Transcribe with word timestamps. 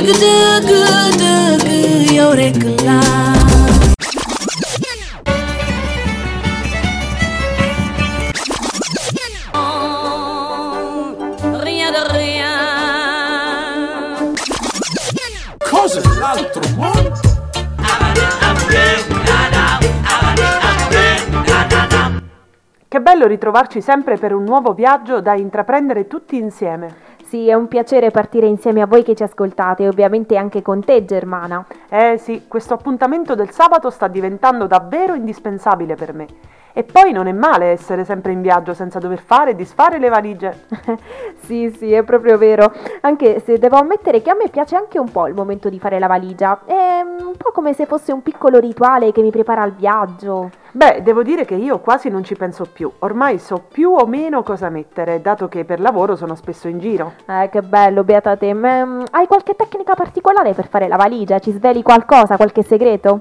Dug 0.00 0.16
dug 0.16 0.64
dug 1.20 1.64
yorekla. 2.10 3.00
Rien 11.60 11.92
de 11.92 12.02
rien. 12.12 12.48
Cose 15.70 16.00
dell'altro 16.00 16.62
mondo. 16.76 17.12
Che 22.88 23.00
bello 23.00 23.26
ritrovarci 23.26 23.82
sempre 23.82 24.16
per 24.16 24.32
un 24.32 24.44
nuovo 24.44 24.72
viaggio 24.72 25.20
da 25.20 25.34
intraprendere 25.34 26.06
tutti 26.06 26.36
insieme. 26.38 27.09
Sì, 27.30 27.48
è 27.48 27.54
un 27.54 27.68
piacere 27.68 28.10
partire 28.10 28.48
insieme 28.48 28.82
a 28.82 28.86
voi 28.86 29.04
che 29.04 29.14
ci 29.14 29.22
ascoltate 29.22 29.84
e 29.84 29.88
ovviamente 29.88 30.36
anche 30.36 30.62
con 30.62 30.84
te, 30.84 31.04
Germana. 31.04 31.64
Eh 31.88 32.18
sì, 32.18 32.46
questo 32.48 32.74
appuntamento 32.74 33.36
del 33.36 33.50
sabato 33.50 33.88
sta 33.88 34.08
diventando 34.08 34.66
davvero 34.66 35.14
indispensabile 35.14 35.94
per 35.94 36.12
me. 36.12 36.26
E 36.72 36.82
poi 36.82 37.12
non 37.12 37.28
è 37.28 37.32
male 37.32 37.66
essere 37.66 38.04
sempre 38.04 38.32
in 38.32 38.42
viaggio 38.42 38.74
senza 38.74 38.98
dover 38.98 39.20
fare 39.20 39.52
e 39.52 39.54
disfare 39.54 40.00
le 40.00 40.08
valigie. 40.08 40.66
sì, 41.38 41.70
sì, 41.70 41.92
è 41.92 42.02
proprio 42.02 42.36
vero. 42.36 42.72
Anche 43.02 43.38
se 43.38 43.58
devo 43.58 43.76
ammettere 43.76 44.22
che 44.22 44.30
a 44.30 44.34
me 44.34 44.48
piace 44.48 44.74
anche 44.74 44.98
un 44.98 45.12
po' 45.12 45.28
il 45.28 45.34
momento 45.34 45.68
di 45.68 45.78
fare 45.78 46.00
la 46.00 46.08
valigia. 46.08 46.62
È 46.64 47.00
un 47.02 47.36
po' 47.36 47.52
come 47.52 47.74
se 47.74 47.86
fosse 47.86 48.12
un 48.12 48.24
piccolo 48.24 48.58
rituale 48.58 49.12
che 49.12 49.22
mi 49.22 49.30
prepara 49.30 49.62
al 49.62 49.74
viaggio. 49.74 50.50
Beh, 50.72 51.02
devo 51.02 51.24
dire 51.24 51.44
che 51.44 51.56
io 51.56 51.80
quasi 51.80 52.08
non 52.08 52.22
ci 52.22 52.36
penso 52.36 52.64
più. 52.64 52.90
Ormai 53.00 53.38
so 53.38 53.64
più 53.66 53.90
o 53.92 54.06
meno 54.06 54.44
cosa 54.44 54.68
mettere, 54.68 55.20
dato 55.20 55.48
che 55.48 55.64
per 55.64 55.80
lavoro 55.80 56.14
sono 56.14 56.36
spesso 56.36 56.68
in 56.68 56.78
giro. 56.78 57.14
Eh, 57.26 57.48
che 57.50 57.60
bello, 57.62 58.04
beata 58.04 58.36
te. 58.36 58.52
Ma, 58.54 58.84
mm, 58.84 59.02
hai 59.10 59.26
qualche 59.26 59.56
tecnica 59.56 59.94
particolare 59.94 60.54
per 60.54 60.68
fare 60.68 60.86
la 60.86 60.96
valigia? 60.96 61.40
Ci 61.40 61.50
sveli 61.50 61.82
qualcosa, 61.82 62.36
qualche 62.36 62.62
segreto? 62.62 63.20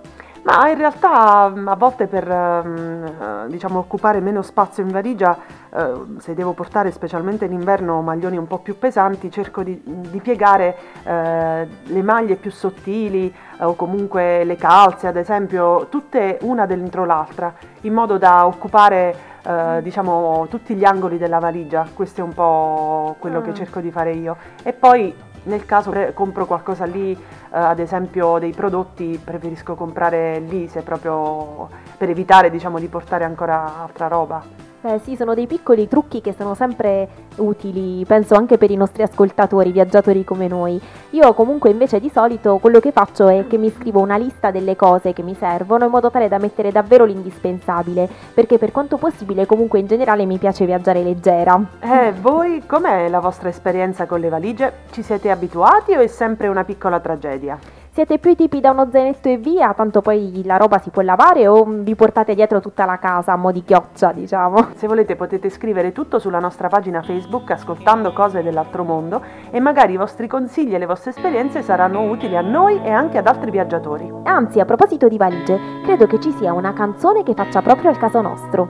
Ma 0.50 0.68
in 0.68 0.78
realtà 0.80 1.48
mm, 1.50 1.68
a 1.68 1.76
volte 1.76 2.08
per 2.08 2.28
ehm, 2.28 3.06
eh, 3.06 3.48
diciamo, 3.50 3.78
occupare 3.78 4.20
meno 4.20 4.42
spazio 4.42 4.82
in 4.82 4.90
valigia, 4.90 5.38
eh, 5.70 5.92
se 6.18 6.34
devo 6.34 6.54
portare 6.54 6.90
specialmente 6.90 7.46
in 7.46 7.52
inverno 7.52 8.02
maglioni 8.02 8.36
un 8.36 8.48
po' 8.48 8.58
più 8.58 8.80
pesanti, 8.80 9.30
cerco 9.30 9.62
di, 9.62 9.80
di 9.86 10.20
piegare 10.20 10.76
eh, 11.04 11.68
le 11.84 12.02
maglie 12.02 12.36
più 12.36 12.50
sottili 12.50 13.32
o 13.60 13.76
comunque 13.76 14.44
le 14.44 14.56
calze 14.56 15.06
ad 15.06 15.18
esempio, 15.18 15.86
tutte 15.88 16.40
una 16.42 16.66
dentro 16.66 17.06
l'altra, 17.06 17.54
in 17.82 17.94
modo 17.94 18.18
da 18.18 18.48
occupare 18.48 19.16
eh, 19.46 19.82
diciamo, 19.84 20.48
tutti 20.50 20.74
gli 20.74 20.84
angoli 20.84 21.20
della 21.20 21.38
valigia. 21.38 21.86
Questo 21.94 22.22
è 22.22 22.24
un 22.24 22.34
po' 22.34 23.16
quello 23.20 23.42
che 23.42 23.52
Ah. 23.52 23.54
cerco 23.54 23.82
di 23.82 23.92
fare 23.92 24.14
io. 24.14 24.36
E 24.64 24.74
poi 24.74 25.14
nel 25.44 25.66
caso 25.66 25.92
compro 26.14 26.46
qualcosa 26.46 26.86
lì, 26.86 27.12
eh, 27.12 27.18
ad 27.50 27.80
esempio 27.80 28.38
dei 28.40 28.52
prodotti, 28.52 29.20
preferisco 29.24 29.76
comprare 29.76 30.40
lì 30.40 30.68
se 30.68 30.82
proprio 30.82 31.70
per 31.98 32.10
evitare 32.10 32.50
diciamo, 32.50 32.80
di 32.80 32.88
portare 32.88 33.24
ancora 33.24 33.80
altra 33.82 34.08
roba. 34.08 34.69
Eh 34.82 35.02
sì, 35.04 35.18
sono 35.18 35.34
dei 35.34 35.46
piccoli 35.46 35.90
trucchi 35.90 36.22
che 36.22 36.34
sono 36.38 36.56
sempre 36.56 37.08
utili, 37.36 38.06
penso 38.06 38.36
anche 38.36 38.58
per 38.58 38.72
i 38.72 38.78
nostri 38.78 39.04
ascoltatori, 39.04 39.74
viaggiatori 39.74 40.24
come 40.24 40.48
noi. 40.48 40.80
Io 41.10 41.34
comunque 41.34 41.70
invece 41.70 42.00
di 42.00 42.10
solito 42.10 42.60
quello 42.60 42.80
che 42.80 42.94
faccio 42.94 43.28
è 43.28 43.46
che 43.46 43.58
mi 43.58 43.70
scrivo 43.72 44.00
una 44.00 44.16
lista 44.16 44.52
delle 44.52 44.78
cose 44.78 45.12
che 45.12 45.22
mi 45.22 45.36
servono 45.36 45.84
in 45.84 45.92
modo 45.92 46.10
tale 46.10 46.30
da 46.30 46.38
mettere 46.38 46.72
davvero 46.72 47.04
l'indispensabile, 47.04 48.08
perché 48.34 48.58
per 48.58 48.72
quanto 48.72 48.96
possibile 48.96 49.46
comunque 49.46 49.80
in 49.80 49.88
generale 49.88 50.26
mi 50.26 50.38
piace 50.38 50.66
viaggiare 50.66 51.04
leggera. 51.04 51.62
Eh, 51.82 52.14
voi 52.14 52.64
com'è 52.66 53.10
la 53.10 53.20
vostra 53.20 53.50
esperienza 53.50 54.06
con 54.06 54.22
le 54.22 54.30
valigie? 54.30 54.72
Ci 54.92 55.04
siete 55.04 55.30
abituati 55.30 55.94
o 55.94 56.00
è 56.00 56.08
sempre 56.08 56.48
una 56.48 56.64
piccola 56.64 57.02
tragedia? 57.02 57.79
Siete 57.92 58.20
più 58.20 58.30
i 58.30 58.36
tipi 58.36 58.60
da 58.60 58.70
uno 58.70 58.88
zainetto 58.92 59.30
e 59.30 59.38
via, 59.38 59.74
tanto 59.74 60.02
poi 60.02 60.44
la 60.46 60.58
roba 60.58 60.78
si 60.78 60.92
può 60.92 61.02
lavare 61.02 61.48
o 61.48 61.66
vi 61.66 61.96
portate 61.96 62.36
dietro 62.36 62.62
tutta 62.62 62.86
la 62.86 63.00
casa 63.00 63.34
a 63.34 63.36
mo' 63.36 63.52
di 63.52 63.64
chioccia, 63.64 64.12
diciamo? 64.12 64.70
Se 64.76 64.86
volete 64.86 65.16
potete 65.16 65.50
scrivere 65.50 65.92
tutto 65.92 66.20
sulla 66.20 66.38
nostra 66.38 66.68
pagina 66.68 67.02
Facebook 67.02 67.50
ascoltando 67.50 68.14
cose 68.14 68.44
dell'altro 68.44 68.84
mondo 68.84 69.24
e 69.50 69.60
magari 69.60 69.94
i 69.94 69.98
vostri 69.98 70.28
consigli 70.28 70.76
e 70.76 70.78
le 70.78 70.86
vostre 70.86 71.10
esperienze 71.10 71.64
saranno 71.64 72.04
utili 72.04 72.38
a 72.38 72.42
noi 72.42 72.80
e 72.84 72.92
anche 72.92 73.18
ad 73.18 73.26
altri 73.26 73.50
viaggiatori. 73.50 74.10
Anzi, 74.24 74.60
a 74.60 74.66
proposito 74.66 75.08
di 75.08 75.18
valigie, 75.18 75.60
credo 75.84 76.06
che 76.06 76.20
ci 76.20 76.32
sia 76.34 76.54
una 76.54 76.74
canzone 76.74 77.24
che 77.24 77.34
faccia 77.34 77.64
proprio 77.64 77.90
al 77.90 77.98
caso 77.98 78.22
nostro. 78.22 78.68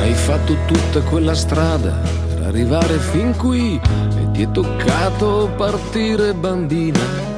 Hai 0.00 0.14
fatto 0.14 0.54
tutta 0.66 1.06
quella 1.06 1.34
strada 1.34 1.92
per 2.34 2.46
arrivare 2.46 2.94
fin 2.94 3.36
qui 3.36 3.78
e 3.78 4.30
ti 4.32 4.42
è 4.42 4.50
toccato 4.50 5.50
partire 5.54 6.32
bambina 6.32 7.35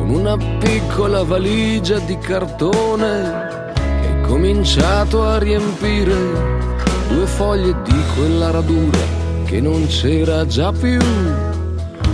con 0.00 0.08
una 0.08 0.36
piccola 0.58 1.22
valigia 1.24 1.98
di 1.98 2.16
cartone 2.16 3.68
che 4.00 4.08
hai 4.08 4.20
cominciato 4.22 5.22
a 5.22 5.38
riempire 5.38 6.16
due 7.08 7.26
foglie 7.26 7.74
di 7.84 8.02
quella 8.16 8.50
radura 8.50 8.98
che 9.44 9.60
non 9.60 9.86
c'era 9.88 10.46
già 10.46 10.72
più. 10.72 10.98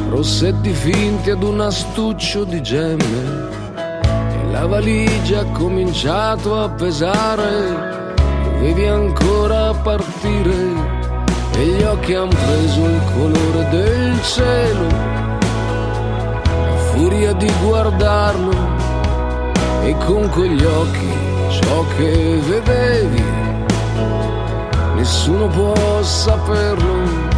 Rossetti 0.09 0.71
finti 0.71 1.31
ad 1.31 1.45
un 1.45 1.61
astuccio 1.61 2.43
di 2.45 2.61
gemme 2.61 3.45
e 3.77 4.51
la 4.51 4.67
valigia 4.67 5.41
ha 5.41 5.45
cominciato 5.53 6.59
a 6.59 6.69
pesare, 6.69 8.15
dovevi 8.45 8.87
ancora 8.87 9.73
partire 9.75 10.95
e 11.57 11.67
gli 11.67 11.83
occhi 11.83 12.15
han 12.15 12.29
preso 12.29 12.85
il 12.85 13.01
colore 13.15 13.69
del 13.71 14.23
cielo, 14.23 15.36
furia 16.97 17.35
di 17.35 17.53
guardarlo 17.63 18.57
e 19.85 19.95
con 20.07 20.29
quegli 20.31 20.65
occhi 20.65 21.13
ciò 21.51 21.85
che 21.97 22.41
vedevi, 22.49 23.25
nessuno 24.95 25.47
può 25.49 26.03
saperlo. 26.03 27.35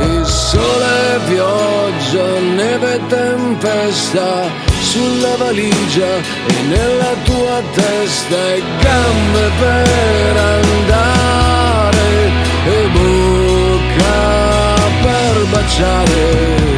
E 0.00 0.24
sole, 0.24 1.20
pioggia, 1.28 2.40
neve 2.56 3.00
tempesta 3.06 4.48
sulla 4.80 5.36
valigia 5.36 6.16
e 6.46 6.62
nella 6.68 7.14
tua 7.22 7.62
testa 7.74 8.54
e 8.54 8.62
gambe 8.82 9.50
per 9.60 10.36
andare 10.56 12.08
e 12.66 12.88
bocca 12.96 14.14
per 15.02 15.46
baciare. 15.50 16.74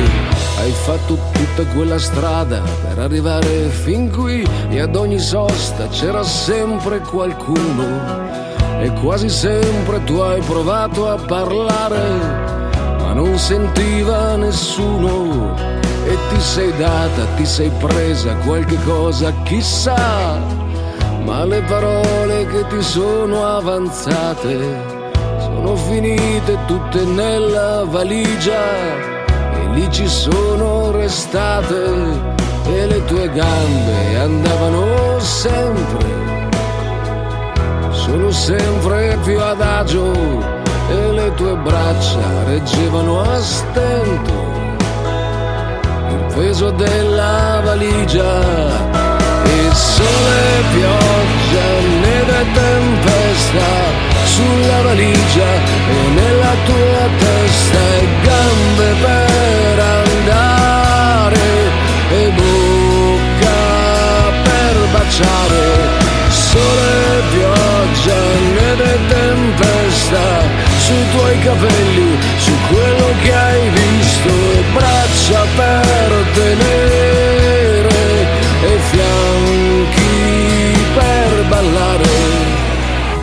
Hai 0.67 0.73
fatto 0.73 1.17
tutta 1.31 1.63
quella 1.77 1.97
strada 1.97 2.61
per 2.83 2.99
arrivare 2.99 3.69
fin 3.69 4.11
qui 4.11 4.45
e 4.69 4.81
ad 4.81 4.97
ogni 4.97 5.21
sosta 5.21 5.87
c'era 5.87 6.25
sempre 6.25 6.99
qualcuno. 6.99 8.81
E 8.81 8.91
quasi 9.01 9.29
sempre 9.29 10.03
tu 10.03 10.15
hai 10.15 10.41
provato 10.41 11.09
a 11.09 11.15
parlare 11.19 12.01
ma 12.99 13.13
non 13.13 13.39
sentiva 13.39 14.35
nessuno. 14.35 15.55
E 16.05 16.19
ti 16.31 16.41
sei 16.41 16.77
data, 16.77 17.27
ti 17.37 17.47
sei 17.47 17.71
presa 17.79 18.35
qualche 18.39 18.77
cosa, 18.83 19.33
chissà, 19.45 20.37
ma 21.23 21.45
le 21.45 21.63
parole 21.63 22.45
che 22.47 22.67
ti 22.67 22.83
sono 22.83 23.45
avanzate 23.45 24.83
sono 25.39 25.77
finite 25.77 26.59
tutte 26.67 27.05
nella 27.05 27.85
valigia 27.85 29.16
lì 29.77 29.93
ci 29.93 30.09
sono 30.09 30.91
restate 30.91 31.85
e 32.65 32.87
le 32.87 33.05
tue 33.05 33.31
gambe 33.31 34.17
andavano 34.19 35.21
sempre, 35.21 36.07
sono 37.91 38.31
sempre 38.31 39.19
più 39.23 39.39
adagio 39.39 40.13
e 40.89 41.13
le 41.13 41.35
tue 41.35 41.55
braccia 41.57 42.45
reggevano 42.47 43.21
a 43.21 43.39
stento. 43.41 44.45
Il 46.09 46.35
peso 46.35 46.71
della 46.71 47.61
valigia 47.63 48.35
e 49.45 49.75
sole, 49.75 50.43
pioggia, 50.73 51.67
neve 52.01 52.41
e 52.41 52.47
tempesta 52.53 54.07
sulla 54.25 54.83
valigia 54.83 55.51
e 55.89 56.09
nella 56.15 56.55
tua 56.65 57.09
testa 57.19 57.79
e 57.79 58.07
gambe 58.23 58.76
capelli, 71.47 72.19
su 72.39 72.53
quello 72.69 73.09
che 73.23 73.33
hai 73.33 73.69
visto 73.71 74.29
e 74.29 74.65
braccia 74.75 75.45
per 75.55 76.11
tenere 76.35 77.99
e 78.63 78.79
fianchi 78.91 80.15
per 80.95 81.49
ballare. 81.49 82.05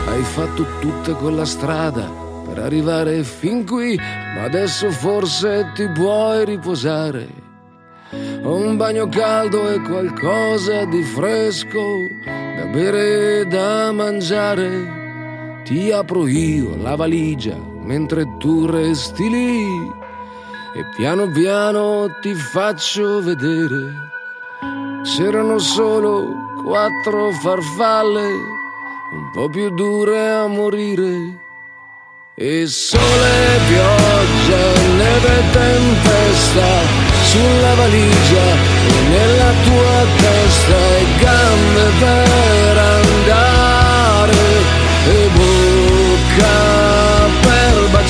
Hai 0.07 0.23
fatto 0.23 0.65
tutta 0.79 1.13
quella 1.15 1.43
strada 1.43 2.09
per 2.47 2.59
arrivare 2.59 3.23
fin 3.23 3.65
qui, 3.65 3.97
ma 3.97 4.43
adesso 4.43 4.89
forse 4.89 5.71
ti 5.75 5.85
puoi 5.89 6.45
riposare. 6.45 7.27
un 8.43 8.77
bagno 8.77 9.09
caldo 9.09 9.69
e 9.69 9.81
qualcosa 9.81 10.85
di 10.85 11.03
fresco 11.03 11.81
da 12.55 12.65
bere 12.67 13.39
e 13.39 13.45
da 13.47 13.91
mangiare. 13.91 15.01
Ti 15.65 15.91
apro 15.91 16.27
io 16.27 16.75
la 16.75 16.95
valigia 16.95 17.71
mentre 17.83 18.25
tu 18.37 18.65
resti 18.65 19.29
lì 19.29 19.91
e 20.75 20.85
piano 20.95 21.29
piano 21.29 22.09
ti 22.21 22.33
faccio 22.33 23.21
vedere. 23.21 24.11
C'erano 25.03 25.59
solo 25.59 26.25
quattro 26.63 27.31
farfalle, 27.31 28.25
un 29.11 29.29
po' 29.33 29.49
più 29.49 29.69
dure 29.69 30.29
a 30.29 30.47
morire. 30.47 31.41
E 32.35 32.65
sole, 32.65 33.59
pioggia, 33.67 34.81
neve 34.97 35.37
e 35.37 35.51
tempesta 35.51 36.67
sulla 37.25 37.73
valigia 37.75 38.45
e 38.87 39.09
nella 39.09 39.51
tua 39.63 40.05
testa 40.17 40.77
e 40.97 41.05
gambe 41.19 41.91
per 41.99 42.77
andare 42.77 43.52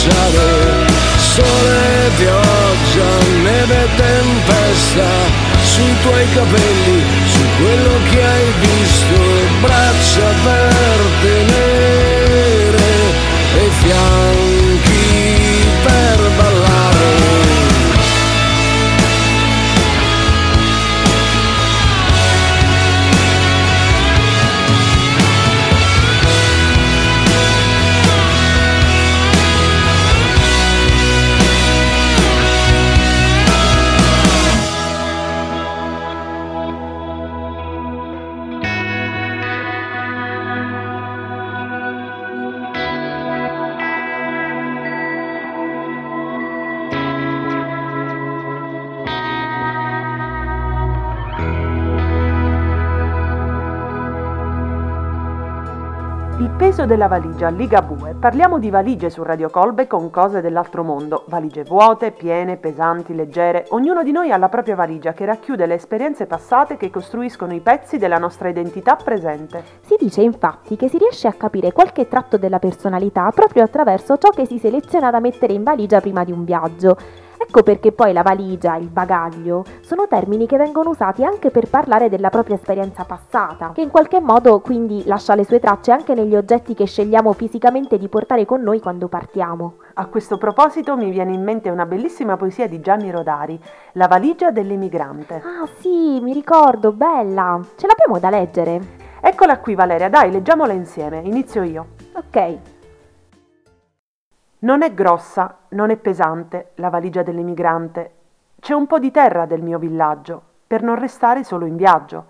baciare. 0.03 0.91
Sole, 1.17 2.11
pioggia, 2.17 3.09
neve 3.41 3.88
tempesta 3.95 5.07
sui 5.63 5.95
tuoi 6.01 6.25
capelli, 6.33 7.03
su 7.25 7.41
quello 7.57 8.00
che 8.11 8.23
hai 8.23 8.53
visto 8.59 9.15
e 9.15 9.47
braccia 9.61 10.27
per 10.44 11.00
tenere 11.21 12.83
e 13.55 13.69
fianchi 13.81 14.43
della 56.94 57.07
valigia, 57.07 57.50
Ligabue. 57.50 58.13
Parliamo 58.19 58.60
di 58.60 58.69
valigie 58.69 59.10
su 59.10 59.24
Radio 59.24 59.50
Colbe 59.50 59.88
con 59.88 60.12
cose 60.12 60.42
dell'altro 60.42 60.84
mondo. 60.84 61.24
Valigie 61.25 61.63
vuote, 61.63 62.12
piene, 62.12 62.57
pesanti, 62.57 63.16
leggere. 63.16 63.66
Ognuno 63.69 64.04
di 64.04 64.12
noi 64.12 64.31
ha 64.31 64.38
la 64.38 64.48
propria 64.48 64.75
valigia 64.75 65.12
che 65.12 65.25
racchiude 65.25 65.66
le 65.66 65.74
esperienze 65.74 66.28
passate 66.28 66.78
che 66.78 66.92
costruiscono 66.92 67.56
i 67.56 67.62
pezzi 67.62 67.98
della 67.98 68.19
nostra 68.19 68.48
identità 68.48 68.95
presente. 68.95 69.63
Si 69.81 69.95
dice 69.98 70.22
infatti 70.22 70.75
che 70.75 70.88
si 70.88 71.00
riesce 71.00 71.28
a 71.28 71.34
capire 71.34 71.72
qualche 71.72 72.07
tratto 72.07 72.38
della 72.38 72.60
personalità 72.60 73.28
proprio 73.34 73.63
attraverso 73.63 74.19
ciò 74.19 74.30
che 74.30 74.45
si 74.45 74.60
seleziona 74.60 75.10
da 75.10 75.19
mettere 75.19 75.54
in 75.54 75.63
valigia 75.63 76.00
prima 76.00 76.24
di 76.24 76.31
un 76.31 76.44
viaggio. 76.44 76.95
Ecco 77.45 77.62
perché 77.62 77.92
poi 77.92 78.13
la 78.13 78.22
valigia, 78.22 78.78
il 78.78 78.88
bagaglio, 78.88 79.66
sono 79.81 80.07
termini 80.07 80.48
che 80.48 80.56
vengono 80.56 80.92
usati 80.92 81.25
anche 81.25 81.51
per 81.51 81.69
parlare 81.69 82.07
della 82.07 82.30
propria 82.30 82.56
esperienza 82.56 83.04
passata, 83.04 83.74
che 83.74 83.81
in 83.81 83.92
qualche 83.92 84.22
modo 84.22 84.62
quindi 84.62 85.04
lascia 85.06 85.36
le 85.36 85.44
sue 85.44 85.60
tracce 85.60 85.92
anche 85.92 86.13
negli 86.16 86.38
oggetti 86.38 86.74
che 86.74 86.86
scegliamo 86.86 87.34
fisicamente 87.34 87.98
di 87.98 88.07
portare 88.07 88.45
con 88.45 88.62
noi 88.62 88.80
quando 88.80 89.10
partiamo. 89.10 89.75
A 89.95 90.06
questo 90.06 90.38
proposito 90.38 90.95
mi 90.95 91.12
viene 91.12 91.34
in 91.34 91.44
mente 91.44 91.69
una 91.69 91.86
bellissima 91.86 92.38
poesia 92.38 92.68
di 92.69 92.80
Gianni 92.80 93.12
Rodari, 93.12 93.60
La 93.92 94.07
valigia 94.07 94.50
dell'emigrante. 94.50 95.36
Ah 95.36 95.68
sì, 95.80 96.22
mi 96.22 96.31
ricordo, 96.31 96.94
bella. 96.94 97.60
Ce 97.75 97.88
l'abbiamo 97.88 98.19
da 98.19 98.30
leggere. 98.30 99.01
Eccola 99.19 99.60
qui 99.60 99.75
Valeria, 99.75 100.10
dai, 100.10 100.31
leggiamola 100.31 100.72
insieme. 100.72 101.19
Inizio 101.25 101.62
io. 101.63 101.88
Ok. 102.13 102.72
Non 104.63 104.81
è 104.81 104.94
grossa, 104.94 105.57
non 105.69 105.89
è 105.89 105.98
pesante 105.98 106.71
la 106.75 106.89
valigia 106.89 107.21
dell'emigrante. 107.21 108.12
C'è 108.62 108.74
un 108.74 108.88
po' 108.88 108.98
di 108.98 109.12
terra 109.12 109.45
del 109.45 109.62
mio 109.62 109.77
villaggio, 109.77 110.42
per 110.65 110.81
non 110.81 110.98
restare 110.98 111.44
solo 111.44 111.65
in 111.65 111.75
viaggio. 111.75 112.25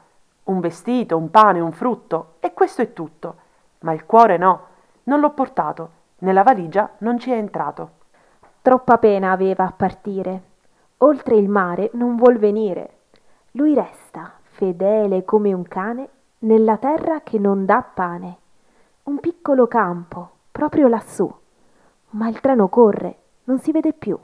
Un 0.45 0.59
vestito, 0.59 1.15
un 1.15 1.29
pane, 1.29 1.59
un 1.59 1.71
frutto, 1.71 2.37
e 2.39 2.51
questo 2.53 2.81
è 2.81 2.91
tutto. 2.91 3.35
Ma 3.81 3.93
il 3.93 4.07
cuore 4.07 4.37
no, 4.37 4.61
non 5.03 5.19
l'ho 5.19 5.29
portato, 5.29 5.89
nella 6.19 6.41
valigia 6.41 6.89
non 6.99 7.19
ci 7.19 7.29
è 7.29 7.35
entrato. 7.35 7.91
Troppa 8.63 8.97
pena 8.97 9.29
aveva 9.29 9.65
a 9.65 9.71
partire. 9.71 10.41
Oltre 10.97 11.35
il 11.35 11.49
mare 11.49 11.91
non 11.93 12.15
vuol 12.15 12.39
venire. 12.39 13.01
Lui 13.51 13.75
resta, 13.75 14.31
fedele 14.41 15.23
come 15.23 15.53
un 15.53 15.67
cane, 15.67 16.09
nella 16.39 16.77
terra 16.77 17.21
che 17.21 17.37
non 17.37 17.65
dà 17.65 17.83
pane. 17.83 18.37
Un 19.03 19.19
piccolo 19.19 19.67
campo, 19.67 20.31
proprio 20.51 20.87
lassù. 20.87 21.31
Ma 22.13 22.29
il 22.29 22.39
treno 22.41 22.67
corre, 22.67 23.15
non 23.45 23.59
si 23.59 23.71
vede 23.71 23.91
più. 23.91 24.17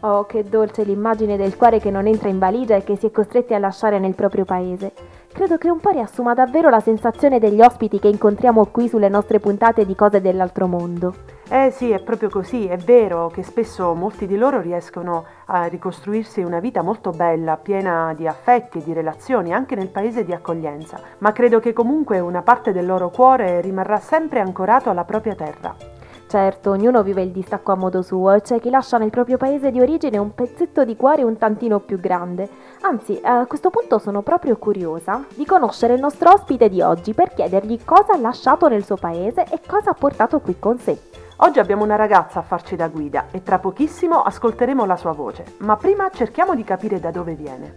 Oh, 0.00 0.24
che 0.24 0.44
dolce 0.44 0.82
l'immagine 0.82 1.36
del 1.36 1.56
cuore 1.56 1.80
che 1.80 1.90
non 1.90 2.06
entra 2.06 2.28
in 2.28 2.38
valigia 2.38 2.76
e 2.76 2.84
che 2.84 2.96
si 2.96 3.06
è 3.06 3.10
costretti 3.10 3.52
a 3.52 3.58
lasciare 3.58 3.98
nel 3.98 4.14
proprio 4.14 4.44
paese. 4.44 4.92
Credo 5.32 5.58
che 5.58 5.70
un 5.70 5.80
po' 5.80 5.90
riassuma 5.90 6.32
davvero 6.32 6.70
la 6.70 6.80
sensazione 6.80 7.38
degli 7.38 7.60
ospiti 7.60 7.98
che 7.98 8.08
incontriamo 8.08 8.66
qui 8.66 8.88
sulle 8.88 9.08
nostre 9.08 9.38
puntate 9.38 9.84
di 9.84 9.94
cose 9.94 10.20
dell'altro 10.20 10.66
mondo. 10.66 11.14
Eh 11.48 11.70
sì, 11.70 11.90
è 11.90 12.00
proprio 12.00 12.30
così, 12.30 12.66
è 12.66 12.76
vero 12.76 13.28
che 13.28 13.42
spesso 13.42 13.94
molti 13.94 14.26
di 14.26 14.36
loro 14.36 14.60
riescono 14.60 15.24
a 15.46 15.66
ricostruirsi 15.66 16.42
una 16.42 16.60
vita 16.60 16.80
molto 16.80 17.10
bella, 17.10 17.58
piena 17.58 18.14
di 18.16 18.26
affetti 18.26 18.78
e 18.78 18.82
di 18.82 18.92
relazioni, 18.94 19.52
anche 19.52 19.74
nel 19.74 19.88
paese 19.88 20.24
di 20.24 20.32
accoglienza, 20.32 20.98
ma 21.18 21.32
credo 21.32 21.60
che 21.60 21.74
comunque 21.74 22.18
una 22.20 22.42
parte 22.42 22.72
del 22.72 22.86
loro 22.86 23.10
cuore 23.10 23.60
rimarrà 23.60 23.98
sempre 23.98 24.40
ancorato 24.40 24.88
alla 24.88 25.04
propria 25.04 25.34
terra. 25.34 25.93
Certo, 26.34 26.70
ognuno 26.70 27.04
vive 27.04 27.22
il 27.22 27.30
distacco 27.30 27.70
a 27.70 27.76
modo 27.76 28.02
suo 28.02 28.32
e 28.32 28.40
c'è 28.40 28.58
chi 28.58 28.68
lascia 28.68 28.98
nel 28.98 29.10
proprio 29.10 29.36
paese 29.36 29.70
di 29.70 29.78
origine 29.78 30.18
un 30.18 30.34
pezzetto 30.34 30.84
di 30.84 30.96
cuore 30.96 31.22
un 31.22 31.38
tantino 31.38 31.78
più 31.78 32.00
grande. 32.00 32.48
Anzi, 32.80 33.20
a 33.22 33.46
questo 33.46 33.70
punto 33.70 33.98
sono 34.00 34.20
proprio 34.22 34.56
curiosa 34.56 35.24
di 35.36 35.44
conoscere 35.44 35.94
il 35.94 36.00
nostro 36.00 36.32
ospite 36.32 36.68
di 36.68 36.82
oggi 36.82 37.14
per 37.14 37.32
chiedergli 37.32 37.84
cosa 37.84 38.14
ha 38.14 38.18
lasciato 38.18 38.66
nel 38.66 38.84
suo 38.84 38.96
paese 38.96 39.44
e 39.44 39.60
cosa 39.64 39.90
ha 39.90 39.94
portato 39.94 40.40
qui 40.40 40.58
con 40.58 40.76
sé. 40.76 40.98
Oggi 41.36 41.60
abbiamo 41.60 41.84
una 41.84 41.94
ragazza 41.94 42.40
a 42.40 42.42
farci 42.42 42.74
da 42.74 42.88
guida 42.88 43.26
e 43.30 43.44
tra 43.44 43.60
pochissimo 43.60 44.20
ascolteremo 44.20 44.84
la 44.84 44.96
sua 44.96 45.12
voce, 45.12 45.54
ma 45.58 45.76
prima 45.76 46.10
cerchiamo 46.10 46.56
di 46.56 46.64
capire 46.64 46.98
da 46.98 47.12
dove 47.12 47.34
viene. 47.34 47.76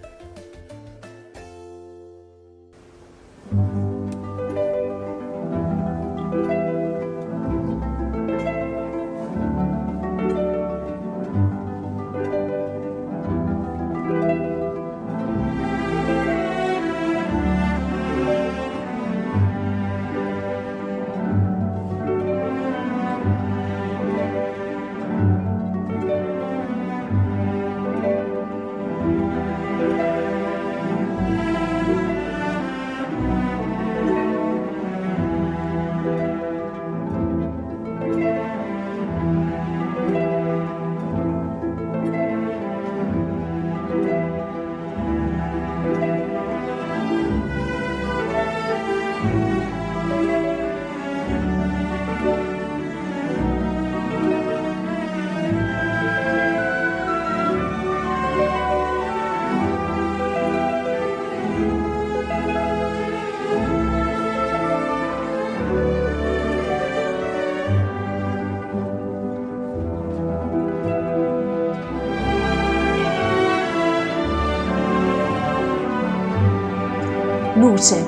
Luce, 77.77 78.03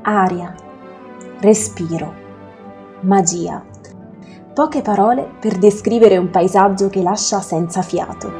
aria, 0.00 0.54
respiro, 1.40 2.14
magia. 3.00 3.62
Poche 4.54 4.80
parole 4.80 5.32
per 5.38 5.58
descrivere 5.58 6.16
un 6.16 6.30
paesaggio 6.30 6.88
che 6.88 7.02
lascia 7.02 7.40
senza 7.40 7.82
fiato. 7.82 8.32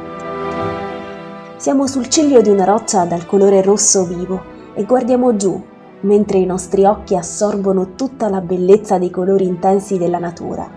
Siamo 1.57 1.85
sul 1.85 2.07
ciglio 2.07 2.41
di 2.41 2.49
una 2.49 2.63
roccia 2.63 3.05
dal 3.05 3.27
colore 3.27 3.61
rosso 3.61 4.03
vivo 4.03 4.41
e 4.73 4.83
guardiamo 4.83 5.35
giù 5.35 5.63
mentre 5.99 6.39
i 6.39 6.47
nostri 6.47 6.85
occhi 6.85 7.15
assorbono 7.15 7.93
tutta 7.93 8.27
la 8.27 8.41
bellezza 8.41 8.97
dei 8.97 9.11
colori 9.11 9.45
intensi 9.45 9.99
della 9.99 10.17
natura. 10.17 10.67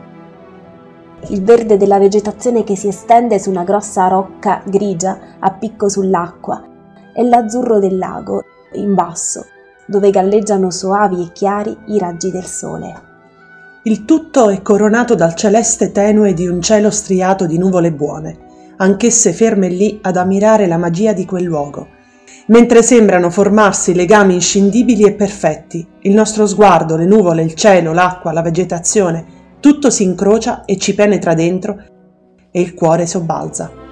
Il 1.29 1.43
verde 1.43 1.79
della 1.79 1.99
vegetazione 1.99 2.65
che 2.65 2.77
si 2.77 2.89
estende 2.89 3.39
su 3.39 3.49
una 3.49 3.65
grossa 3.65 4.09
rocca 4.09 4.61
grigia 4.67 5.39
a 5.39 5.51
picco 5.53 5.89
sull'acqua 5.89 6.63
e 7.15 7.25
l'azzurro 7.25 7.79
del 7.79 7.97
lago 7.97 8.43
in 8.75 8.95
basso, 8.95 9.47
dove 9.87 10.11
galleggiano 10.11 10.71
soavi 10.71 11.23
e 11.23 11.33
chiari 11.33 11.77
i 11.87 11.99
raggi 11.99 12.31
del 12.31 12.45
sole. 12.45 13.13
Il 13.83 14.05
tutto 14.05 14.49
è 14.49 14.63
coronato 14.63 15.15
dal 15.15 15.35
celeste 15.35 15.93
tenue 15.93 16.33
di 16.33 16.47
un 16.47 16.63
cielo 16.63 16.91
striato 16.91 17.47
di 17.47 17.59
nuvole 17.59 17.93
buone, 17.93 18.39
anch'esse 18.77 19.33
ferme 19.33 19.69
lì 19.69 19.99
ad 20.03 20.17
ammirare 20.17 20.67
la 20.67 20.79
magia 20.79 21.13
di 21.13 21.27
quel 21.27 21.45
luogo, 21.45 21.89
mentre 22.47 22.83
sembrano 22.83 23.29
formarsi 23.29 23.95
legami 23.95 24.35
inscindibili 24.35 25.03
e 25.05 25.13
perfetti. 25.13 25.87
Il 26.01 26.15
nostro 26.15 26.47
sguardo, 26.47 26.97
le 26.97 27.05
nuvole, 27.05 27.43
il 27.43 27.55
cielo, 27.55 27.93
l'acqua, 27.93 28.33
la 28.33 28.43
vegetazione, 28.43 29.43
tutto 29.61 29.91
si 29.91 30.03
incrocia 30.03 30.65
e 30.65 30.79
ci 30.79 30.95
penetra 30.95 31.35
dentro 31.35 31.83
e 32.51 32.61
il 32.61 32.73
cuore 32.73 33.07
sobbalza. 33.07 33.84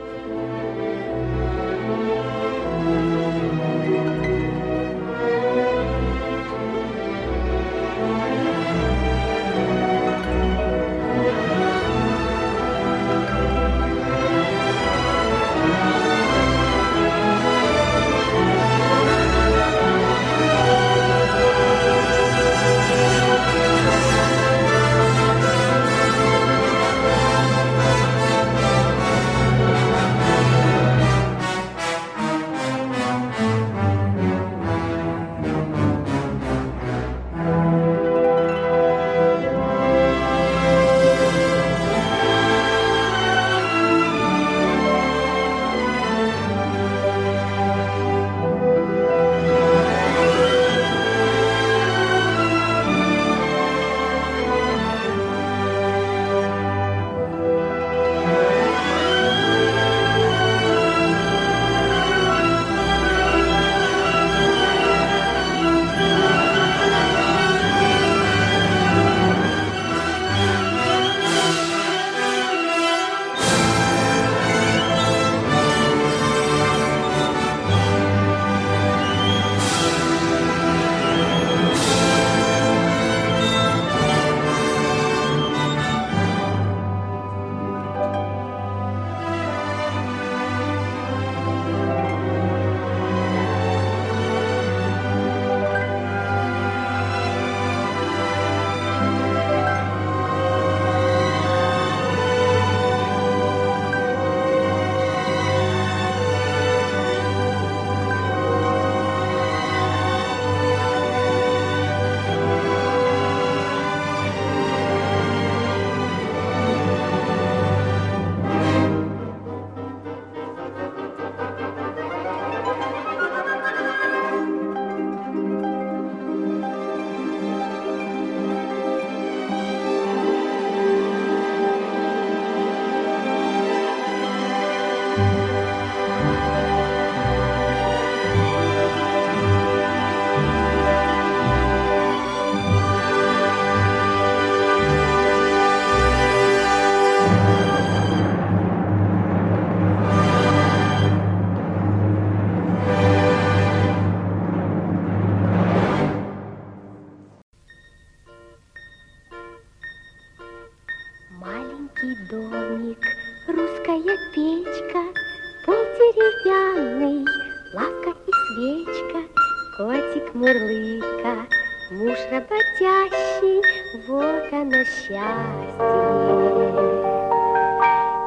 мурлыка, 170.42 171.46
муж 171.92 172.18
работящий, 172.32 173.62
вот 174.08 174.52
оно 174.52 174.82
счастье. 174.82 175.22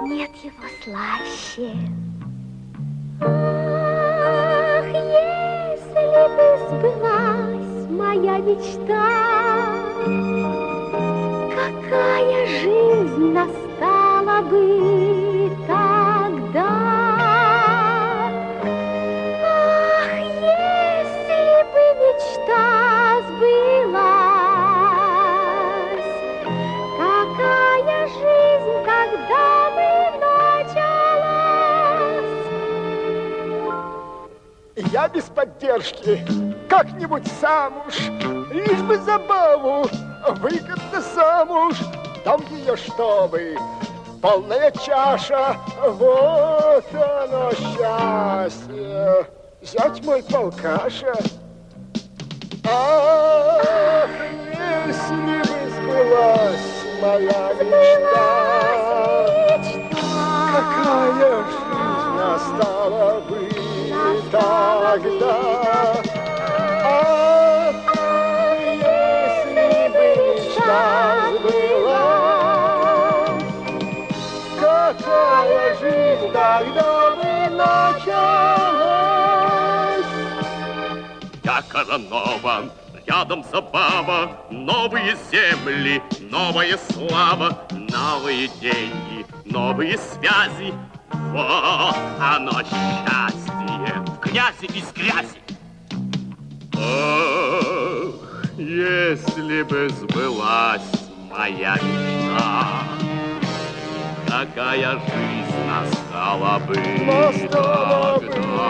Нет 0.07 0.31
его 0.41 0.65
слаще. 0.81 1.71
Ах, 3.19 4.87
если 4.87 6.15
бы 6.35 6.45
сбылась 6.69 7.89
моя 7.89 8.37
мечта, 8.37 9.07
какая 11.53 12.45
жизнь 12.47 13.33
настала 13.33 14.41
бы 14.43 15.51
так. 15.67 16.04
Поддержки. 35.45 36.25
Как-нибудь 36.69 37.27
сам 37.39 37.83
уж, 37.87 37.99
лишь 38.51 38.81
бы 38.81 38.97
забаву, 38.97 39.87
выгодно 40.37 41.01
замуж, 41.13 41.75
дам 42.23 42.41
ее, 42.51 42.75
чтобы 42.75 43.55
полная 44.21 44.71
чаша, 44.71 45.57
вот 45.83 46.85
оно 46.93 47.51
счастье. 47.51 49.27
Зять 49.61 50.03
мой 50.03 50.23
полкаша. 50.23 51.13
Ах, 52.67 54.09
если 54.87 55.15
бы 55.15 55.69
сбылась 55.69 56.69
моя 57.01 57.53
мечта, 57.53 58.27
какая 60.53 61.43
жизнь 61.43 62.09
настала 62.17 63.19
бы 63.21 63.44
тогда. 64.35 66.03
а 66.83 67.71
если 68.59 69.87
бы 69.93 70.05
сейчас 70.43 71.31
была, 71.45 72.09
какая 74.59 75.75
жизнь 75.79 76.27
тогда 76.33 76.91
бы 77.15 77.33
началась? 77.55 78.15
Я 81.43 81.57
коронован, 81.69 82.71
рядом 83.07 83.41
забава, 83.51 84.19
новые 84.49 85.15
земли, 85.31 86.01
новая 86.19 86.77
слава, 86.91 87.57
новые 87.71 88.47
деньги, 88.59 89.25
новые 89.45 89.97
связи. 89.97 90.73
Вот 91.31 91.95
оно 92.19 92.61
счастье 92.63 93.44
грязи 94.35 94.65
из 94.65 94.91
грязи. 94.91 95.39
Ах, 96.77 98.43
если 98.57 99.63
бы 99.63 99.87
сбылась 99.89 100.81
моя 101.31 101.75
мечта, 101.75 102.83
какая 104.27 104.99
жизнь 104.99 105.61
настала 105.69 106.59
бы 106.59 106.75
Настала 106.75 108.19
бы. 108.19 108.25
тогда. 108.25 108.69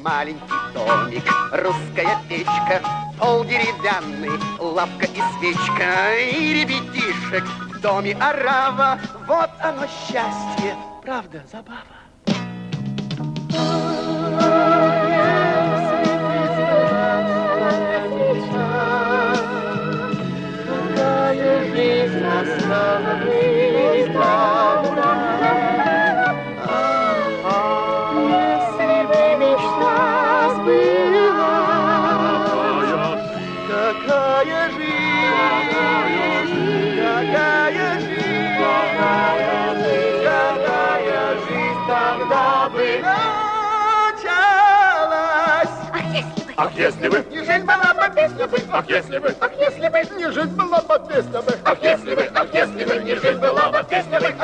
Маленький 0.03 0.48
домик, 0.89 1.24
русская 1.51 2.17
печка, 2.27 2.81
пол 3.19 3.43
деревянный, 3.43 4.39
лавка 4.60 5.05
и 5.05 5.22
свечка, 5.38 6.17
и 6.17 6.53
ребятишек 6.53 7.43
в 7.43 7.79
доме 7.79 8.17
орава. 8.19 9.00
Вот 9.27 9.51
оно 9.62 9.86
счастье, 9.86 10.75
правда, 11.03 11.43
забава. 11.51 11.84
Какая 20.65 21.75
жизнь 21.75 22.19
настала 22.19 23.19
Ах, 46.61 46.73
если 46.75 47.07
бы, 47.07 47.25
не 47.31 47.37
жизнь 47.37 47.63
была 47.63 47.93
бы 47.93 48.13
песня 48.13 48.45
бы, 48.45 48.57
ах, 48.73 48.89
если 48.89 49.17
бы, 49.17 49.33
ах, 49.39 49.51
если 49.57 49.87
бы. 49.87 50.19
Не 50.19 50.29
жизнь 50.29 50.55
была 50.55 50.81
бы 50.81 51.07
песня 51.07 51.41
бы, 51.41 51.57
ах, 51.63 51.77
если 51.81 52.15
бы, 52.15 52.29
ах, 52.35 52.47
если 52.53 52.83
бы, 52.83 53.03
не 53.05 53.15
жизнь 53.15 53.39
была 53.39 53.69
бы, 53.69 53.85
песня 53.89 54.19
бы, 54.19 54.36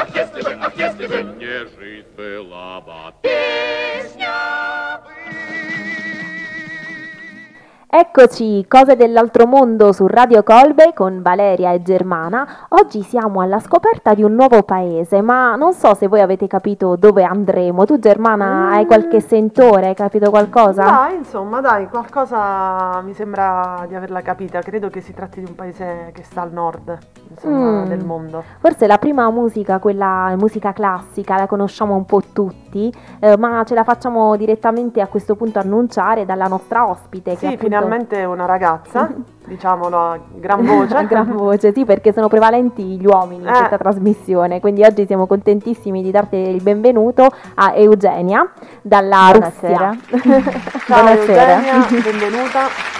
Eccoci, 7.97 8.65
cose 8.67 8.97
dell'altro 8.97 9.47
mondo 9.47 9.93
su 9.93 10.05
Radio 10.05 10.43
Colbe 10.43 10.91
con 10.93 11.21
Valeria 11.21 11.71
e 11.71 11.81
Germana. 11.81 12.45
Oggi 12.69 13.01
siamo 13.03 13.39
alla 13.39 13.61
scoperta 13.61 14.13
di 14.13 14.21
un 14.21 14.33
nuovo 14.33 14.63
paese, 14.63 15.21
ma 15.21 15.55
non 15.55 15.71
so 15.71 15.93
se 15.93 16.07
voi 16.07 16.19
avete 16.19 16.45
capito 16.45 16.97
dove 16.97 17.23
andremo. 17.23 17.85
Tu 17.85 17.97
Germana 17.97 18.71
hai 18.71 18.85
qualche 18.85 19.21
sentore, 19.21 19.87
hai 19.87 19.95
capito 19.95 20.29
qualcosa? 20.29 20.83
Dai, 20.83 21.15
insomma, 21.15 21.61
dai, 21.61 21.87
qualcosa 21.87 22.99
mi 23.01 23.13
sembra 23.13 23.85
di 23.87 23.95
averla 23.95 24.21
capita. 24.21 24.59
Credo 24.59 24.89
che 24.89 24.99
si 24.99 25.13
tratti 25.13 25.39
di 25.39 25.45
un 25.47 25.55
paese 25.55 26.09
che 26.13 26.23
sta 26.23 26.41
al 26.41 26.51
nord, 26.51 26.97
insomma, 27.29 27.83
Mm. 27.83 27.85
del 27.85 28.03
mondo. 28.03 28.43
Forse 28.59 28.87
la 28.87 28.97
prima 28.97 29.29
musica, 29.31 29.79
quella 29.79 30.35
musica 30.37 30.73
classica, 30.73 31.37
la 31.37 31.47
conosciamo 31.47 31.95
un 31.95 32.03
po' 32.03 32.21
tutti, 32.33 32.93
eh, 33.21 33.37
ma 33.37 33.63
ce 33.63 33.73
la 33.73 33.85
facciamo 33.85 34.35
direttamente 34.35 34.99
a 34.99 35.07
questo 35.07 35.35
punto 35.37 35.59
annunciare 35.59 36.25
dalla 36.25 36.47
nostra 36.47 36.89
ospite. 36.89 37.31
che 37.35 37.37
Sì, 37.37 37.45
appunto- 37.53 37.83
Principalmente 37.87 38.23
una 38.23 38.45
ragazza, 38.45 39.09
diciamolo 39.45 39.97
a 39.97 40.19
gran 40.33 40.65
voce. 40.65 40.95
a 40.95 41.03
gran 41.03 41.35
voce, 41.35 41.73
sì, 41.73 41.85
perché 41.85 42.13
sono 42.13 42.27
prevalenti 42.27 42.83
gli 42.83 43.05
uomini 43.05 43.43
in 43.43 43.47
eh. 43.47 43.51
questa 43.51 43.77
trasmissione. 43.77 44.59
Quindi 44.59 44.83
oggi 44.83 45.05
siamo 45.05 45.27
contentissimi 45.27 46.01
di 46.01 46.11
darti 46.11 46.35
il 46.35 46.61
benvenuto 46.61 47.27
a 47.55 47.73
Eugenia 47.75 48.51
dalla 48.81 49.29
Buonasera. 49.31 49.97
Russia. 50.09 50.51
Ciao 50.85 51.03
Buonasera. 51.03 51.55
Eugenia, 51.55 51.87
benvenuta. 52.01 52.93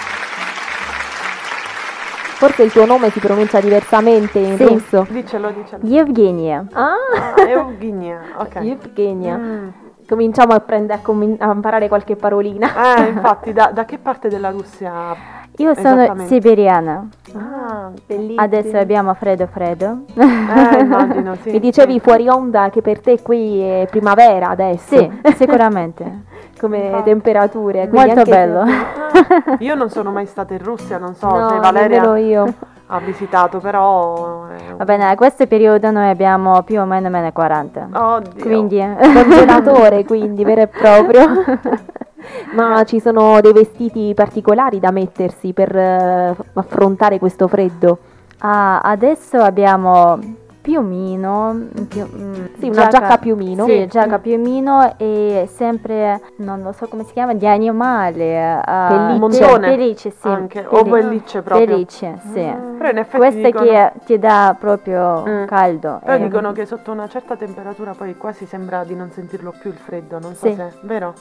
Forse 2.36 2.64
il 2.64 2.70
tuo 2.70 2.84
nome 2.84 3.08
si 3.08 3.18
pronuncia 3.18 3.60
diversamente 3.60 4.38
in 4.38 4.56
sì. 4.56 4.64
russo. 4.64 5.06
Dicelo, 5.08 5.50
dicelo. 5.52 5.82
Evgenia. 5.86 6.66
Ah, 6.72 6.92
ah 7.34 7.48
Evgenia, 7.48 8.20
ok. 8.36 8.56
Evgenia. 8.56 9.36
Mm. 9.36 9.68
Cominciamo 10.08 10.52
a, 10.52 10.60
prende- 10.60 10.92
a 10.94 10.98
commin- 11.02 11.36
a 11.40 11.50
imparare 11.52 11.88
qualche 11.88 12.14
parolina. 12.16 12.96
Eh, 12.96 13.08
infatti, 13.10 13.52
da, 13.52 13.70
da 13.72 13.84
che 13.84 13.98
parte 13.98 14.28
della 14.28 14.50
Russia? 14.50 15.14
Io 15.58 15.74
sono 15.74 16.14
siberiana. 16.26 17.08
Ah, 17.34 17.90
Bellissimo. 18.06 18.40
Adesso 18.40 18.76
abbiamo 18.76 19.12
freddo 19.14 19.46
freddo. 19.46 20.00
eh, 20.14 20.78
immagino, 20.80 21.34
sì. 21.42 21.50
Mi 21.50 21.60
dicevi 21.60 21.94
sì. 21.94 22.00
fuori 22.00 22.28
onda 22.28 22.68
che 22.70 22.82
per 22.82 23.00
te 23.00 23.20
qui 23.22 23.60
è 23.60 23.86
primavera 23.90 24.50
adesso. 24.50 24.96
Sì, 24.96 25.10
sicuramente. 25.34 26.24
Come 26.60 26.78
Infatti. 26.86 27.02
temperature. 27.04 27.88
Molto 27.90 28.10
anche 28.10 28.24
se- 28.24 28.30
bello. 28.30 28.60
Ah, 28.60 29.56
io 29.58 29.74
non 29.74 29.88
sono 29.90 30.10
mai 30.12 30.26
stata 30.26 30.52
in 30.52 30.62
Russia, 30.62 30.98
non 30.98 31.14
so 31.14 31.26
No, 31.28 31.48
se 31.48 31.58
Valeria 31.58 32.16
io. 32.18 32.54
Ha 32.88 32.98
visitato, 33.00 33.58
però... 33.58 34.42
un- 34.42 34.76
Va 34.76 34.84
bene, 34.84 35.08
a 35.08 35.14
questo 35.14 35.46
periodo 35.46 35.90
noi 35.90 36.08
abbiamo 36.08 36.62
più 36.62 36.80
o 36.80 36.84
meno 36.84 37.08
meno 37.08 37.30
40. 37.32 37.88
Oddio. 37.92 38.42
Quindi 38.44 38.78
congelatore 39.00 40.04
quindi 40.04 40.44
vero 40.44 40.62
e 40.62 40.66
proprio 40.68 41.26
ma 42.54 42.82
ci 42.84 43.00
sono 43.00 43.40
dei 43.40 43.52
vestiti 43.52 44.12
particolari 44.14 44.80
da 44.80 44.90
mettersi 44.90 45.52
per 45.52 45.74
eh, 45.76 46.36
affrontare 46.54 47.18
questo 47.18 47.48
freddo 47.48 47.98
Ah, 48.40 48.80
adesso 48.80 49.38
abbiamo 49.38 50.18
piumino, 50.66 51.68
più- 51.88 52.04
mm, 52.12 52.44
Sì, 52.58 52.68
una 52.68 52.88
giacca 52.88 53.18
piumino. 53.18 53.64
Sì, 53.66 53.82
Mm. 53.84 53.88
giacca 53.88 54.18
piumino 54.18 54.94
e 54.96 55.48
sempre, 55.54 56.20
non 56.38 56.60
lo 56.62 56.72
so 56.72 56.88
come 56.88 57.04
si 57.04 57.12
chiama, 57.12 57.34
di 57.34 57.46
animali. 57.46 58.36
ah, 58.36 58.88
Pellicce. 58.88 59.18
Montone. 59.44 59.68
pellicce, 59.68 60.10
sì. 60.10 60.26
Anche, 60.26 60.64
o 60.66 60.82
pelli- 60.82 60.90
pellicce 60.90 61.42
proprio. 61.42 61.66
Pellicce, 61.66 62.18
sì. 62.32 62.52
Però 62.78 62.90
in 62.90 62.98
effetti 62.98 63.16
Questo 63.16 63.40
dicono, 63.42 63.64
che 63.64 63.92
ti 64.06 64.18
dà 64.18 64.56
proprio 64.58 65.22
Mm. 65.24 65.44
caldo. 65.46 66.00
però 66.02 66.16
eh. 66.16 66.22
dicono 66.22 66.50
che 66.50 66.66
sotto 66.66 66.90
una 66.90 67.06
certa 67.08 67.36
temperatura 67.36 67.92
poi 67.96 68.16
quasi 68.16 68.44
sembra 68.44 68.82
di 68.82 68.96
non 68.96 69.10
sentirlo 69.12 69.54
più 69.56 69.70
il 69.70 69.76
freddo, 69.76 70.18
non 70.18 70.34
so 70.34 70.48
Sì. 70.48 70.54
se... 70.54 70.72
Vero? 70.80 71.14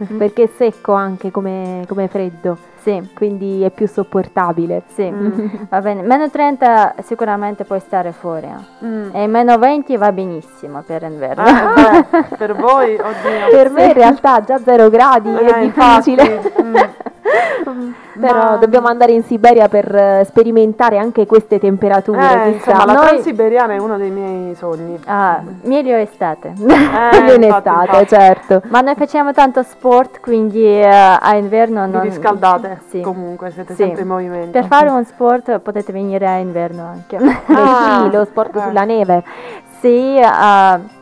Mm. 0.00 0.16
Perché 0.18 0.44
è 0.44 0.48
secco 0.56 0.92
anche 0.92 1.30
come, 1.32 1.82
come 1.88 2.06
freddo 2.06 2.56
Sì, 2.82 3.10
quindi 3.14 3.62
è 3.62 3.70
più 3.70 3.88
sopportabile 3.88 4.82
sì. 4.94 5.10
Mm. 5.10 5.46
Va 5.68 5.80
bene. 5.80 6.02
Meno 6.02 6.30
30 6.30 6.94
sicuramente 7.02 7.64
puoi 7.64 7.80
stare 7.80 8.12
fuori. 8.12 8.46
eh. 8.46 8.86
Mm. 8.86 9.08
E 9.12 9.26
meno 9.26 9.58
20 9.58 9.96
va 9.96 10.12
benissimo 10.12 10.82
per 10.86 11.02
inverno. 11.02 11.42
Beh, 11.42 12.24
per 12.38 12.54
voi, 12.54 12.94
oddio. 12.94 13.48
per 13.50 13.70
me 13.70 13.86
in 13.86 13.92
realtà 13.94 14.40
già 14.42 14.58
zero 14.58 14.88
gradi 14.88 15.30
è 15.34 15.58
Eh, 15.58 15.60
difficile 15.62 16.22
infatti, 16.34 16.62
mm. 16.62 16.74
però 18.20 18.50
Ma- 18.50 18.56
dobbiamo 18.56 18.86
andare 18.88 19.12
in 19.12 19.22
Siberia 19.22 19.68
per 19.68 19.94
eh, 19.94 20.24
sperimentare 20.24 20.98
anche 20.98 21.26
queste 21.26 21.58
temperature 21.58 22.44
Eh, 22.44 22.48
insomma, 22.50 22.84
la 22.84 22.92
Noi- 22.94 23.06
transiberiana 23.08 23.74
è 23.74 23.78
uno 23.78 23.96
dei 23.96 24.10
miei 24.10 24.54
sogni. 24.54 24.98
Ah, 25.06 25.42
meglio 25.62 25.96
estate. 25.96 26.52
Eh, 26.56 27.20
Meglio 27.20 27.34
in 27.34 27.44
estate, 27.44 27.68
infatti. 27.86 28.06
certo. 28.08 28.62
Ma 28.68 28.80
noi 28.80 28.94
facciamo 28.94 29.32
tanto 29.32 29.62
sport, 29.62 29.87
quindi 30.20 30.62
eh, 30.64 30.86
a 30.86 31.34
inverno 31.36 31.84
Vi 31.86 31.90
non... 31.92 32.02
riscaldate 32.02 32.80
Sì. 32.88 33.00
comunque, 33.00 33.50
siete 33.50 33.74
Sì. 33.74 33.82
sempre 33.84 34.02
in 34.02 34.08
movimento. 34.08 34.50
Per 34.50 34.66
fare 34.66 34.90
un 34.90 35.04
sport 35.04 35.58
potete 35.60 35.92
venire 35.92 36.26
a 36.26 36.36
inverno 36.38 36.84
anche. 36.86 37.16
Ah, 37.48 38.02
sì, 38.10 38.16
lo 38.16 38.24
sport 38.24 38.56
eh. 38.56 38.60
sulla 38.60 38.84
neve. 38.84 39.22
sì, 39.80 40.18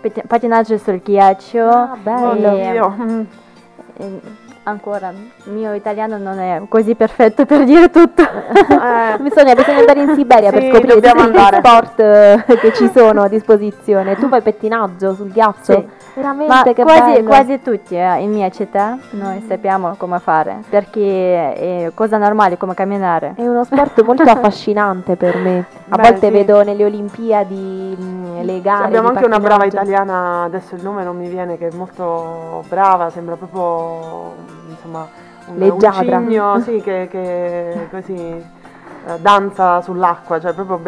pati- 0.00 0.22
patinaggio 0.26 0.78
sul 0.78 1.00
ghiaccio. 1.02 1.68
Ah, 1.68 1.96
bello. 2.00 2.56
e- 3.98 4.20
ancora, 4.64 5.10
il 5.10 5.52
mio 5.52 5.72
italiano 5.74 6.18
non 6.18 6.38
è 6.38 6.60
così 6.68 6.94
perfetto 6.94 7.46
per 7.46 7.64
dire 7.64 7.88
tutto. 7.90 8.22
Eh, 8.22 9.16
Bisogna, 9.22 9.54
bisogna 9.54 9.78
andare 9.78 10.02
in 10.02 10.14
Siberia 10.14 10.50
per 10.50 10.62
Sì, 10.62 10.70
scoprire 10.70 10.94
dobbiamo 10.94 11.24
tutti 11.26 11.38
gli 11.38 11.56
sport 11.58 12.00
eh, 12.00 12.44
che 12.60 12.72
ci 12.72 12.90
sono 12.92 13.22
a 13.22 13.28
disposizione. 13.28 14.16
Tu 14.16 14.28
fai 14.28 14.42
pettinaggio 14.42 15.14
sul 15.14 15.30
ghiaccio? 15.30 15.72
Sì. 15.72 15.88
Veramente 16.16 16.50
Ma 16.50 16.62
che 16.62 16.82
quasi, 16.82 17.12
bello. 17.12 17.28
quasi 17.28 17.60
tutti 17.60 17.94
eh, 17.94 18.22
in 18.22 18.30
mia 18.32 18.48
città 18.48 18.96
noi 19.10 19.44
sappiamo 19.46 19.96
come 19.98 20.18
fare, 20.18 20.62
perché 20.66 21.52
è 21.52 21.90
cosa 21.92 22.16
normale 22.16 22.56
come 22.56 22.72
camminare. 22.72 23.34
È 23.36 23.46
uno 23.46 23.64
sport 23.64 24.02
molto 24.02 24.22
affascinante 24.30 25.16
per 25.16 25.36
me. 25.36 25.66
A 25.90 25.96
Beh, 25.96 26.02
volte 26.02 26.26
sì. 26.28 26.32
vedo 26.32 26.62
nelle 26.62 26.86
Olimpiadi 26.86 27.94
mh, 27.98 28.44
le 28.44 28.60
gare. 28.62 28.84
Abbiamo 28.84 29.10
di 29.10 29.16
anche 29.16 29.28
una 29.28 29.40
brava 29.40 29.66
italiana, 29.66 30.44
adesso 30.44 30.74
il 30.74 30.82
nome 30.82 31.04
non 31.04 31.18
mi 31.18 31.28
viene, 31.28 31.58
che 31.58 31.68
è 31.68 31.74
molto 31.74 32.64
brava, 32.66 33.10
sembra 33.10 33.36
proprio 33.36 34.32
insomma 34.70 35.06
un, 35.48 35.58
Leggiadra. 35.58 36.16
un 36.16 36.24
cigno 36.28 36.60
sì, 36.60 36.80
che, 36.80 37.08
che 37.10 37.88
così 37.90 38.14
eh, 38.14 39.18
danza 39.20 39.82
sull'acqua, 39.82 40.40
cioè 40.40 40.54
proprio 40.54 40.78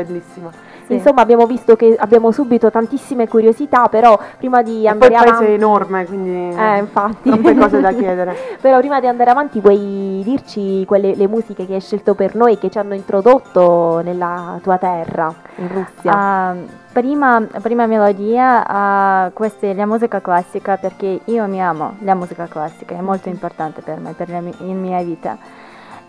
bellissimo. 0.88 0.96
Insomma, 0.98 1.20
abbiamo 1.22 1.46
visto 1.46 1.76
che 1.76 1.96
abbiamo 1.98 2.30
subito 2.32 2.70
tantissime 2.70 3.28
curiosità, 3.28 3.88
però 3.88 4.18
prima 4.38 4.62
di 4.62 4.84
E 4.84 4.88
andare 4.88 5.12
il 5.12 5.18
paese 5.18 5.32
è 5.32 5.36
avanti... 5.36 5.52
enorme, 5.52 6.06
quindi 6.06 6.56
Eh, 6.56 6.78
infatti. 6.78 7.30
troppe 7.30 7.54
cose 7.56 7.80
da 7.80 7.92
chiedere. 7.94 8.36
Però 8.60 8.78
prima 8.78 9.00
di 9.00 9.06
andare 9.06 9.30
avanti 9.30 9.60
vuoi 9.60 10.22
dirci 10.24 10.84
quelle, 10.86 11.14
le 11.14 11.28
musiche 11.28 11.66
che 11.66 11.74
hai 11.74 11.80
scelto 11.80 12.14
per 12.14 12.34
noi 12.34 12.58
che 12.58 12.70
ci 12.70 12.78
hanno 12.78 12.94
introdotto 12.94 14.00
nella 14.02 14.58
tua 14.62 14.78
terra, 14.78 15.32
in 15.56 15.68
Russia? 15.68 16.12
Ah, 16.12 16.54
prima, 16.92 17.46
prima 17.62 17.86
melodia, 17.86 18.64
ah, 18.66 19.30
questa 19.32 19.66
è 19.68 19.74
la 19.74 19.86
musica 19.86 20.20
classica 20.20 20.76
perché 20.76 21.20
io 21.24 21.46
mi 21.46 21.62
amo 21.62 21.94
la 22.00 22.14
musica 22.14 22.46
classica, 22.46 22.94
è 22.96 23.00
molto 23.00 23.28
importante 23.28 23.82
per 23.82 23.98
me, 24.00 24.12
per 24.12 24.28
la 24.30 24.40
mi- 24.40 24.54
in 24.60 24.80
mia 24.80 25.00
vita. 25.02 25.36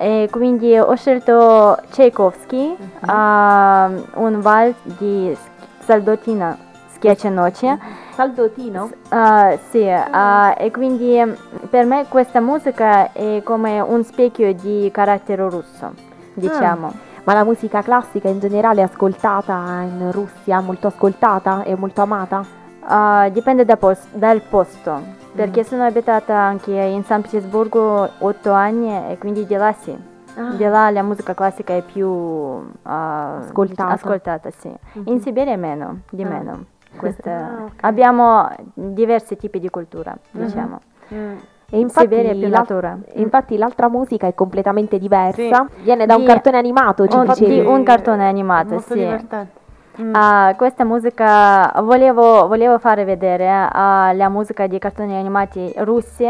E 0.02 0.30
quindi 0.32 0.78
ho 0.78 0.96
scelto 0.96 1.78
Tchaikovsky, 1.90 2.74
ah, 3.02 3.92
un 4.14 4.40
vals 4.40 4.78
di 4.84 5.38
Saldotina, 5.80 6.58
Schiaccia 6.88 7.28
Noce. 7.28 7.78
Saldotino? 8.14 8.92
Ah, 9.10 9.58
sì, 9.70 9.86
ah, 9.90 10.56
e 10.58 10.72
quindi 10.72 11.22
mm, 11.22 11.34
per 11.70 11.84
me 11.84 12.06
questa 12.08 12.40
musica 12.40 13.12
è 13.12 13.42
come 13.44 13.82
un 13.82 14.02
specchio 14.06 14.54
di 14.54 14.90
carattere 14.94 15.50
russo, 15.50 15.92
diciamo. 16.34 16.94
Ma 17.26 17.34
la 17.34 17.44
musica 17.44 17.82
classica 17.82 18.30
in 18.30 18.40
generale 18.40 18.80
è 18.80 18.86
ascoltata 18.86 19.82
in 19.82 20.12
Russia, 20.14 20.62
molto 20.62 20.88
ascoltata 20.88 21.64
e 21.64 21.76
molto 21.76 22.02
amata? 22.02 22.42
Ah, 22.82 23.28
dipende 23.30 23.66
da 23.66 23.76
pos- 23.76 24.08
dal 24.14 24.42
posto, 24.42 25.02
perché 25.34 25.64
sono 25.64 25.84
abitata 25.84 26.36
anche 26.36 26.72
in 26.74 27.04
San 27.04 27.22
Pietroburgo 27.22 28.10
otto 28.20 28.52
anni 28.52 28.90
e 29.12 29.18
quindi 29.18 29.46
di 29.46 29.56
là 29.56 29.72
sì. 29.74 29.98
Ah. 30.36 30.52
Di 30.54 30.64
là 30.64 30.90
la 30.90 31.04
musica 31.04 31.34
classica 31.34 31.74
è 31.74 31.82
più 31.82 32.08
ah, 32.84 33.38
Ascoltata. 33.38 33.92
ascoltata, 33.94 34.50
sì. 34.52 34.72
In 35.06 35.20
Siberia 35.22 35.58
meno, 35.58 36.02
di 36.10 36.24
Ah. 36.24 36.28
meno. 36.30 36.66
Questa- 36.96 37.32
Ah, 37.32 37.64
ok. 37.66 37.72
Abbiamo 37.82 38.48
diversi 38.74 39.36
tipi 39.38 39.60
di 39.60 39.70
cultura, 39.70 40.16
diciamo. 40.32 40.80
E 41.72 41.78
infatti, 41.78 42.08
Siberia 42.08 42.32
è 42.32 42.36
più 42.36 42.48
la- 42.48 42.58
natura. 42.58 42.98
infatti 43.16 43.56
l'altra 43.58 43.90
musica 43.90 44.26
è 44.28 44.34
completamente 44.34 44.98
diversa, 44.98 45.68
Sì. 45.76 45.82
viene 45.84 46.06
da 46.08 46.16
un 46.16 46.22
Di- 46.22 46.28
cartone 46.28 46.58
animato, 46.58 47.06
ci 47.08 47.16
un- 47.16 47.26
dicevi. 47.26 47.60
di 47.60 47.66
un 47.66 47.84
cartone 47.84 48.28
animato, 48.28 48.70
Molto 48.76 48.94
sì. 48.94 49.00
divertente. 49.00 49.59
Mm. 50.02 50.16
Ah, 50.16 50.54
questa 50.56 50.86
musica 50.86 51.74
volevo, 51.82 52.48
volevo 52.48 52.80
fare 52.80 53.04
vedere 53.04 53.50
ah, 53.50 54.14
la 54.14 54.30
musica 54.30 54.66
di 54.66 54.80
cartoni 54.80 55.14
animati 55.18 55.74
russi 55.78 56.26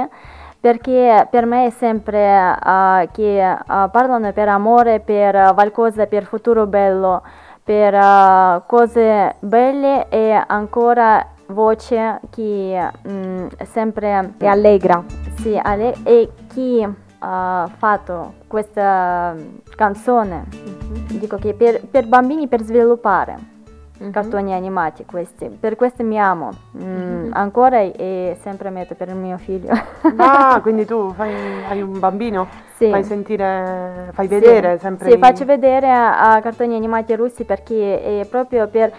perché 0.59 1.27
per 1.29 1.45
me 1.45 1.67
è 1.67 1.69
sempre 1.69 2.27
ah, 2.59 3.07
che 3.11 3.41
ah, 3.43 3.87
parlano 3.89 4.31
per 4.33 4.49
amore, 4.49 4.99
per 5.01 5.53
qualcosa, 5.53 6.07
per 6.07 6.23
futuro 6.23 6.65
bello, 6.65 7.21
per 7.63 8.63
cose 8.65 9.35
belle 9.39 10.09
e 10.09 10.31
ancora 10.47 11.23
voce 11.47 12.21
che 12.31 12.89
mm, 13.07 13.47
sempre 13.65 14.33
È 14.37 14.47
allegra. 14.47 15.03
sì, 15.37 15.59
Ale- 15.61 15.95
e 16.03 16.31
chi 16.47 16.87
ha 17.19 17.69
fatto 17.77 18.33
questa 18.47 19.35
canzone, 19.75 20.45
dico 21.11 21.37
che 21.37 21.53
per, 21.53 21.81
per 21.85 22.07
bambini 22.07 22.47
per 22.47 22.63
sviluppare 22.63 23.57
cartoni 24.11 24.53
animati 24.53 25.05
questi, 25.05 25.47
per 25.49 25.75
questo 25.75 26.03
mi 26.03 26.19
amo 26.19 26.51
Mm, 26.77 27.31
ancora 27.33 27.79
e 27.79 28.37
sempre 28.41 28.69
metto 28.69 28.95
per 28.95 29.09
il 29.09 29.15
mio 29.15 29.37
figlio. 29.37 29.71
Ah, 30.17 30.59
quindi 30.61 30.85
tu 30.85 31.13
fai, 31.13 31.63
hai 31.63 31.81
un 31.81 31.99
bambino? 31.99 32.47
Sì. 32.77 32.89
Fai 32.89 33.03
sentire, 33.03 34.09
fai 34.13 34.27
Sì, 34.27 34.33
vedere 34.35 34.77
sempre 34.79 35.09
Sì, 35.09 35.15
i- 35.15 35.17
faccio 35.17 35.45
vedere 35.45 35.91
a 35.91 36.39
cartoni 36.41 36.75
animati 36.75 37.13
russi 37.15 37.43
perché 37.43 38.21
è 38.21 38.25
proprio 38.25 38.67
per 38.67 38.91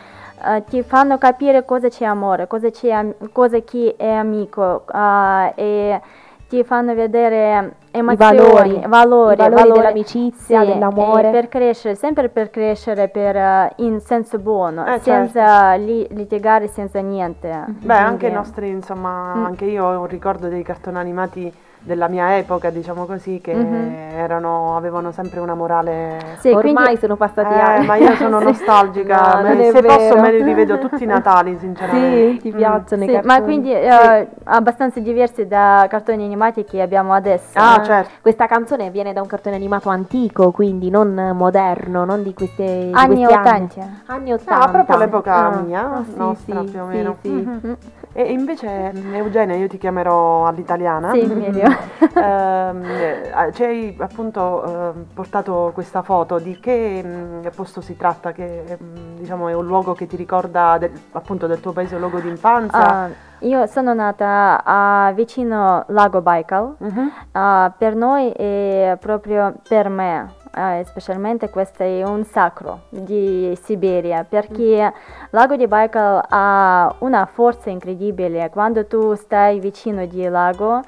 eh, 0.44 0.64
ti 0.68 0.82
fanno 0.82 1.18
capire 1.18 1.64
cosa 1.64 1.88
c'è 1.88 2.04
amore, 2.04 2.46
cosa, 2.46 2.70
c'è, 2.70 3.14
cosa 3.32 3.58
chi 3.60 3.88
è 3.96 4.08
amico 4.08 4.84
ah, 4.86 5.52
e 5.54 6.00
ti 6.48 6.64
fanno 6.64 6.94
vedere 6.94 7.76
emozioni, 7.92 8.36
valori, 8.36 8.80
valori, 8.86 9.34
i 9.34 9.48
valori 9.48 9.72
dell'amicizia, 9.72 10.64
dell'amore. 10.64 11.28
e 11.28 11.30
per 11.32 11.48
crescere, 11.48 11.94
sempre 11.94 12.28
per 12.28 12.50
crescere 12.50 13.08
per, 13.08 13.36
eh, 13.36 13.72
in 13.76 14.00
senso 14.00 14.38
buono, 14.38 14.86
Eh, 14.86 14.98
senza 15.00 15.74
li- 15.74 16.06
litigare, 16.10 16.68
senza 16.68 17.00
niente. 17.00 17.48
Beh, 17.66 17.94
anche 17.94 18.26
i 18.26 18.30
Quindi- 18.30 18.36
nostri, 18.36 18.68
insomma, 18.68 19.34
Mm. 19.34 19.44
anche 19.44 19.64
io 19.64 19.84
ho 19.84 20.00
un 20.00 20.06
ricordo 20.06 20.48
dei 20.48 20.62
cartoni 20.62 20.98
animati 20.98 21.52
della 21.82 22.08
mia 22.08 22.36
epoca, 22.36 22.68
diciamo 22.70 23.06
così, 23.06 23.40
che 23.42 23.54
Mhm. 23.54 23.94
erano, 24.16 24.76
avevano 24.76 25.12
sempre 25.12 25.40
una 25.40 25.54
morale... 25.54 26.18
Sì, 26.38 26.50
Ormai 26.50 26.72
quindi- 26.74 26.96
sono 26.98 27.16
passati 27.16 27.54
Eh, 27.54 27.58
anni. 27.58 27.86
ma 27.86 27.96
io 27.96 28.14
sono 28.16 28.38
Sì. 28.40 28.44
nostalgica, 28.44 29.40
No, 29.40 29.48
me- 29.54 29.70
se 29.70 29.82
posso 29.82 30.18
me 30.20 30.30
li 30.32 30.42
rivedo 30.42 30.78
tutti 30.78 31.02
i 31.04 31.06
Natali, 31.06 31.56
sinceramente. 31.58 32.32
Sì, 32.32 32.38
ti 32.40 32.48
Mm. 32.52 32.56
piacciono 32.56 33.02
i 33.04 33.06
Sì, 33.06 33.12
cartoni. 33.12 33.34
ma 33.38 33.42
quindi 33.44 33.72
eh, 33.72 34.28
abbastanza 34.44 35.00
diversi 35.00 35.46
da 35.46 35.86
cartoni 35.88 36.22
animati 36.24 36.64
che 36.64 36.82
abbiamo 36.82 37.12
adesso. 37.14 37.58
Ah, 37.58 37.82
certo. 37.82 38.10
Questa 38.20 38.46
canzone 38.46 38.90
viene 38.90 39.12
da 39.12 39.22
un 39.22 39.26
cartone 39.26 39.56
animato 39.56 39.88
antico, 39.88 40.50
quindi 40.50 40.90
non 40.90 41.32
moderno, 41.34 42.04
non 42.04 42.22
di, 42.22 42.34
queste, 42.34 42.90
Anni 42.92 43.14
questi 43.24 43.24
80. 43.32 43.50
anni. 43.50 44.00
Anni 44.06 44.32
80. 44.32 44.60
Ah, 44.64 44.68
proprio 44.68 44.96
l'epoca 44.98 45.34
Ah, 45.34 45.50
mia, 45.60 45.80
ah, 45.92 46.04
sì, 46.04 46.16
nostra 46.16 46.60
sì, 46.60 46.70
più 46.70 46.80
o 46.80 46.88
sì, 46.90 46.96
meno. 46.96 47.16
sì. 47.22 47.28
Mhm. 47.30 47.76
E 48.12 48.22
invece, 48.32 48.92
Eugenia, 49.12 49.54
io 49.54 49.68
ti 49.68 49.78
chiamerò 49.78 50.44
all'italiana. 50.46 51.12
Sì, 51.12 51.24
meglio. 51.26 51.68
Ehm, 52.14 52.82
eh, 52.84 53.52
ci 53.52 53.62
hai 53.64 53.96
appunto 53.98 54.64
ehm, 54.64 55.04
portato 55.14 55.70
questa 55.74 56.02
foto 56.02 56.38
di 56.38 56.58
che 56.58 57.02
mm, 57.04 57.46
posto 57.54 57.80
si 57.80 57.96
tratta? 57.96 58.32
Che 58.32 58.78
mm, 58.82 59.16
diciamo 59.16 59.48
è 59.48 59.54
un 59.54 59.66
luogo 59.66 59.92
che 59.94 60.06
ti 60.06 60.16
ricorda 60.16 60.78
del- 60.78 60.90
appunto 61.12 61.46
del 61.46 61.60
tuo 61.60 61.72
paese, 61.72 61.94
un 61.94 62.00
luogo 62.00 62.20
di 62.20 62.28
infanzia? 62.28 63.02
Ah, 63.04 63.08
io 63.40 63.66
sono 63.66 63.94
nata 63.94 64.60
a 64.64 65.12
vicino 65.14 65.84
Lago 65.88 66.20
Baikal. 66.20 66.74
Mhm. 66.78 67.12
Ah, 67.32 67.72
per 67.76 67.94
noi 67.94 68.32
e 68.32 68.96
proprio 69.00 69.54
per 69.68 69.88
me, 69.88 70.32
eh, 70.54 70.82
specialmente 70.86 71.48
questo 71.50 71.82
è 71.82 72.02
un 72.02 72.24
sacro 72.24 72.80
di 72.88 73.56
Siberia 73.62 74.24
perché 74.28 74.92
Lago 75.30 75.56
di 75.56 75.66
Baikal 75.66 76.22
ha 76.28 76.94
una 76.98 77.26
forza 77.26 77.70
incredibile. 77.70 78.50
Quando 78.50 78.86
tu 78.86 79.14
stai 79.14 79.60
vicino 79.60 80.04
di 80.06 80.26
lago, 80.28 80.80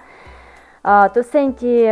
ah, 0.83 1.09
tu 1.13 1.23
senti, 1.23 1.87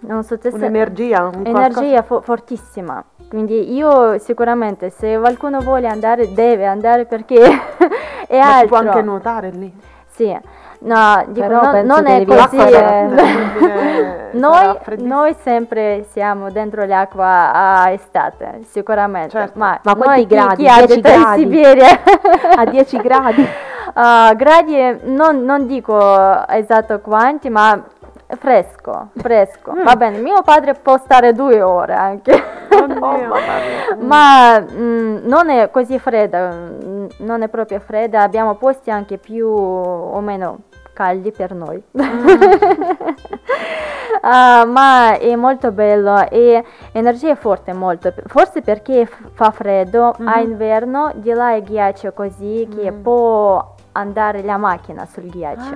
non 0.00 0.22
so, 0.22 0.38
te 0.38 0.50
se- 0.50 0.56
Un'energia, 0.56 1.24
un 1.34 1.42
energia 1.46 2.02
fo- 2.02 2.20
fortissima. 2.20 3.02
Quindi 3.28 3.74
io 3.74 4.18
sicuramente 4.18 4.88
se 4.90 5.18
qualcuno 5.18 5.60
vuole 5.60 5.86
andare 5.86 6.32
deve 6.32 6.64
andare 6.66 7.04
perché 7.04 7.36
è 8.26 8.38
Ma 8.38 8.44
si 8.44 8.50
altro. 8.50 8.66
può 8.68 8.76
anche 8.78 9.02
nuotare 9.02 9.50
lì. 9.50 9.70
Sì, 10.06 10.36
no, 10.80 11.24
dico, 11.28 11.46
Però 11.46 11.60
no- 11.72 11.82
non 11.82 12.06
è 12.06 12.24
così. 12.24 12.56
eh. 12.56 13.08
Sarà 13.18 14.26
noi, 14.32 14.78
noi 14.98 15.34
sempre 15.42 16.04
siamo 16.10 16.50
dentro 16.50 16.84
l'acqua 16.86 17.52
a 17.52 17.90
estate, 17.90 18.60
sicuramente. 18.64 19.30
Certo. 19.30 19.58
Ma, 19.58 19.78
Ma 19.82 19.94
quanti 19.94 20.06
noi 20.06 20.26
chi- 20.26 20.34
gradi? 20.34 20.54
Chi, 20.56 20.62
10 20.62 20.80
abita 20.92 21.12
in 21.12 21.20
gradi? 21.20 21.40
Siberia 21.42 22.00
A 22.56 22.64
10 22.64 22.96
gradi. 22.98 23.46
Ah, 24.00 24.32
gradi 24.36 24.76
non, 25.04 25.42
non 25.44 25.66
dico 25.66 26.46
esatto 26.46 27.00
quanti, 27.00 27.48
ma 27.48 27.82
fresco, 28.36 29.08
fresco. 29.16 29.72
Mm. 29.72 29.82
Va 29.82 29.96
bene, 29.96 30.18
mio 30.18 30.42
padre 30.42 30.74
può 30.74 30.98
stare 30.98 31.32
due 31.32 31.62
ore 31.62 31.94
anche. 31.94 32.32
Oddio. 32.70 33.34
Ma 34.06 34.60
mm, 34.60 35.26
non 35.26 35.48
è 35.50 35.70
così 35.70 35.98
fredda, 35.98 36.50
mm, 36.50 37.06
non 37.18 37.42
è 37.42 37.48
proprio 37.48 37.80
fredda, 37.80 38.22
abbiamo 38.22 38.54
posti 38.56 38.90
anche 38.90 39.18
più 39.18 39.48
o 39.48 40.20
meno 40.20 40.60
caldi 40.92 41.30
per 41.32 41.54
noi. 41.54 41.82
Ah, 44.20 44.64
ma 44.64 45.16
è 45.16 45.36
molto 45.36 45.70
bello 45.70 46.28
e 46.28 46.64
energia 46.92 47.36
forte 47.36 47.72
molto, 47.72 48.12
forse 48.26 48.62
perché 48.62 49.08
fa 49.32 49.50
freddo, 49.50 50.12
a 50.24 50.40
inverno 50.40 51.12
di 51.14 51.30
là 51.32 51.54
è 51.54 51.62
ghiaccio 51.62 52.12
così 52.12 52.68
che 52.74 52.92
può 52.92 53.76
andare 53.92 54.42
la 54.42 54.56
macchina 54.56 55.06
sul 55.06 55.28
ghiaccio. 55.28 55.74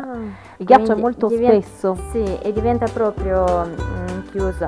Il 0.59 0.67
ghiaccio 0.67 0.93
è 0.93 1.01
molto 1.01 1.27
diven- 1.29 1.61
spesso. 1.63 1.97
Sì, 2.11 2.39
e 2.41 2.53
diventa 2.53 2.87
proprio 2.93 3.45
mm, 3.67 4.29
chiuso. 4.31 4.67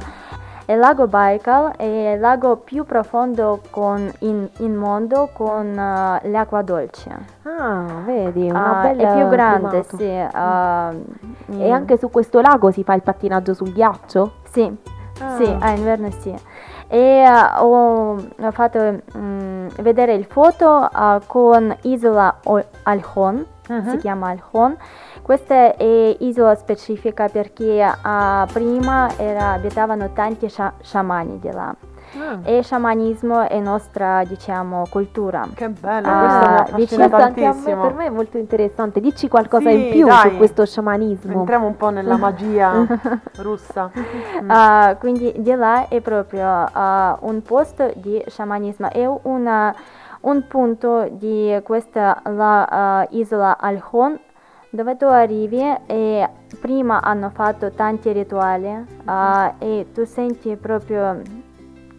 Il 0.66 0.78
lago 0.78 1.06
Baikal 1.06 1.72
è 1.76 2.12
il 2.14 2.20
lago 2.20 2.56
più 2.56 2.84
profondo 2.84 3.60
con- 3.70 4.10
in, 4.20 4.48
in 4.60 4.74
mondo 4.74 5.28
con 5.32 5.66
eh, 5.78 6.28
l'acqua 6.30 6.62
dolce. 6.62 7.10
Ah, 7.42 7.84
vedi, 8.06 8.48
una 8.48 8.78
Ah, 8.78 8.82
bella 8.82 9.10
è 9.12 9.14
più 9.18 9.28
grande, 9.28 9.68
primato. 9.82 9.96
sì. 9.98 10.26
ah, 10.32 10.90
E 11.50 11.68
mm, 11.68 11.70
anche 11.70 11.98
su 11.98 12.08
questo 12.10 12.40
lago 12.40 12.70
si 12.70 12.82
fa 12.82 12.94
il 12.94 13.02
pattinaggio 13.02 13.52
sul 13.52 13.72
ghiaccio? 13.72 14.36
Sì, 14.50 14.74
Ah. 15.20 15.36
sì, 15.36 15.56
a 15.60 15.70
inverno 15.72 16.10
sì. 16.10 16.34
E 16.88 16.98
eh, 16.98 17.28
ho, 17.58 18.16
fatto 18.50 19.00
mm, 19.16 19.68
vedere 19.80 20.14
il 20.14 20.24
foto 20.24 20.68
ah, 20.68 21.20
con 21.26 21.74
Isola 21.82 22.40
Alhon, 22.82 23.44
si 23.88 23.96
chiama 23.96 24.28
Alhon, 24.28 24.76
Questa 25.24 25.74
è 25.76 26.16
isola 26.20 26.54
specifica 26.54 27.28
perché 27.28 27.82
uh, 27.82 28.46
prima 28.52 29.08
era, 29.16 29.52
abitavano 29.52 30.12
tanti 30.12 30.50
scia- 30.50 30.74
sciamani 30.82 31.38
di 31.38 31.50
là. 31.50 31.74
Ah. 32.18 32.38
E 32.42 32.62
sciamanismo 32.62 33.48
è 33.48 33.58
nostra, 33.60 34.22
diciamo, 34.24 34.84
cultura. 34.88 35.46
Che 35.54 35.68
bello, 35.68 36.06
Ah, 36.08 36.66
questo 36.72 36.96
mi 36.98 37.02
anche 37.12 37.44
a 37.44 37.52
me, 37.54 37.76
per 37.76 37.94
me 37.94 38.06
è 38.06 38.10
molto 38.10 38.38
interessante. 38.38 39.00
Dici 39.00 39.28
qualcosa 39.28 39.68
Sì, 39.70 39.74
in 39.74 39.90
più 39.90 40.06
dai. 40.06 40.30
su 40.30 40.36
questo 40.36 40.64
sciamanismo. 40.64 41.32
Entriamo 41.32 41.66
un 41.66 41.76
po' 41.76 41.90
nella 41.90 42.16
magia 42.16 42.86
russa. 43.38 43.90
Ah, 44.46 44.96
quindi 44.98 45.32
di 45.36 45.54
là 45.54 45.88
è 45.88 46.00
proprio 46.00 46.46
ah, 46.72 47.16
un 47.22 47.42
posto 47.42 47.90
di 47.96 48.22
sciamanismo, 48.26 48.90
è 48.90 49.06
una- 49.22 49.74
un 50.20 50.46
punto 50.46 51.06
di 51.10 51.58
questa 51.62 52.20
la, 52.24 52.64
ah, 52.64 53.06
isola 53.10 53.58
Alhon 53.58 54.18
dove 54.70 54.96
tu 54.96 55.04
arrivi 55.04 55.60
e 55.86 56.28
prima 56.60 57.00
hanno 57.02 57.30
fatto 57.30 57.70
tanti 57.70 58.10
rituali 58.10 58.84
ah, 59.04 59.54
e 59.58 59.86
tu 59.92 60.04
senti 60.04 60.56
proprio 60.56 61.20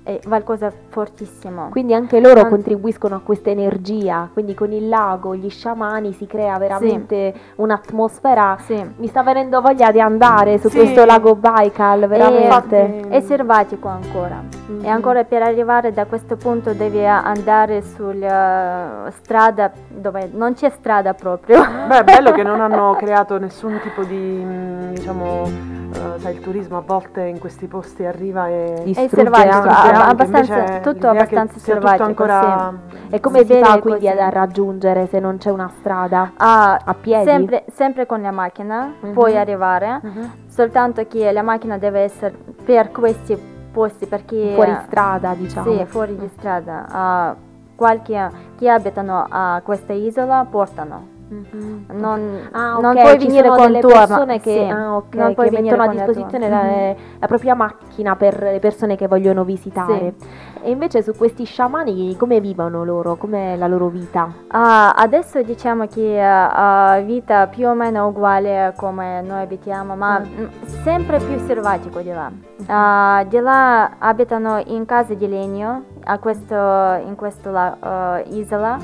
eh, 0.07 0.21
qualcosa 0.25 0.71
fortissimo. 0.89 1.69
Quindi 1.71 1.93
anche 1.95 2.19
loro 2.19 2.41
Non- 2.41 2.49
contribuiscono 2.49 3.15
a 3.15 3.21
questa 3.23 3.49
energia, 3.49 4.29
quindi 4.31 4.53
con 4.53 4.71
il 4.71 4.87
lago, 4.87 5.35
gli 5.35 5.49
sciamani 5.49 6.13
si 6.13 6.27
crea 6.27 6.57
veramente 6.59 7.33
un'atmosfera. 7.55 8.57
Sì. 8.61 8.91
Mi 8.97 9.07
sta 9.07 9.23
venendo 9.23 9.61
voglia 9.61 9.91
di 9.91 9.99
andare 9.99 10.59
su 10.59 10.69
Sì. 10.69 10.77
questo 10.77 11.05
lago 11.05 11.35
Baikal, 11.35 12.07
veramente. 12.07 12.43
infatti- 12.43 13.07
È 13.09 13.19
selvatico 13.21 13.87
ancora. 13.87 14.41
Mhm. 14.67 14.85
E 14.85 14.87
ancora 14.87 15.23
per 15.23 15.41
arrivare 15.41 15.91
da 15.91 16.05
questo 16.05 16.35
punto 16.35 16.73
devi 16.73 17.03
andare 17.05 17.81
sulla 17.81 19.09
strada 19.11 19.71
dove 19.87 20.29
non 20.31 20.53
c'è 20.53 20.69
strada 20.69 21.13
proprio. 21.13 21.63
Beh, 21.87 21.99
è 21.99 22.03
bello 22.03 22.31
che 22.31 22.43
non 22.43 22.59
hanno 22.61 22.95
creato 22.95 23.39
nessun 23.39 23.79
tipo 23.81 24.03
di, 24.03 24.15
mm, 24.15 24.93
diciamo, 24.93 25.49
eh, 25.95 26.19
sai, 26.19 26.33
il 26.33 26.39
turismo 26.41 26.77
a 26.77 26.81
volte 26.85 27.21
in 27.23 27.39
questi 27.39 27.67
posti 27.67 28.05
arriva 28.05 28.47
e... 28.47 28.73
Ah, 28.85 30.07
anche, 30.07 30.23
abbastanza- 30.23 30.79
tutto 30.79 30.99
che 31.11 31.17
abbastanza 31.17 31.59
selvatico, 31.59 32.03
ancora... 32.03 32.73
E 33.09 33.19
come 33.19 33.39
Si 33.39 33.45
si, 33.45 33.53
vede 33.53 33.65
fa 33.65 33.79
quindi 33.79 34.05
così. 34.07 34.19
ad 34.19 34.33
raggiungere 34.33 35.07
se 35.07 35.19
non 35.19 35.37
c'è 35.37 35.51
una 35.51 35.71
strada? 35.79 36.31
Ah, 36.37 36.79
A 36.83 36.93
piedi? 36.93 37.23
Sempre, 37.23 37.63
sempre 37.71 38.05
con 38.05 38.21
la 38.21 38.31
macchina 38.31 38.91
Mhm. 38.99 39.11
puoi 39.13 39.37
arrivare, 39.37 39.99
Mhm. 40.01 40.31
soltanto 40.47 41.05
che 41.07 41.31
la 41.31 41.41
macchina 41.43 41.77
deve 41.77 42.01
essere 42.01 42.35
per 42.63 42.91
questi 42.91 43.37
posti 43.71 44.05
perché... 44.07 44.51
Fuori 44.55 44.75
strada, 44.85 45.33
diciamo. 45.33 45.71
Sì, 45.77 45.85
fuori 45.85 46.17
di 46.17 46.27
strada. 46.37 46.85
Ah, 46.89 47.35
qualche 47.75 48.29
chi 48.57 48.67
abitano 48.69 49.25
a 49.29 49.61
questa 49.63 49.93
isola 49.93 50.45
portano. 50.49 51.13
Mhm. 51.27 51.85
Non, 51.93 52.49
Ah, 52.51 52.77
non 52.79 52.95
ok, 52.95 53.01
puoi 53.01 53.19
ci 53.19 53.27
venire 53.27 53.47
con 53.49 53.79
tua 53.79 54.05
persone 54.07 54.39
che, 54.39 54.51
sì, 54.53 54.59
ah, 54.71 54.95
ok, 54.95 55.15
non 55.15 55.33
puoi 55.33 55.49
che 55.49 55.55
venire 55.55 55.75
mettono 55.75 55.89
a 55.89 55.93
disposizione 55.93 56.49
la, 56.49 56.61
Mhm. 56.63 56.95
la 57.19 57.27
propria 57.27 57.55
macchina 57.55 58.15
per 58.15 58.41
le 58.41 58.59
persone 58.59 58.95
che 58.95 59.07
vogliono 59.07 59.43
visitare. 59.43 60.13
E 60.61 60.71
invece 60.71 61.03
su 61.03 61.13
questi 61.15 61.43
sciamani 61.45 62.15
come 62.17 62.39
vivono 62.39 62.83
loro? 62.83 63.15
Com'è 63.17 63.55
la 63.55 63.67
loro 63.67 63.87
vita? 63.87 64.27
Ah, 64.47 64.91
adesso 64.93 65.41
diciamo 65.43 65.85
che 65.87 66.19
ha 66.21 66.99
vita 67.03 67.47
più 67.47 67.67
o 67.67 67.73
meno 67.75 68.07
uguale 68.07 68.73
come 68.75 69.21
noi 69.21 69.41
abitiamo, 69.41 69.95
ma 69.95 70.19
mm, 70.19 70.45
sempre 70.83 71.19
più 71.19 71.37
selvatico 71.45 71.99
di 72.01 72.09
là. 72.09 72.31
Ah, 72.67 73.23
di 73.27 73.37
là 73.39 73.91
abitano 73.99 74.59
in 74.65 74.85
case 74.85 75.15
di 75.15 75.27
legno, 75.27 75.83
a 76.05 76.19
questo, 76.19 76.55
in 76.55 77.15
questa 77.15 78.23
isola, 78.29 78.77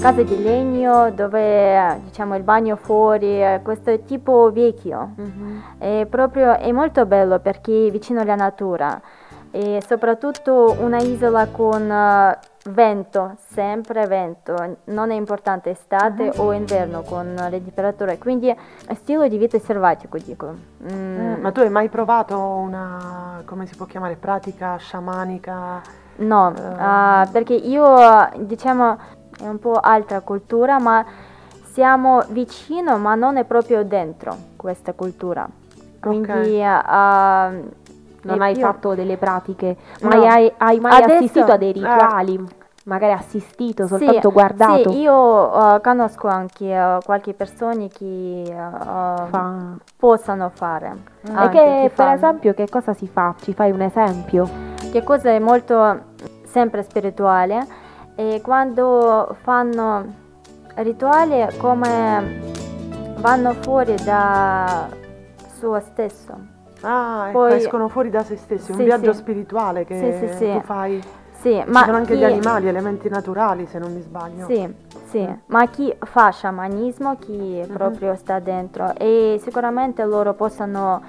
case 0.00 0.24
di 0.24 0.42
legno 0.42 1.10
dove 1.10 2.00
diciamo 2.04 2.36
il 2.36 2.42
bagno 2.42 2.76
fuori, 2.76 3.42
eh, 3.42 3.60
questo 3.62 3.98
tipo 4.04 4.50
vecchio. 4.52 5.14
È 5.78 6.06
proprio 6.08 6.56
è 6.56 6.70
molto 6.72 7.04
bello 7.04 7.38
perché 7.40 7.88
è 7.88 7.90
vicino 7.90 8.20
alla 8.20 8.36
natura 8.36 9.00
e 9.50 9.82
soprattutto 9.86 10.76
una 10.80 10.98
isola 10.98 11.46
con 11.48 11.90
eh, 11.90 12.38
vento, 12.70 13.34
sempre 13.48 14.06
vento, 14.06 14.76
non 14.84 15.10
è 15.10 15.14
importante 15.14 15.70
estate 15.70 16.32
o 16.36 16.52
inverno 16.52 17.02
con 17.02 17.34
le 17.34 17.62
temperature, 17.62 18.18
quindi 18.18 18.48
è 18.48 18.94
stile 18.94 19.28
di 19.28 19.38
vita 19.38 19.58
selvatico 19.58 20.18
dico. 20.18 20.54
Mm, 20.92 21.40
Ma 21.40 21.50
tu 21.50 21.60
hai 21.60 21.70
mai 21.70 21.88
provato 21.88 22.38
una, 22.38 23.42
come 23.44 23.66
si 23.66 23.74
può 23.74 23.86
chiamare, 23.86 24.16
pratica 24.16 24.76
sciamanica? 24.76 26.06
No, 26.18 26.52
ah, 26.78 27.28
perché 27.30 27.54
io 27.54 28.28
diciamo 28.38 28.96
è 29.40 29.46
un 29.46 29.58
po' 29.58 29.74
altra 29.80 30.20
cultura, 30.20 30.78
ma 30.80 31.04
siamo 31.70 32.22
vicino, 32.30 32.98
ma 32.98 33.14
non 33.14 33.36
è 33.36 33.44
proprio 33.44 33.84
dentro 33.84 34.36
questa 34.56 34.92
cultura. 34.94 35.46
Quindi 36.00 36.60
ah, 36.64 37.50
Non 38.22 38.40
è 38.42 38.44
hai 38.46 38.52
più- 38.54 38.62
fatto 38.62 38.94
delle 38.94 39.16
pratiche, 39.16 39.76
No. 40.00 40.08
ma 40.08 40.16
hai, 40.32 40.52
hai 40.56 40.80
mai 40.80 41.02
Adesso- 41.02 41.14
assistito 41.18 41.52
a 41.52 41.56
dei 41.56 41.70
eh. 41.70 41.72
rituali? 41.74 42.44
Magari 42.84 43.12
assistito, 43.12 43.82
Sì, 43.86 43.88
soltanto 43.98 44.32
guardato? 44.32 44.90
Sì, 44.90 45.00
io 45.00 45.52
ah, 45.52 45.78
conosco 45.80 46.26
anche 46.26 46.98
qualche 47.04 47.34
persone 47.34 47.88
che 47.88 48.44
Fa- 48.50 49.76
possano 49.96 50.50
fare. 50.54 50.96
E 51.22 51.30
anche, 51.32 51.58
che 51.58 51.92
per 51.94 52.08
esempio 52.08 52.54
che 52.54 52.66
cosa 52.68 52.94
si 52.94 53.06
fa? 53.06 53.34
Ci 53.40 53.52
fai 53.52 53.70
un 53.72 53.82
esempio? 53.82 54.48
Che 54.90 55.02
cosa 55.02 55.30
è 55.30 55.38
molto 55.38 56.00
sempre 56.44 56.82
spirituale 56.82 57.66
e 58.14 58.40
quando 58.42 59.36
fanno 59.42 60.04
rituali 60.76 61.46
come 61.58 62.40
vanno 63.18 63.54
fuori 63.54 63.94
da 64.02 64.88
suo 65.58 65.80
stesso. 65.80 66.56
Ah, 66.82 67.26
ecco, 67.28 67.38
Poi- 67.38 67.54
escono 67.56 67.88
fuori 67.88 68.10
da 68.10 68.22
se 68.22 68.36
stessi, 68.36 68.70
un 68.70 68.78
Sì, 68.78 68.84
viaggio 68.84 69.12
sì. 69.12 69.18
spirituale 69.18 69.84
che 69.84 70.32
Sì, 70.38 70.50
tu 70.52 70.60
fai. 70.62 71.02
Sì, 71.32 71.60
Ci 71.64 71.70
ma 71.70 71.84
sono 71.84 71.96
anche 71.96 72.14
chi- 72.14 72.18
gli 72.18 72.24
animali, 72.24 72.66
elementi 72.68 73.08
naturali 73.08 73.66
se 73.66 73.78
non 73.78 73.92
mi 73.92 74.00
sbaglio. 74.00 74.46
Sì, 74.46 74.74
sì, 75.06 75.28
ma 75.46 75.66
chi 75.68 75.94
fa 76.00 76.30
sciamanismo, 76.30 77.16
chi 77.18 77.62
Mhm. 77.64 77.72
proprio 77.72 78.14
sta 78.16 78.38
dentro 78.40 78.92
e 78.96 79.38
sicuramente 79.40 80.04
loro 80.04 80.34
possono 80.34 81.00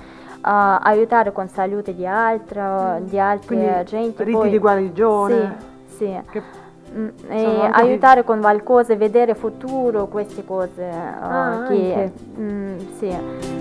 ah, 0.42 0.78
aiutare 0.78 1.32
con 1.32 1.48
salute 1.48 1.96
di 1.96 2.06
altro, 2.06 3.00
di 3.02 3.20
altre. 3.20 3.48
Quindi 3.56 3.86
gente. 3.86 4.24
riti 4.24 4.38
poi- 4.38 4.50
di 4.50 4.58
guarigione. 4.58 5.58
Sì, 5.86 5.96
sì. 5.96 6.22
Che 6.32 6.44
Mm, 6.96 7.08
e 7.28 7.70
aiutare 7.72 8.24
con 8.24 8.40
qualcosa, 8.40 8.96
vedere 8.96 9.36
futuro, 9.36 10.08
queste 10.08 10.44
cose 10.44 10.84
ah, 10.90 11.64
Ah, 11.64 11.68
che 11.68 11.94
anche. 11.94 12.12
mm, 12.40 12.78
sì, 12.98 13.16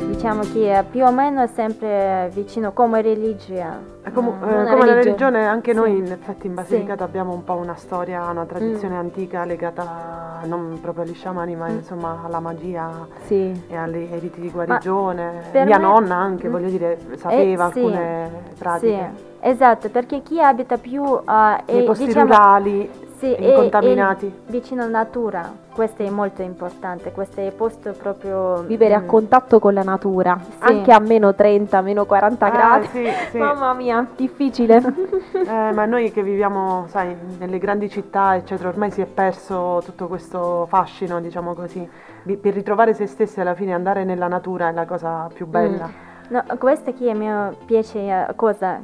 diciamo 0.06 0.40
che 0.50 0.82
più 0.90 1.04
o 1.04 1.10
meno 1.10 1.42
è 1.42 1.46
sempre 1.48 2.30
vicino 2.32 2.72
come 2.72 3.02
religione. 3.02 3.96
È 4.02 4.10
comu- 4.12 4.42
Ah, 4.42 4.46
eh, 4.50 4.54
una 4.54 4.64
come 4.70 4.86
la 4.86 4.94
religione. 4.94 5.02
religione, 5.02 5.46
anche 5.46 5.72
noi 5.74 5.90
Sì. 5.92 5.96
in 5.98 6.12
effetti 6.12 6.46
in 6.46 6.54
Basilicata 6.54 7.04
abbiamo 7.04 7.32
un 7.34 7.44
po' 7.44 7.54
una 7.56 7.74
storia, 7.74 8.24
una 8.30 8.46
tradizione 8.46 8.94
Mm. 8.94 8.98
antica 8.98 9.44
legata 9.44 10.40
non 10.44 10.78
proprio 10.80 11.04
agli 11.04 11.14
sciamani, 11.14 11.54
ma 11.54 11.68
insomma 11.68 12.20
alla 12.24 12.40
magia 12.40 13.06
Sì. 13.26 13.64
e 13.68 13.76
alle- 13.76 14.08
ai 14.10 14.18
riti 14.20 14.40
di 14.40 14.50
guarigione. 14.50 15.42
Mia 15.52 15.64
me- 15.64 15.76
nonna 15.78 16.14
anche, 16.14 16.48
Mm. 16.48 16.50
voglio 16.50 16.68
dire, 16.70 16.98
sapeva 17.16 17.68
Eh, 17.68 17.72
sì. 17.72 17.78
alcune 17.80 18.30
pratiche. 18.58 19.10
Sì, 19.14 19.22
esatto, 19.40 19.88
perché 19.90 20.22
chi 20.22 20.40
abita 20.40 20.78
più 20.78 21.02
ah, 21.26 21.60
Nei 21.66 21.84
posti 21.84 22.06
diciamo, 22.06 22.24
rurali, 22.24 22.90
sì, 23.18 23.32
è- 23.32 23.48
incontaminati. 23.48 24.26
è 24.26 24.50
vicino 24.50 24.82
alla 24.82 24.98
natura, 24.98 25.50
questo 25.74 26.02
è 26.02 26.08
molto 26.10 26.42
importante, 26.42 27.12
questo 27.12 27.40
è 27.40 27.44
il 27.44 27.52
posto 27.52 27.92
proprio... 27.92 28.62
Vivere 28.62 28.94
a 28.94 29.00
mm, 29.00 29.06
contatto 29.06 29.58
con 29.58 29.74
la 29.74 29.82
natura, 29.82 30.38
Sì. 30.40 30.56
anche 30.60 30.92
a 30.92 30.98
meno 31.00 31.34
30, 31.34 31.80
meno 31.82 32.04
40 32.06 32.46
Ah, 32.46 32.50
gradi. 32.50 32.86
sì, 32.86 33.06
sì. 33.30 33.38
Mamma 33.38 33.72
mia, 33.74 34.06
difficile. 34.16 34.82
Eh, 35.48 35.72
ma 35.72 35.84
noi 35.86 36.10
che 36.12 36.22
viviamo, 36.22 36.84
sai, 36.88 37.16
nelle 37.38 37.58
grandi 37.58 37.88
città, 37.88 38.34
eccetera, 38.36 38.68
ormai 38.68 38.90
si 38.90 39.00
è 39.00 39.06
perso 39.06 39.80
tutto 39.84 40.06
questo 40.06 40.66
fascino, 40.68 41.20
diciamo 41.20 41.54
così. 41.54 41.88
Per 42.22 42.52
ritrovare 42.52 42.92
se 42.92 43.06
stessi 43.06 43.40
alla 43.40 43.54
fine 43.54 43.72
andare 43.72 44.04
nella 44.04 44.28
natura 44.28 44.68
è 44.68 44.72
la 44.72 44.84
cosa 44.84 45.28
più 45.32 45.46
bella. 45.46 45.88
No, 46.28 46.44
questo 46.58 46.92
che 46.92 47.14
mi 47.14 47.28
piace, 47.64 47.98
eh, 48.00 48.26
cosa 48.36 48.80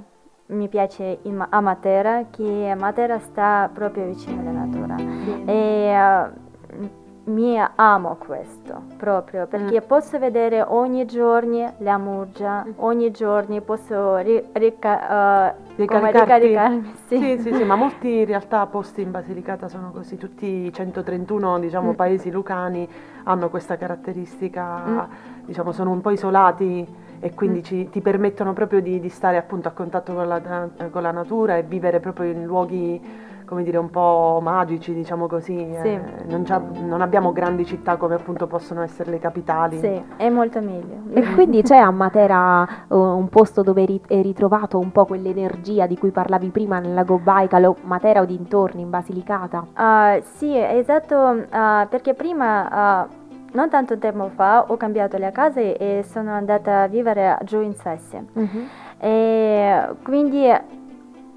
mi 0.46 0.68
piace 0.68 1.18
in, 1.22 1.44
a 1.48 1.60
Matera, 1.60 2.24
che 2.30 2.74
Matera 2.78 3.18
sta 3.18 3.68
proprio 3.72 4.04
vicino 4.06 4.40
alla 4.40 4.50
natura. 4.50 4.96
E 5.46 5.52
eh, 5.52 6.42
mi 7.26 7.58
amo 7.76 8.16
questo 8.18 8.82
proprio 8.98 9.46
perché 9.46 9.80
posso 9.80 10.18
vedere 10.18 10.60
ogni 10.60 11.06
giorno 11.06 11.72
la 11.78 11.96
muggia, 11.96 12.66
ogni 12.76 13.10
giorno 13.12 13.58
posso 13.62 14.16
ri- 14.18 14.44
rica- 14.52 15.54
Ricaricarti? 15.76 16.46
ricaricarmi. 16.46 16.94
Sì. 17.06 17.18
Sì, 17.18 17.38
sì, 17.40 17.54
sì, 17.54 17.64
ma 17.64 17.76
molti 17.76 18.18
in 18.18 18.24
realtà 18.26 18.66
posti 18.66 19.00
in 19.00 19.10
Basilicata 19.10 19.68
sono 19.68 19.90
così, 19.90 20.18
tutti 20.18 20.44
i 20.66 20.72
131 20.72 21.58
diciamo, 21.58 21.92
Mm. 21.92 21.94
paesi 21.94 22.30
lucani 22.30 22.86
hanno 23.24 23.48
questa 23.48 23.76
caratteristica, 23.78 24.82
Mm. 24.86 24.98
diciamo, 25.46 25.72
sono 25.72 25.90
un 25.92 26.02
po' 26.02 26.10
isolati 26.10 26.86
e 27.20 27.34
quindi 27.34 27.62
ci- 27.62 27.88
ti 27.90 28.00
permettono 28.00 28.52
proprio 28.52 28.80
di, 28.80 29.00
di 29.00 29.08
stare 29.08 29.36
appunto 29.36 29.68
a 29.68 29.72
contatto 29.72 30.12
con 30.14 30.28
la, 30.28 30.68
con 30.90 31.02
la 31.02 31.10
natura 31.10 31.56
e 31.56 31.62
vivere 31.62 32.00
proprio 32.00 32.30
in 32.30 32.44
luoghi 32.44 33.00
come 33.44 33.62
dire, 33.62 33.76
un 33.78 33.90
po' 33.90 34.40
magici, 34.42 34.92
diciamo 34.94 35.26
così. 35.26 35.56
Sì. 35.80 35.88
eh, 35.88 36.00
non, 36.26 36.44
non 36.86 37.00
abbiamo 37.00 37.32
grandi 37.32 37.64
città 37.64 37.96
come 37.96 38.14
appunto 38.14 38.46
possono 38.46 38.82
essere 38.82 39.10
le 39.10 39.18
capitali. 39.18 39.78
Sì, 39.78 40.02
è 40.16 40.28
molto 40.28 40.60
meglio. 40.60 41.02
E 41.14 41.22
quindi 41.34 41.62
c'è 41.62 41.76
a 41.76 41.90
Matera 41.90 42.66
eh, 42.66 42.94
un 42.94 43.28
posto 43.28 43.62
dove 43.62 43.84
ri- 43.84 44.00
è 44.06 44.20
ritrovato 44.20 44.78
un 44.78 44.90
po' 44.90 45.04
quell'energia 45.04 45.86
di 45.86 45.96
cui 45.96 46.10
parlavi 46.10 46.48
prima 46.48 46.80
nel 46.80 46.94
lago 46.94 47.18
Baikal 47.18 47.64
o 47.64 47.76
Matera 47.82 48.20
o 48.20 48.24
dintorni, 48.24 48.82
in 48.82 48.90
Basilicata? 48.90 49.64
Ah, 49.74 50.18
sì, 50.22 50.56
esatto, 50.56 51.44
ah, 51.50 51.86
perché 51.88 52.14
prima, 52.14 52.68
ah, 52.68 53.08
non 53.54 53.68
tanto 53.70 53.98
tempo 53.98 54.28
fa, 54.34 54.64
ho 54.68 54.76
cambiato 54.76 55.16
le 55.16 55.32
case 55.32 55.76
e 55.76 56.04
sono 56.04 56.32
andata 56.32 56.82
a 56.82 56.86
vivere 56.86 57.38
giù 57.42 57.60
in 57.60 57.74
Sassi. 57.74 58.18
E 58.98 59.88
quindi 60.02 60.50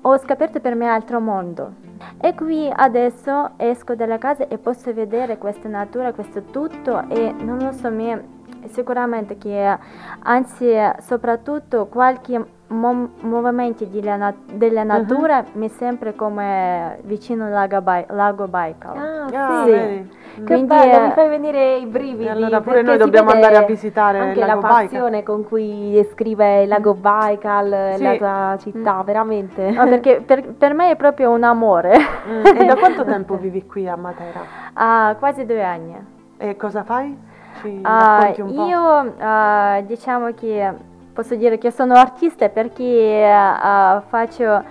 ho 0.02 0.18
scoperto 0.18 0.60
per 0.60 0.76
me 0.76 0.88
altro 0.88 1.20
mondo. 1.20 1.86
E 2.20 2.34
qui 2.36 2.72
adesso 2.74 3.52
esco 3.58 3.96
dalla 3.96 4.18
casa 4.18 4.48
e 4.48 4.58
posso 4.58 4.94
vedere 4.94 5.38
questa 5.38 5.68
natura, 5.68 6.14
questo 6.14 6.42
tutto 6.44 7.08
e 7.10 7.34
non 7.40 7.60
lo 7.60 7.72
so, 7.72 7.90
mi 7.90 8.36
sicuramente 8.70 9.38
che 9.38 9.78
anzi 10.24 10.74
soprattutto 11.00 11.88
qualche 11.88 12.46
mo- 12.68 13.10
movimento 13.22 13.86
della, 13.86 14.16
na- 14.16 14.34
della 14.52 14.84
natura 14.84 15.44
mi 15.54 15.70
sembra 15.70 16.12
come 16.14 17.00
vicino 17.04 17.46
al 17.46 17.52
lago, 17.52 17.82
Bai- 17.82 18.06
lago 18.10 18.48
Baikal. 18.48 18.98
Ah, 19.34 19.64
Sì. 19.64 19.70
vedi? 19.72 20.16
Che 20.38 20.44
Quindi, 20.44 20.68
bello, 20.68 21.06
mi 21.08 21.12
fai 21.14 21.30
venire 21.30 21.78
i 21.78 21.86
brividi. 21.88 22.28
Allora 22.30 22.62
pure 22.62 22.82
noi 22.84 22.98
dobbiamo 22.98 23.32
andare 23.32 23.56
a 23.56 23.62
visitare 23.64 24.18
il 24.20 24.24
anche 24.26 24.40
lago 24.40 24.54
la 24.62 24.68
Baikal. 24.68 24.84
passione 24.84 25.24
con 25.24 25.44
cui 25.46 25.92
descrive 25.94 26.62
il 26.62 26.68
lago 26.68 26.94
Baikal, 26.94 27.94
Sì. 27.96 28.04
la 28.04 28.16
tua 28.18 28.56
città, 28.60 29.02
veramente. 29.04 29.72
No, 29.72 29.86
perché 29.86 30.22
per, 30.24 30.54
per 30.54 30.74
me 30.74 30.92
è 30.92 30.96
proprio 30.96 31.32
un 31.32 31.44
amore. 31.44 31.98
Mm, 32.30 32.46
E 32.46 32.66
da 32.66 32.76
quanto 32.78 33.04
tempo 33.04 33.36
vivi 33.38 33.66
qui 33.66 33.88
a 33.88 33.96
Matera? 33.96 34.42
Ah, 34.74 35.16
quasi 35.18 35.44
due 35.46 35.64
anni. 35.64 35.96
E 36.38 36.56
cosa 36.56 36.84
fai? 36.84 37.18
Ci 37.62 37.80
Ah, 37.82 38.32
po'? 38.36 38.44
io 38.68 39.14
ah, 39.18 39.82
diciamo 39.84 40.28
che 40.36 40.72
posso 41.18 41.34
dire 41.34 41.58
che 41.58 41.72
sono 41.72 41.96
artista 41.96 42.48
perché 42.50 43.26
ah, 43.28 44.04
faccio 44.08 44.64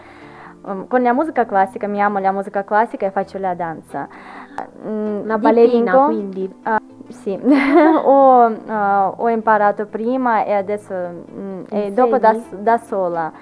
um, 0.63 0.87
con 0.87 1.03
la 1.03 1.13
musica 1.13 1.45
classica, 1.45 1.89
mi 1.89 2.01
amo 2.01 2.21
la 2.21 2.31
musica 2.31 2.63
classica 2.63 3.05
e 3.05 3.11
faccio 3.11 3.39
la 3.39 3.55
danza. 3.55 4.07
Mm, 4.87 5.23
Una 5.25 5.39
ballerina, 5.39 6.05
quindi. 6.05 6.49
Ah, 6.63 6.81
sì, 7.09 7.33
ho, 7.43 8.43
ah, 8.69 9.13
ho 9.17 9.29
imparato 9.29 9.87
prima 9.87 10.45
e 10.45 10.53
adesso 10.53 10.95
mm, 10.95 11.63
e 11.69 11.91
dopo 11.91 12.17
da, 12.19 12.37
da 12.51 12.79
sola. 12.79 13.33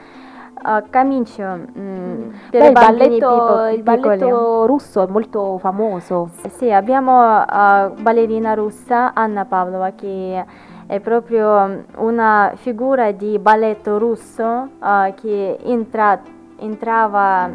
Ah, 0.62 0.83
comincio 0.90 1.43
mm, 1.79 2.31
per 2.49 2.61
Beh, 2.61 2.67
il 2.69 2.73
balletto, 2.73 3.67
il 3.67 3.83
balletto 3.83 4.64
russo 4.64 5.03
è 5.03 5.11
molto 5.11 5.59
famoso. 5.59 6.31
Sì, 6.57 6.71
abbiamo 6.73 7.21
uh, 7.21 7.93
ballerina 8.01 8.55
russa 8.55 9.12
Anna 9.12 9.45
Pavlova 9.45 9.90
che 9.90 10.43
è 10.87 11.01
proprio 11.01 11.85
una 11.97 12.53
figura 12.57 13.11
di 13.12 13.38
balletto 13.38 13.99
russo 13.99 14.68
uh, 14.79 15.14
che 15.14 15.59
entra- 15.64 16.20
entrava 16.59 17.49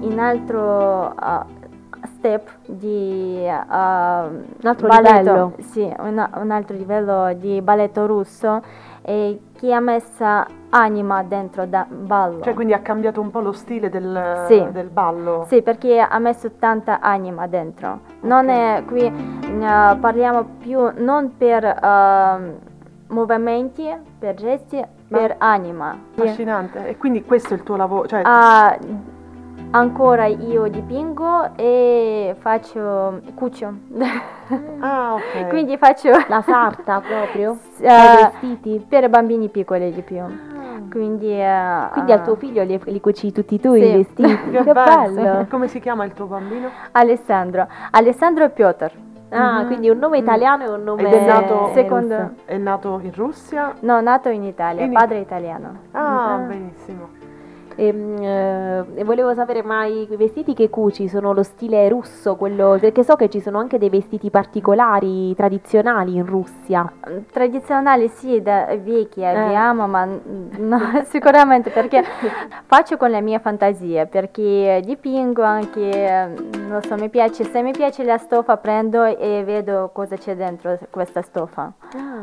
in 0.00 0.18
altro 0.20 1.14
uh, 1.18 1.44
step 2.06 2.50
di 2.66 3.40
uh, 3.42 3.50
un 3.72 4.44
altro 4.62 4.88
livello. 4.88 5.52
Sì, 5.60 5.90
una- 5.98 6.30
un 6.36 6.50
altro 6.50 6.76
livello 6.76 7.32
di 7.34 7.60
balletto 7.62 8.06
russo 8.06 8.62
e 9.06 9.38
che 9.58 9.72
ha 9.72 9.80
messa 9.80 10.46
anima 10.70 11.22
dentro 11.22 11.66
da 11.66 11.86
ballo. 11.88 12.42
Cioè, 12.42 12.54
quindi 12.54 12.72
ha 12.72 12.80
cambiato 12.80 13.20
un 13.20 13.30
po' 13.30 13.40
lo 13.40 13.52
stile 13.52 13.88
del, 13.90 14.44
Sì. 14.46 14.66
del 14.72 14.88
ballo. 14.88 15.44
Sì, 15.46 15.62
perché 15.62 16.00
ha 16.00 16.18
messo 16.18 16.52
tanta 16.58 17.00
anima 17.00 17.46
dentro. 17.46 18.00
Non 18.20 18.48
è 18.48 18.82
qui 18.86 19.02
eh, 19.04 19.96
parliamo 20.00 20.44
più 20.58 20.90
non 20.96 21.36
per 21.36 21.64
ehm, 21.64 22.54
movimenti, 23.08 23.88
per 24.18 24.34
gesti, 24.34 24.82
per 25.08 25.36
anima. 25.38 25.96
Affascinante. 26.16 26.88
E 26.88 26.96
quindi 26.96 27.24
questo 27.24 27.54
è 27.54 27.56
il 27.56 27.62
tuo 27.62 27.76
lavoro? 27.76 28.06
Cioè, 28.08 28.22
Ah, 28.24 28.76
ancora 29.70 30.26
io 30.26 30.66
dipingo 30.68 31.54
e 31.56 32.34
faccio 32.38 33.20
cucio. 33.34 33.72
ah, 34.80 35.14
ok. 35.14 35.48
Quindi 35.50 35.76
faccio 35.76 36.10
La 36.28 36.42
sarta 36.42 37.00
proprio? 37.00 37.56
eh, 37.80 37.92
i 37.92 38.16
vestiti? 38.30 38.84
per 38.88 39.08
bambini 39.08 39.48
piccoli 39.48 39.92
di 39.92 40.02
più. 40.02 40.22
Quindi, 40.90 41.32
eh, 41.32 41.88
Quindi 41.92 42.12
al 42.12 42.22
tuo 42.22 42.36
figlio 42.36 42.62
li, 42.62 42.80
li 42.84 43.00
cuci 43.00 43.32
tutti 43.32 43.58
tu 43.58 43.72
Sì. 43.74 43.82
i 43.84 43.92
vestiti? 43.96 44.22
Che 44.50 44.62
che 44.62 44.72
bello. 44.72 45.14
bello! 45.14 45.40
E 45.40 45.48
come 45.48 45.66
si 45.68 45.80
chiama 45.80 46.04
il 46.04 46.12
tuo 46.12 46.26
bambino? 46.26 46.68
Alessandro. 46.92 47.66
Alessandro 47.90 48.48
Piotr. 48.50 48.92
Ah, 49.34 49.64
quindi 49.66 49.88
un 49.90 49.98
nome 49.98 50.18
italiano 50.18 50.64
e 50.64 50.68
un 50.68 50.82
nome 50.82 51.02
Ed 51.02 51.12
è 51.12 51.24
nato, 51.26 51.70
Secondo- 51.74 52.34
è 52.44 52.56
nato 52.56 53.00
in 53.02 53.12
Russia? 53.14 53.74
No, 53.80 54.00
nato 54.00 54.28
in 54.28 54.44
Italia, 54.44 54.84
In- 54.84 54.92
padre 54.92 55.18
italiano. 55.18 55.76
Ah, 55.92 56.34
Ah. 56.34 56.36
benissimo. 56.38 57.08
Ehm, 57.76 58.22
eh, 58.22 58.62
E, 58.96 59.04
volevo 59.04 59.34
sapere, 59.34 59.62
ma 59.62 59.86
i 59.86 60.06
vestiti 60.16 60.54
che 60.54 60.68
cuci 60.70 61.08
sono 61.08 61.32
lo 61.32 61.42
stile 61.42 61.88
russo? 61.88 62.36
Quello, 62.36 62.76
perché 62.80 63.02
so 63.02 63.16
che 63.16 63.28
ci 63.28 63.40
sono 63.40 63.58
anche 63.58 63.78
dei 63.78 63.88
vestiti 63.88 64.30
particolari, 64.30 65.34
tradizionali 65.34 66.14
in 66.14 66.26
Russia. 66.26 66.90
Tradizionali 67.32 68.08
sì, 68.08 68.40
da 68.42 68.66
vecchi 68.82 69.20
Eh. 69.20 69.26
abbiamo, 69.26 69.86
ma 69.86 70.04
no, 70.04 70.78
sicuramente 71.04 71.70
perché 71.70 72.02
faccio 72.66 72.96
con 72.96 73.10
le 73.10 73.20
mie 73.20 73.38
fantasie, 73.38 74.06
perché 74.06 74.80
dipingo 74.84 75.42
anche, 75.42 75.90
eh, 75.90 76.26
non 76.68 76.80
so, 76.82 76.94
mi 76.96 77.08
piace, 77.08 77.44
se 77.44 77.62
mi 77.62 77.72
piace 77.72 78.04
la 78.04 78.18
stoffa 78.18 78.56
prendo 78.56 79.02
e 79.04 79.42
vedo 79.44 79.90
cosa 79.92 80.16
c'è 80.16 80.36
dentro 80.36 80.78
questa 80.90 81.22
stoffa. 81.22 81.72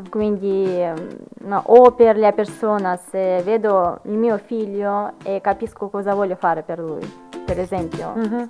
Quindi, 0.09 0.65
eh, 0.67 0.93
no, 1.41 1.61
o 1.65 1.91
per 1.91 2.17
la 2.17 2.31
persona, 2.31 2.95
se 2.97 3.41
vedo 3.43 3.99
il 4.03 4.17
mio 4.17 4.37
figlio 4.37 5.13
e 5.23 5.40
capisco 5.41 5.89
cosa 5.89 6.13
voglio 6.13 6.35
fare 6.35 6.61
per 6.61 6.79
lui, 6.79 7.01
per 7.45 7.59
esempio. 7.59 8.13
Mhm. 8.15 8.49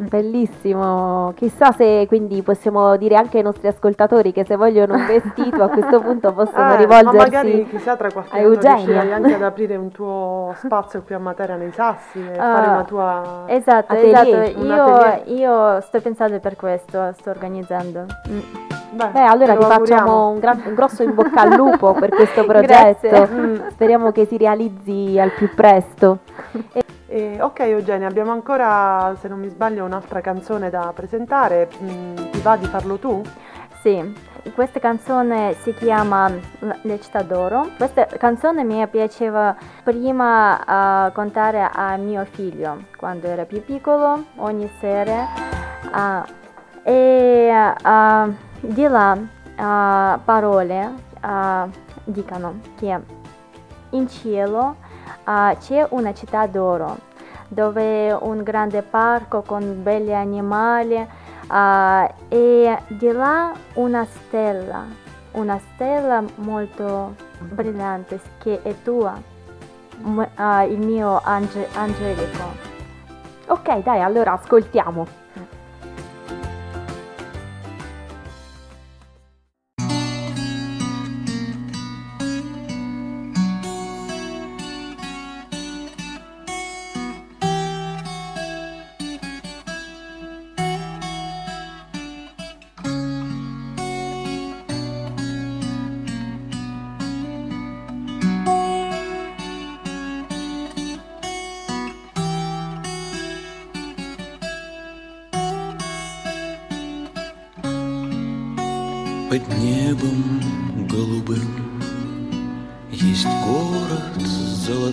Bellissimo, 0.00 1.32
chissà 1.34 1.72
se 1.72 2.04
quindi 2.06 2.40
possiamo 2.42 2.96
dire 2.96 3.16
anche 3.16 3.38
ai 3.38 3.42
nostri 3.42 3.66
ascoltatori 3.66 4.30
che 4.30 4.44
se 4.44 4.54
vogliono 4.54 4.94
un 4.94 5.04
vestito 5.06 5.60
a 5.64 5.68
questo 5.68 5.98
punto 6.02 6.32
possono 6.32 6.74
Eh, 6.74 6.76
rivolgersi 6.76 7.16
ma 7.16 7.22
magari 7.24 7.66
chissà 7.68 7.96
tra 7.96 8.08
qualche 8.12 8.36
anno 8.36 8.46
Eugenia. 8.46 8.74
riuscirai 8.76 9.12
anche 9.12 9.34
ad 9.34 9.42
aprire 9.42 9.74
un 9.74 9.90
tuo 9.90 10.54
spazio 10.58 11.02
qui 11.02 11.16
a 11.16 11.18
Matera 11.18 11.56
nei 11.56 11.72
Sassi 11.72 12.20
e 12.20 12.38
Ah, 12.38 12.54
fare 12.54 12.68
una 12.68 12.84
tua 12.84 13.42
Esatto, 13.46 13.92
Atelier, 13.92 14.42
esatto. 14.56 15.28
Io, 15.30 15.36
io 15.36 15.80
sto 15.80 16.00
pensando 16.00 16.38
per 16.38 16.54
questo, 16.54 17.12
sto 17.14 17.30
organizzando. 17.30 18.04
Mm. 18.28 18.77
Beh, 18.90 19.08
Beh, 19.08 19.24
allora 19.24 19.56
ti 19.56 19.64
facciamo 19.64 20.28
un, 20.30 20.38
gran- 20.38 20.62
un 20.64 20.74
grosso 20.74 21.02
in 21.02 21.14
bocca 21.14 21.42
al 21.42 21.54
lupo 21.54 21.92
per 21.98 22.10
questo 22.10 22.44
progetto. 22.44 23.28
Mm. 23.30 23.68
Speriamo 23.70 24.12
che 24.12 24.26
si 24.26 24.36
realizzi 24.36 25.18
al 25.18 25.32
più 25.32 25.54
presto. 25.54 26.18
Eh, 27.10 27.40
ok 27.40 27.60
Eugenia, 27.60 28.06
abbiamo 28.06 28.32
ancora, 28.32 29.16
se 29.18 29.28
non 29.28 29.38
mi 29.40 29.48
sbaglio, 29.48 29.82
un'altra 29.82 30.20
canzone 30.20 30.68
da 30.68 30.92
presentare. 30.94 31.66
Mm, 31.82 32.14
ti 32.30 32.40
va 32.42 32.54
di 32.58 32.66
farlo 32.66 32.98
tu? 32.98 33.22
Sì, 33.80 34.12
questa 34.54 34.78
canzone 34.78 35.54
si 35.62 35.72
chiama 35.72 36.30
Le 36.82 37.00
città 37.00 37.22
d'oro. 37.22 37.70
Questa 37.78 38.04
canzone 38.04 38.62
mi 38.62 38.86
piaceva 38.88 39.56
prima 39.82 41.06
eh, 41.08 41.12
cantare 41.12 41.70
a 41.72 41.96
mio 41.96 42.26
figlio 42.26 42.82
quando 42.96 43.26
era 43.26 43.46
più 43.46 43.64
piccolo, 43.64 44.24
ogni 44.36 44.70
sera. 44.78 45.28
Ah, 45.90 46.26
e 46.82 47.50
ah, 47.82 48.28
di 48.60 48.86
là 48.86 49.16
ah, 49.56 50.18
parole 50.24 50.94
ah, 51.20 51.68
dicono 52.04 52.60
che 52.76 52.98
in 53.90 54.08
cielo 54.08 54.76
ah, 55.24 55.56
c'è 55.58 55.86
una 55.90 56.12
città 56.12 56.46
d'oro 56.46 57.06
dove 57.48 58.12
un 58.12 58.42
grande 58.42 58.82
parco 58.82 59.42
con 59.42 59.82
belli 59.82 60.14
animali 60.14 61.06
e 62.28 62.78
di 62.88 63.10
là 63.10 63.52
una 63.74 64.04
stella, 64.04 64.84
una 65.32 65.58
stella 65.58 66.22
molto 66.36 67.14
brillante 67.38 68.20
che 68.36 68.60
è 68.60 68.74
tua, 68.82 69.18
il 69.98 70.78
mio 70.78 71.20
ange- 71.24 71.68
angelico. 71.72 72.76
Ok, 73.46 73.82
dai, 73.82 74.02
allora 74.02 74.32
ascoltiamo. 74.32 75.06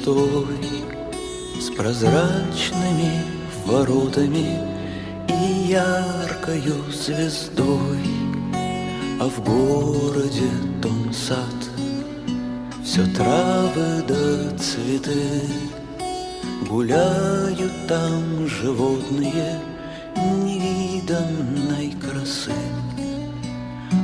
Золотой 0.06 0.84
С 1.60 1.70
прозрачными 1.76 3.24
воротами 3.66 4.60
И 5.28 5.72
яркою 5.72 6.76
звездой. 6.91 8.06
А 9.20 9.28
в 9.28 9.43
городе 9.43 10.49
том 10.82 11.12
сад 11.12 11.60
Все 12.84 13.06
травы 13.16 14.03
да 14.08 14.58
цветы. 14.58 15.41
Гуляют 16.70 17.74
там 17.88 18.47
животные 18.47 19.60
Невиданной 20.16 21.93
красы. 21.99 22.51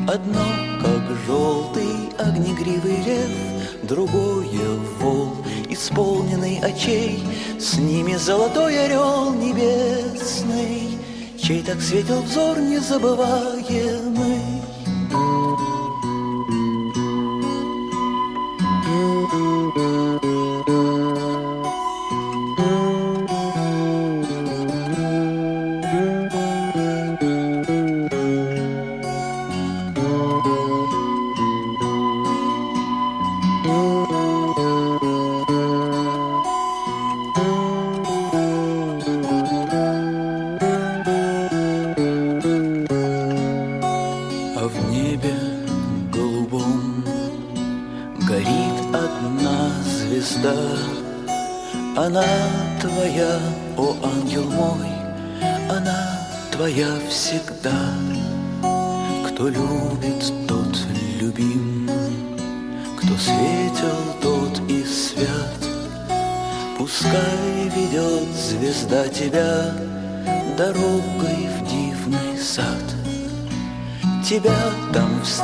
Одно, 0.07 0.45
как 0.81 1.03
желтый 1.27 2.09
огнегривый 2.17 3.03
лев, 3.05 3.51
Другое 3.83 4.79
вол, 4.99 5.35
исполненный 5.73 6.59
очей, 6.59 7.23
С 7.59 7.77
ними 7.77 8.15
золотой 8.15 8.85
орел 8.85 9.33
небесный, 9.33 10.97
Чей 11.37 11.63
так 11.63 11.81
светил 11.81 12.21
взор 12.21 12.59
незабываемый. 12.59 14.60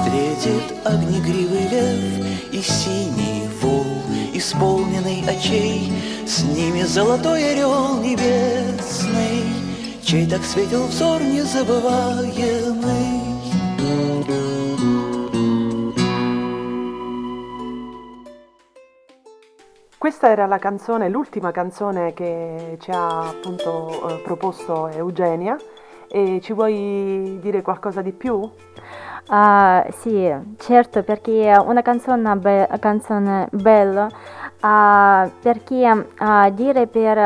встретит 0.07 0.74
огнегривый 0.84 1.68
лев 1.68 2.53
И 2.53 2.62
синий 2.62 3.49
вол, 3.61 3.84
исполненный 4.32 5.22
очей 5.28 5.93
С 6.24 6.45
ними 6.45 6.82
золотой 6.82 7.53
орел 7.53 8.01
небесный 8.01 9.43
Чей 10.03 10.26
так 10.26 10.43
светил 10.45 10.86
взор 10.86 11.20
незабываемый 11.20 13.20
Questa 19.99 20.32
era 20.32 20.47
la 20.47 20.59
canzone, 20.59 21.09
l'ultima 21.09 21.53
canzone 21.53 22.12
che 22.12 22.76
ci 22.80 22.90
ha 22.90 23.28
appunto 23.28 24.09
eh, 24.09 24.18
proposto 24.24 24.88
Eugenia 24.88 25.57
e 26.09 26.40
ci 26.43 26.53
vuoi 26.53 27.38
dire 27.40 27.62
qualcosa 27.62 28.03
di 28.03 28.12
più? 28.12 28.51
Ah, 29.30 29.86
sì, 29.91 30.32
certo, 30.57 31.03
perché 31.03 31.53
una 31.65 31.82
canzone, 31.82 32.36
be- 32.38 32.67
canzone 32.80 33.47
bella, 33.51 34.07
ah, 34.61 35.30
perché 35.41 36.07
ah, 36.17 36.49
dire 36.49 36.88
per 36.88 37.17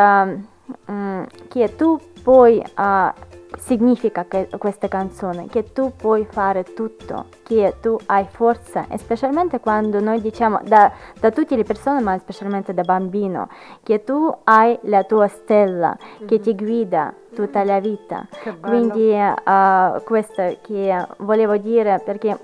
mm, 0.91 1.23
che 1.47 1.75
tu 1.75 1.99
puoi, 2.23 2.63
ah, 2.75 3.13
significa 3.57 4.25
che 4.25 4.49
questa 4.57 4.87
canzone, 4.87 5.47
che 5.47 5.71
tu 5.73 5.93
puoi 5.95 6.25
fare 6.29 6.63
tutto, 6.63 7.25
che 7.43 7.75
tu 7.81 7.97
hai 8.07 8.25
forza, 8.29 8.87
e 8.87 8.97
specialmente 8.97 9.59
quando 9.59 9.99
noi 9.99 10.21
diciamo 10.21 10.61
da, 10.63 10.91
da 11.19 11.31
tutte 11.31 11.55
le 11.55 11.63
persone, 11.63 12.01
ma 12.01 12.17
specialmente 12.17 12.73
da 12.73 12.83
bambino, 12.83 13.49
che 13.83 14.03
tu 14.03 14.33
hai 14.45 14.77
la 14.83 15.03
tua 15.03 15.27
stella 15.27 15.97
che 16.25 16.39
ti 16.39 16.55
guida 16.55 17.13
tutta 17.33 17.63
la 17.63 17.79
vita. 17.79 18.27
Che 18.29 18.53
bello. 18.53 18.67
Quindi 18.67 19.11
eh, 19.11 20.01
questo 20.03 20.57
che 20.61 21.07
volevo 21.17 21.57
dire 21.57 22.01
perché 22.03 22.37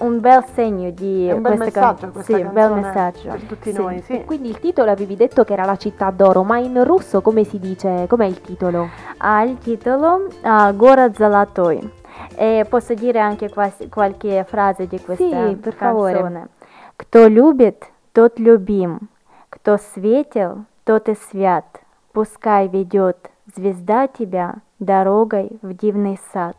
un 0.00 0.20
bel 0.20 0.44
segno 0.54 0.90
di 0.90 1.28
È 1.28 1.32
un 1.32 1.42
bel 1.42 1.56
questa 1.56 1.80
can- 1.80 1.90
messaggio 1.92 2.12
questa 2.12 2.34
sì, 2.36 2.40
un 2.42 2.52
bel 2.52 2.68
canzone 2.68 2.80
messaggio. 2.80 3.28
per 3.28 3.42
tutti 3.42 3.72
Sì. 3.72 3.78
noi, 3.80 4.00
sì. 4.02 4.12
E 4.20 4.24
quindi 4.24 4.48
il 4.48 4.58
titolo 4.58 4.90
avevi 4.90 5.16
detto 5.16 5.44
che 5.44 5.52
era 5.52 5.64
La 5.64 5.76
città 5.76 6.10
d'oro, 6.10 6.42
ma 6.42 6.58
in 6.58 6.82
russo 6.84 7.20
come 7.22 7.44
si 7.44 7.58
dice? 7.58 8.06
Com'è 8.08 8.26
il 8.26 8.40
titolo? 8.40 8.88
Ha 9.18 9.42
il 9.42 9.58
titolo 9.58 10.26
ah, 10.42 10.72
Город 10.72 11.14
Золотой. 11.16 11.90
E 12.36 12.66
posso 12.68 12.94
dire 12.94 13.20
anche 13.20 13.48
quasi- 13.50 13.88
qualche 13.88 14.44
frase 14.44 14.86
di 14.86 15.00
questa 15.00 15.24
Sì, 15.48 15.54
per 15.56 15.74
favore. 15.74 16.12
canzone. 16.14 16.48
Кто 16.96 17.26
любит, 17.28 17.84
тот 18.12 18.38
любим. 18.38 19.08
Кто 19.50 19.76
светил, 19.76 20.64
тот 20.84 21.08
и 21.08 21.14
свят. 21.14 21.64
Пускай 22.12 22.68
ведет 22.68 23.30
звезда 23.54 24.06
тебя 24.08 24.54
дорогой 24.78 25.50
в 25.62 25.72
дивный 25.74 26.18
сад. 26.32 26.56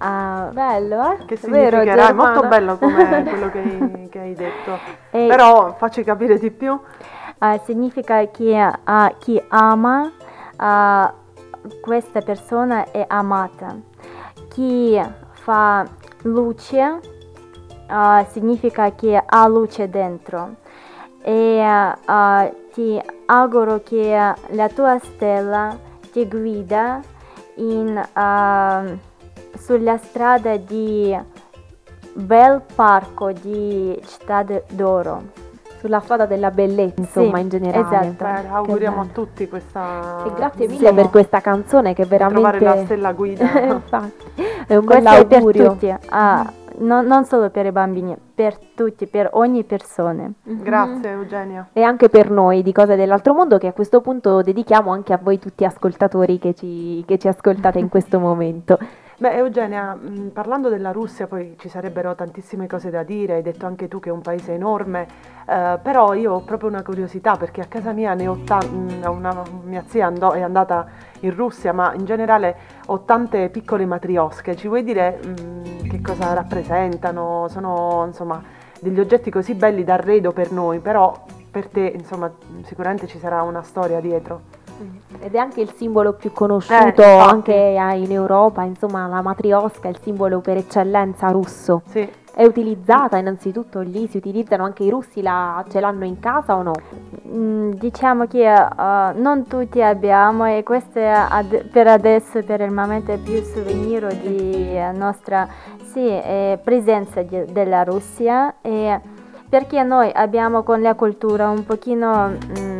Ah, 0.00 0.48
Bello, 0.52 1.12
eh? 1.12 1.24
Che 1.24 1.38
Vero, 1.48 1.78
significherà? 1.78 2.08
È 2.08 2.12
molto 2.12 2.46
bello 2.46 2.78
come 2.78 3.24
quello 3.28 3.50
che 3.50 3.58
hai, 3.58 4.08
che 4.10 4.18
hai 4.20 4.34
detto. 4.34 4.78
E- 5.10 5.26
Però 5.28 5.74
facci 5.76 6.04
capire 6.04 6.38
di 6.38 6.50
più. 6.50 6.78
ah, 7.38 7.58
significa 7.58 8.24
che 8.30 8.56
ah, 8.84 9.12
chi 9.18 9.42
ama 9.48 10.10
ah, 10.56 11.12
questa 11.80 12.20
persona 12.20 12.90
è 12.90 13.04
amata. 13.08 13.76
Chi 14.48 15.00
fa 15.32 15.84
luce 16.22 17.00
significa 18.30 18.92
che 18.92 19.20
ha 19.24 19.46
luce 19.48 19.88
dentro. 19.88 20.56
E 21.22 21.64
ti 22.72 23.00
auguro 23.26 23.80
che 23.82 24.34
la 24.50 24.68
tua 24.68 24.98
stella 24.98 25.76
ti 26.12 26.26
guida 26.28 27.00
in, 27.56 28.00
sulla 29.58 29.96
strada 29.98 30.56
di 30.56 31.16
bel 32.14 32.62
parco 32.74 33.32
di 33.32 34.00
Città 34.06 34.44
d'Oro. 34.70 35.46
Sulla 35.78 36.00
strada 36.00 36.26
della 36.26 36.50
bellezza, 36.50 37.00
insomma, 37.00 37.36
Sì, 37.36 37.42
in 37.42 37.48
generale. 37.50 38.08
esatto. 38.08 38.24
Beh, 38.24 38.48
auguriamo 38.48 39.00
a 39.00 39.06
tutti 39.12 39.48
questa... 39.48 40.24
E 40.26 40.32
grazie 40.34 40.68
Sì. 40.68 40.74
mille 40.74 40.92
per 40.92 41.08
questa 41.08 41.40
canzone 41.40 41.94
che 41.94 42.04
veramente... 42.04 42.58
Trovare 42.58 42.78
la 42.78 42.84
stella 42.84 43.12
guida. 43.12 43.44
Infatti, 43.62 44.24
è 44.66 44.74
un 44.74 44.84
Questo 44.84 45.08
è 45.10 45.26
per 45.26 45.42
tutti, 45.44 45.94
ah, 46.08 46.52
non, 46.78 47.06
non 47.06 47.24
solo 47.24 47.50
per 47.50 47.66
i 47.66 47.70
bambini, 47.70 48.16
per 48.34 48.58
tutti, 48.74 49.06
per 49.06 49.30
ogni 49.34 49.62
persona. 49.62 50.28
Grazie 50.42 51.10
Eugenia. 51.10 51.68
E 51.72 51.82
anche 51.82 52.08
per 52.08 52.28
noi 52.28 52.62
di 52.62 52.72
Cose 52.72 52.96
dell'altro 52.96 53.32
mondo 53.32 53.56
che 53.58 53.68
a 53.68 53.72
questo 53.72 54.00
punto 54.00 54.42
dedichiamo 54.42 54.90
anche 54.90 55.12
a 55.12 55.20
voi 55.22 55.38
tutti 55.38 55.64
ascoltatori 55.64 56.40
che 56.40 56.54
ci, 56.54 57.04
che 57.06 57.18
ci 57.18 57.28
ascoltate 57.28 57.78
in 57.78 57.88
questo 57.88 58.18
momento. 58.18 58.78
Beh, 59.20 59.34
Eugenia, 59.34 59.94
mh, 59.96 60.28
parlando 60.32 60.68
della 60.68 60.92
Russia, 60.92 61.26
poi 61.26 61.56
ci 61.58 61.68
sarebbero 61.68 62.14
tantissime 62.14 62.68
cose 62.68 62.88
da 62.88 63.02
dire, 63.02 63.34
hai 63.34 63.42
detto 63.42 63.66
anche 63.66 63.88
tu 63.88 63.98
che 63.98 64.10
è 64.10 64.12
un 64.12 64.20
paese 64.20 64.52
enorme, 64.52 65.08
eh, 65.44 65.76
però 65.82 66.14
io 66.14 66.34
ho 66.34 66.40
proprio 66.42 66.68
una 66.68 66.84
curiosità 66.84 67.34
perché 67.36 67.60
a 67.60 67.64
casa 67.64 67.90
mia 67.90 68.14
ne 68.14 68.28
ho 68.28 68.38
ta- 68.44 68.62
mh, 68.64 69.02
una, 69.08 69.42
mia 69.64 69.82
zia 69.88 70.06
andò- 70.06 70.30
è 70.34 70.40
andata 70.42 70.86
in 71.20 71.34
Russia, 71.34 71.72
ma 71.72 71.92
in 71.94 72.04
generale 72.04 72.56
ho 72.86 73.00
tante 73.04 73.48
piccole 73.48 73.86
matriosche, 73.86 74.54
ci 74.54 74.68
vuoi 74.68 74.84
dire 74.84 75.18
mh, 75.20 75.88
che 75.88 76.00
cosa 76.00 76.32
rappresentano? 76.32 77.48
Sono 77.48 78.04
insomma 78.06 78.40
degli 78.80 79.00
oggetti 79.00 79.30
così 79.30 79.54
belli 79.54 79.82
d'arredo 79.82 80.30
per 80.30 80.52
noi, 80.52 80.78
però 80.78 81.24
per 81.50 81.66
te 81.66 81.80
insomma 81.80 82.30
sicuramente 82.62 83.08
ci 83.08 83.18
sarà 83.18 83.42
una 83.42 83.62
storia 83.62 83.98
dietro. 84.00 84.57
Ed 85.20 85.34
è 85.34 85.38
anche 85.38 85.60
il 85.60 85.72
simbolo 85.74 86.12
più 86.12 86.32
conosciuto 86.32 87.02
Eh, 87.02 87.18
anche 87.18 87.52
in 87.52 88.12
Europa, 88.12 88.62
insomma 88.62 89.06
la 89.08 89.20
matriosca 89.22 89.88
è 89.88 89.90
il 89.90 89.98
simbolo 90.00 90.40
per 90.40 90.56
eccellenza 90.58 91.28
russo. 91.28 91.82
Sì. 91.88 92.08
È 92.32 92.44
utilizzata 92.44 93.16
innanzitutto 93.16 93.80
lì? 93.80 94.06
Si 94.06 94.16
utilizzano 94.16 94.62
anche 94.62 94.84
i 94.84 94.90
russi? 94.90 95.22
La, 95.22 95.64
ce 95.68 95.80
l'hanno 95.80 96.04
in 96.04 96.20
casa 96.20 96.54
o 96.54 96.62
no? 96.62 96.72
Mm, 97.26 97.72
Diciamo 97.72 98.26
che 98.26 98.48
uh, 98.48 99.20
non 99.20 99.44
tutti 99.48 99.82
abbiamo 99.82 100.44
e 100.46 100.62
questo 100.62 101.00
è 101.00 101.08
ad- 101.08 101.64
per 101.68 101.88
adesso, 101.88 102.40
per 102.44 102.60
il 102.60 102.70
momento, 102.70 103.10
è 103.10 103.18
più 103.18 103.42
souvenir 103.42 104.06
di 104.14 104.78
nostra 104.94 105.48
sì, 105.92 106.06
eh, 106.06 106.58
presenza 106.62 107.22
di- 107.22 107.44
della 107.50 107.82
Russia 107.82 108.54
e 108.60 109.00
perché 109.48 109.82
noi 109.82 110.10
abbiamo 110.14 110.62
con 110.62 110.80
la 110.82 110.94
cultura 110.94 111.48
un 111.48 111.64
pochino, 111.64 112.28
mm, 112.28 112.77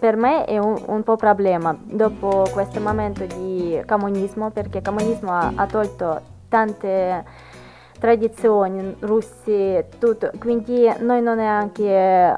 per 0.00 0.16
me 0.16 0.44
è 0.46 0.58
un, 0.58 0.74
un 0.86 1.02
po' 1.04 1.16
problema 1.16 1.76
dopo 1.80 2.44
questo 2.52 2.80
momento 2.80 3.24
di 3.26 3.80
comunismo 3.86 4.50
perché 4.50 4.78
il 4.78 4.84
comunismo 4.84 5.30
ha, 5.32 5.52
ha 5.54 5.66
tolto 5.66 6.20
tante 6.48 7.24
tradizioni 8.00 8.96
russi, 9.00 9.84
tutto, 9.98 10.30
quindi 10.38 10.90
noi 11.00 11.20
non 11.22 11.36
neanche 11.36 11.84
eh, 11.84 12.32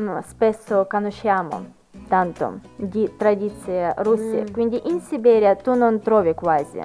mm, 0.00 0.18
spesso 0.26 0.86
conosciamo 0.88 1.74
tanto 2.06 2.60
di 2.76 3.12
tradizioni 3.16 3.92
russe, 3.96 4.42
Mm. 4.48 4.52
quindi 4.52 4.80
in 4.84 5.00
Siberia 5.00 5.56
tu 5.56 5.74
non 5.74 6.00
trovi 6.00 6.34
quasi. 6.34 6.78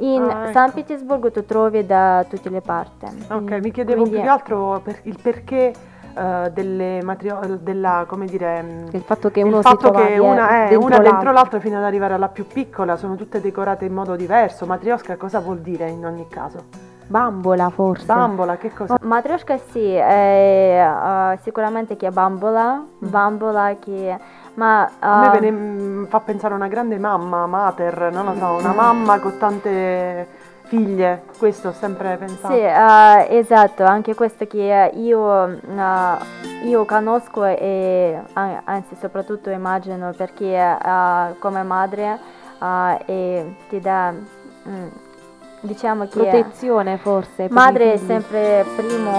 In 0.00 0.22
Ah, 0.22 0.42
ecco. 0.44 0.52
San 0.52 0.72
Pietroburgo 0.72 1.32
tu 1.32 1.44
trovi 1.44 1.84
da 1.84 2.24
tutte 2.28 2.48
le 2.48 2.60
parti. 2.60 3.06
Ok, 3.30 3.50
mi 3.60 3.72
chiedevo 3.72 4.02
Quindi- 4.02 4.10
più 4.10 4.20
che 4.20 4.28
altro 4.28 4.80
per- 4.84 5.00
il 5.02 5.18
perché 5.20 5.72
eh, 6.18 6.50
delle 6.52 7.00
matrio- 7.02 7.58
della, 7.60 8.04
come 8.08 8.26
dire, 8.26 8.62
mm, 8.62 8.86
Il 8.92 9.02
fatto 9.02 9.30
che 9.30 9.40
il 9.40 9.46
uno 9.46 9.56
si 9.56 9.62
fatto 9.62 9.90
che 9.90 10.18
una 10.18 10.64
è 10.64 10.68
dentro 10.68 10.86
una 10.86 10.98
dentro 10.98 11.32
l'altra 11.32 11.60
fino 11.60 11.76
ad 11.78 11.84
arrivare 11.84 12.14
alla 12.14 12.28
più 12.28 12.46
piccola, 12.46 12.96
sono 12.96 13.14
tutte 13.14 13.40
decorate 13.40 13.84
in 13.84 13.94
modo 13.94 14.16
diverso. 14.16 14.66
Matrioska 14.66 15.16
cosa 15.16 15.38
vuol 15.40 15.58
dire 15.58 15.88
in 15.88 16.04
ogni 16.04 16.26
caso? 16.28 16.64
Bambola 17.06 17.70
forse. 17.70 18.04
Bambola, 18.04 18.56
che 18.56 18.70
cosa? 18.72 18.98
Matryoshka 19.00 19.56
sì, 19.70 19.92
è, 19.94 21.32
eh, 21.32 21.38
sicuramente 21.42 21.96
che 21.96 22.06
è 22.08 22.10
bambola, 22.10 22.82
bambola 22.98 23.74
che... 23.80 24.16
Ma 24.54 24.90
A 24.98 25.20
me 25.20 25.26
eh, 25.36 25.38
viene- 25.38 25.56
mm, 25.56 26.04
fa 26.06 26.20
pensare 26.20 26.52
a 26.52 26.56
una 26.56 26.66
grande 26.68 26.98
mamma, 26.98 27.46
mater, 27.46 28.10
non 28.12 28.24
lo 28.26 28.34
so, 28.34 28.56
una 28.58 28.72
mamma 28.74 29.18
con 29.20 29.38
tante 29.38 30.26
figlie, 30.68 31.22
questo 31.38 31.68
ho 31.68 31.72
sempre 31.72 32.16
pensato. 32.18 32.52
Sì, 32.54 32.60
eh, 32.60 33.38
esatto, 33.38 33.84
anche 33.84 34.14
questo 34.14 34.46
che 34.46 34.90
io, 34.94 35.46
eh, 35.48 36.66
io 36.66 36.84
conosco 36.84 37.44
e 37.44 38.18
an- 38.34 38.60
anzi 38.64 38.94
soprattutto 39.00 39.50
immagino 39.50 40.12
perché 40.16 40.54
eh, 40.54 41.34
come 41.38 41.62
madre 41.62 42.18
ti 43.68 43.80
dà, 43.80 44.12
mm, 44.12 44.86
diciamo 45.60 46.04
che 46.04 46.10
Protezione 46.10 46.96
forse. 46.98 47.46
madre 47.50 47.92
è 47.94 47.96
sempre 47.96 48.64
primo 48.76 49.12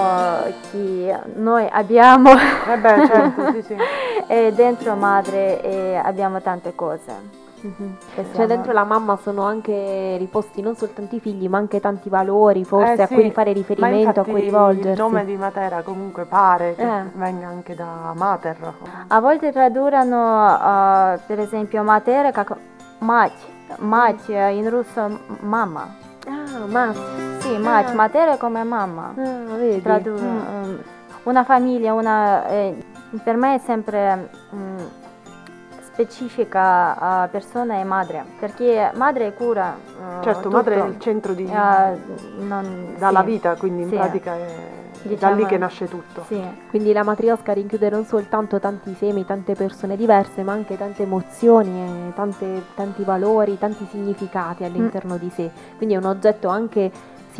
che 0.70 1.18
noi 1.34 1.66
abbiamo 1.70 2.30
Eh 2.32 2.76
beh, 2.78 3.06
certo, 3.06 3.52
sì, 3.52 3.62
sì. 3.62 3.76
e 4.28 4.52
dentro 4.52 4.94
madre 4.94 5.98
abbiamo 6.02 6.40
tante 6.40 6.74
cose. 6.74 7.48
Mm-hmm. 7.66 8.34
Cioè 8.34 8.46
dentro 8.46 8.72
la 8.72 8.84
mamma 8.84 9.16
sono 9.16 9.42
anche 9.44 10.16
riposti 10.18 10.62
non 10.62 10.76
soltanto 10.76 11.16
i 11.16 11.20
figli 11.20 11.48
ma 11.48 11.58
anche 11.58 11.78
tanti 11.80 12.08
valori 12.08 12.64
forse 12.64 12.92
eh 12.92 12.96
sì, 12.96 13.02
a 13.02 13.08
cui 13.08 13.30
fare 13.30 13.52
riferimento, 13.52 14.20
a 14.20 14.24
cui 14.24 14.40
rivolgersi. 14.40 14.88
Il 14.90 14.98
nome 14.98 15.24
di 15.24 15.36
Matera 15.36 15.82
comunque 15.82 16.24
pare 16.24 16.74
che 16.74 16.82
eh. 16.82 17.02
venga 17.14 17.48
anche 17.48 17.74
da 17.74 18.12
Mater. 18.14 18.74
A 19.08 19.20
volte 19.20 19.52
tradurano 19.52 20.46
uh, 20.46 21.18
per 21.26 21.38
esempio 21.38 21.82
Matera 21.82 22.32
come 22.32 22.60
Mach, 23.00 23.32
Mach 23.78 24.28
in 24.28 24.68
russo 24.68 25.20
mamma. 25.40 26.08
Ah, 26.26 26.66
Mach. 26.66 26.96
Sì, 27.38 27.56
Mach, 27.56 27.88
ah. 27.88 27.94
Matera 27.94 28.36
come 28.36 28.62
mamma. 28.62 29.14
Ah, 29.16 29.56
vedi. 29.56 29.80
Tradu- 29.80 30.20
mm. 30.20 30.26
Mm, 30.26 30.64
mm. 30.64 30.78
Una 31.24 31.44
famiglia, 31.44 31.92
una, 31.92 32.46
eh, 32.46 32.76
per 33.22 33.36
me 33.36 33.54
è 33.54 33.58
sempre... 33.58 34.28
Mm, 34.54 34.78
specifica 35.92 37.24
eh, 37.24 37.28
persona 37.28 37.74
è 37.74 37.84
madre, 37.84 38.24
perché 38.38 38.90
madre 38.94 39.28
è 39.28 39.34
cura. 39.34 39.74
eh, 39.74 40.22
Certo, 40.22 40.42
tutto. 40.42 40.56
madre 40.56 40.74
è 40.82 40.86
il 40.86 40.98
centro 40.98 41.32
di, 41.34 41.44
Eh, 41.44 41.98
non- 42.38 42.94
dalla 42.98 43.20
sì, 43.20 43.26
vita, 43.26 43.54
quindi 43.56 43.82
in 43.82 43.88
sì. 43.88 43.94
pratica 43.96 44.34
è 44.34 44.46
da 45.02 45.08
Diciamo- 45.08 45.34
lì 45.36 45.46
che 45.46 45.56
nasce 45.58 45.88
tutto. 45.88 46.24
Sì. 46.26 46.42
Quindi 46.68 46.92
la 46.92 47.02
matriosca 47.02 47.52
rinchiude 47.52 47.88
non 47.90 48.04
soltanto 48.04 48.58
tanti 48.60 48.94
semi, 48.94 49.24
tante 49.24 49.54
persone 49.54 49.96
diverse, 49.96 50.42
ma 50.42 50.52
anche 50.52 50.76
tante 50.76 51.02
emozioni, 51.04 52.08
e 52.08 52.12
tante- 52.14 52.64
tanti 52.74 53.02
valori, 53.02 53.56
tanti 53.58 53.86
significati 53.90 54.64
all'interno 54.64 55.16
di 55.16 55.30
sé. 55.30 55.50
Quindi 55.76 55.94
è 55.94 55.98
un 55.98 56.04
oggetto 56.04 56.48
anche 56.48 56.90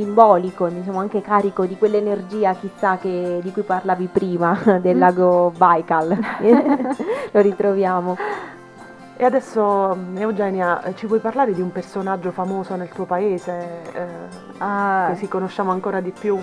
simbolico, 0.01 0.67
diciamo 0.69 0.99
anche 0.99 1.21
carico 1.21 1.67
di 1.67 1.77
quell'energia 1.77 2.55
chissà 2.55 2.97
che, 2.97 3.41
di 3.43 3.53
cui 3.53 3.63
parlavi 3.63 4.09
prima 4.11 4.59
del 4.81 4.97
lago 4.97 5.53
Baikal. 5.57 6.19
Lo 7.33 7.41
ritroviamo. 7.41 8.17
E 9.17 9.25
adesso, 9.25 9.95
mm, 9.95 10.17
Eugenia, 10.17 10.83
eh, 10.83 10.95
ci 10.97 11.07
vuoi 11.07 11.19
parlare 11.19 11.53
di 11.53 11.61
un 11.61 11.71
personaggio 11.71 12.31
famoso 12.31 12.75
nel 12.77 12.89
tuo 12.89 13.05
paese, 13.05 13.83
eh, 13.93 14.49
Ah, 14.63 15.09
così 15.11 15.29
conosciamo 15.29 15.71
ancora 15.73 16.01
di 16.01 16.11
più 16.11 16.39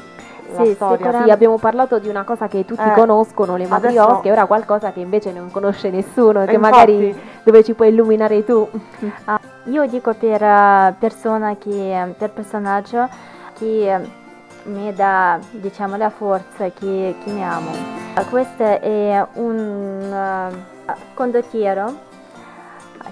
Sì, 0.56 0.74
storia? 0.76 1.24
Sì, 1.24 1.30
abbiamo 1.32 1.58
parlato 1.58 1.98
di 1.98 2.08
una 2.08 2.24
cosa 2.24 2.48
che 2.48 2.66
tutti 2.66 2.88
Eh, 2.88 2.94
conoscono, 2.94 3.56
le 3.58 3.66
matriosche, 3.66 4.32
ora 4.32 4.46
qualcosa 4.46 4.92
che 4.92 5.00
invece 5.00 5.32
non 5.32 5.50
conosce 5.50 5.90
nessuno, 5.90 6.46
che 6.46 6.58
magari 6.58 7.08
infatti- 7.08 7.28
dove 7.44 7.64
ci 7.64 7.74
puoi 7.74 7.90
illuminare 7.90 8.44
tu. 8.44 8.68
Ah, 9.26 9.40
io 9.66 9.86
dico 9.88 10.14
per 10.14 10.42
eh, 10.44 10.96
persona 11.00 11.56
che, 11.58 12.14
per 12.16 12.30
personaggio 12.30 13.10
che 13.58 13.94
eh, 13.94 14.00
mi 14.64 14.92
dà 14.94 15.38
diciamo 15.52 15.98
la 15.98 16.10
forza 16.10 16.70
che, 16.70 17.16
che 17.24 17.32
mi. 17.32 17.72
Eh, 18.16 18.26
Questo 18.30 18.64
è 18.64 19.28
un 19.34 20.14
eh, 20.14 20.50
condottiero, 21.14 22.06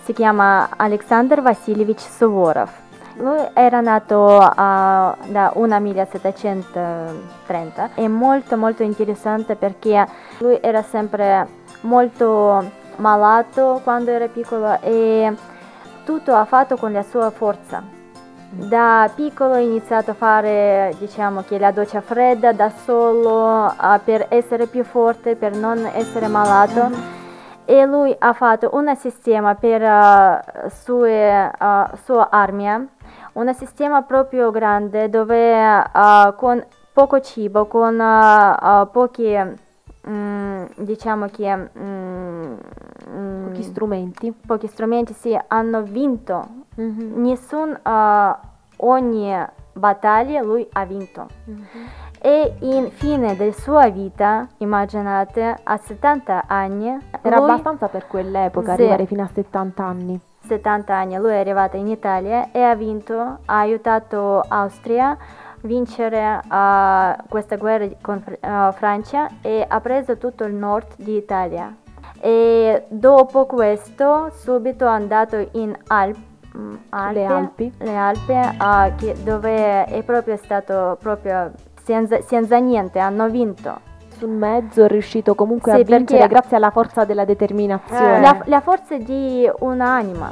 si 0.03 0.13
chiama 0.13 0.69
Alexander 0.75 1.41
Vasilievich 1.41 1.99
Suvorov. 1.99 2.69
Lui 3.17 3.39
era 3.53 3.79
nato 3.79 4.39
ah, 4.39 5.15
da 5.27 5.51
1730, 5.79 7.91
è 7.93 8.07
molto 8.07 8.57
molto 8.57 8.83
interessante 8.83 9.55
perché 9.55 10.05
lui 10.39 10.59
era 10.61 10.81
sempre 10.81 11.47
molto 11.81 12.69
malato 12.97 13.79
quando 13.85 14.11
era 14.11 14.27
piccolo 14.27 14.81
e 14.81 15.33
tutto 16.03 16.35
ha 16.35 16.43
fatto 16.43 16.75
con 16.75 16.91
la 16.91 17.03
sua 17.03 17.29
forza. 17.29 17.94
Da 18.57 19.09
piccolo 19.13 19.53
ha 19.53 19.59
iniziato 19.59 20.11
a 20.11 20.13
fare, 20.13 20.95
diciamo 20.97 21.43
che 21.43 21.59
la 21.59 21.71
doccia 21.71 21.99
fredda 21.99 22.53
da 22.53 22.69
solo 22.69 23.45
ah, 23.75 23.99
per 24.03 24.27
essere 24.29 24.67
più 24.67 24.83
forte, 24.83 25.35
per 25.35 25.55
non 25.55 25.85
essere 25.93 26.27
malato. 26.27 26.89
E 27.65 27.85
lui 27.85 28.15
ha 28.17 28.31
fatto 28.33 28.69
un 28.73 28.95
sistema 28.95 29.55
per 29.55 29.81
uh, 29.81 30.69
sue, 30.69 31.51
uh, 31.59 31.95
sua 32.03 32.29
armia, 32.29 32.85
un 33.33 33.53
sistema 33.53 34.03
proprio 34.03 34.51
grande 34.51 35.09
dove 35.09 35.61
uh, 35.93 36.35
con 36.35 36.63
poco 36.93 37.19
cibo, 37.19 37.65
con 37.65 37.99
uh, 37.99 38.65
uh, 38.81 38.89
pochi, 38.89 39.35
mm, 40.07 40.63
diciamo 40.77 41.27
che, 41.27 41.55
mm, 41.55 42.53
mm, 43.09 43.45
Pochi 43.47 43.63
strumenti. 43.63 44.33
pochi 44.45 44.67
strumenti, 44.67 45.13
sì, 45.13 45.37
hanno 45.47 45.81
vinto. 45.81 46.63
Mhm. 46.75 47.21
Nessun, 47.21 47.79
uh, 47.83 48.35
ogni 48.77 49.33
battaglia 49.73 50.41
lui 50.41 50.67
ha 50.73 50.85
vinto. 50.85 51.27
E 52.21 52.55
in 52.59 52.89
fine 52.91 53.35
della 53.35 53.51
sua 53.51 53.89
vita, 53.89 54.47
immaginate, 54.57 55.57
a 55.63 55.77
70 55.77 56.45
anni, 56.47 56.97
Era 57.21 57.37
lui- 57.37 57.49
abbastanza 57.51 57.87
per 57.87 58.07
quell'epoca 58.07 58.73
Sì. 58.75 58.81
arrivare 58.81 59.05
fino 59.05 59.23
a 59.23 59.29
70 59.31 59.83
anni. 59.83 60.19
70 60.47 60.95
anni, 60.95 61.17
lui 61.17 61.31
è 61.31 61.37
arrivato 61.39 61.75
in 61.77 61.87
Italia 61.87 62.51
e 62.51 62.61
ha 62.61 62.75
vinto, 62.75 63.13
ha 63.45 63.59
aiutato 63.59 64.43
Austria 64.47 65.09
a 65.11 65.17
vincere 65.61 66.39
uh, 66.43 67.27
questa 67.29 67.55
guerra 67.57 67.87
con 68.01 68.23
uh, 68.25 68.71
Francia 68.73 69.27
e 69.41 69.65
ha 69.67 69.79
preso 69.81 70.17
tutto 70.17 70.43
il 70.43 70.53
nord 70.53 70.87
di 70.97 71.15
Italia. 71.17 71.73
E 72.19 72.85
dopo 72.89 73.45
questo 73.45 74.29
subito 74.31 74.85
è 74.85 74.89
andato 74.89 75.47
in 75.53 75.75
Alp, 75.87 76.17
mm, 76.55 76.75
Le 77.11 77.25
Alpi. 77.25 77.73
le 77.79 77.97
Alpi, 77.97 78.31
uh, 78.31 78.95
che- 78.95 79.15
dove 79.23 79.85
è 79.85 80.03
proprio 80.03 80.37
stato 80.37 80.97
proprio 80.99 81.51
senza, 81.83 82.21
senza 82.21 82.57
niente, 82.57 82.99
hanno 82.99 83.29
vinto. 83.29 83.93
Sul 84.17 84.29
mezzo 84.29 84.85
è 84.85 84.87
riuscito 84.87 85.35
comunque 85.35 85.73
Sì, 85.73 85.79
a 85.81 85.83
vincere 85.83 86.27
grazie 86.27 86.55
alla 86.55 86.71
forza 86.71 87.03
della 87.03 87.25
determinazione. 87.25 88.21
La, 88.21 88.41
la 88.45 88.61
forza 88.61 88.97
di 88.97 89.49
un'anima, 89.59 90.31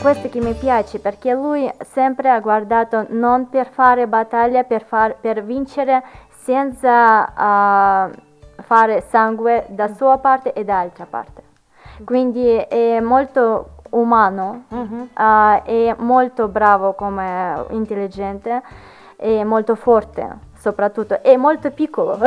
questo 0.00 0.28
che 0.28 0.40
mi 0.40 0.54
piace 0.54 0.98
perché 0.98 1.34
lui 1.34 1.70
sempre 1.84 2.30
ha 2.30 2.40
guardato 2.40 3.04
non 3.10 3.48
per 3.50 3.68
fare 3.68 4.06
battaglia, 4.06 4.64
per, 4.64 4.82
far- 4.82 5.16
per 5.20 5.44
vincere 5.44 6.02
senza 6.30 7.34
ah, 7.34 8.10
fare 8.62 9.02
sangue 9.02 9.66
da 9.68 9.88
sua 9.94 10.16
parte 10.18 10.54
e 10.54 10.64
dall'altra 10.64 11.06
parte. 11.08 11.42
Quindi 12.04 12.46
è 12.56 13.00
molto 13.00 13.77
umano, 13.90 14.64
Mhm. 14.68 15.08
ah, 15.14 15.62
è 15.64 15.94
molto 15.98 16.48
bravo 16.48 16.92
come 16.94 17.64
intelligente 17.70 18.62
è 19.16 19.42
molto 19.42 19.74
forte, 19.74 20.38
soprattutto 20.56 21.20
è 21.22 21.36
molto 21.36 21.70
piccolo. 21.72 22.18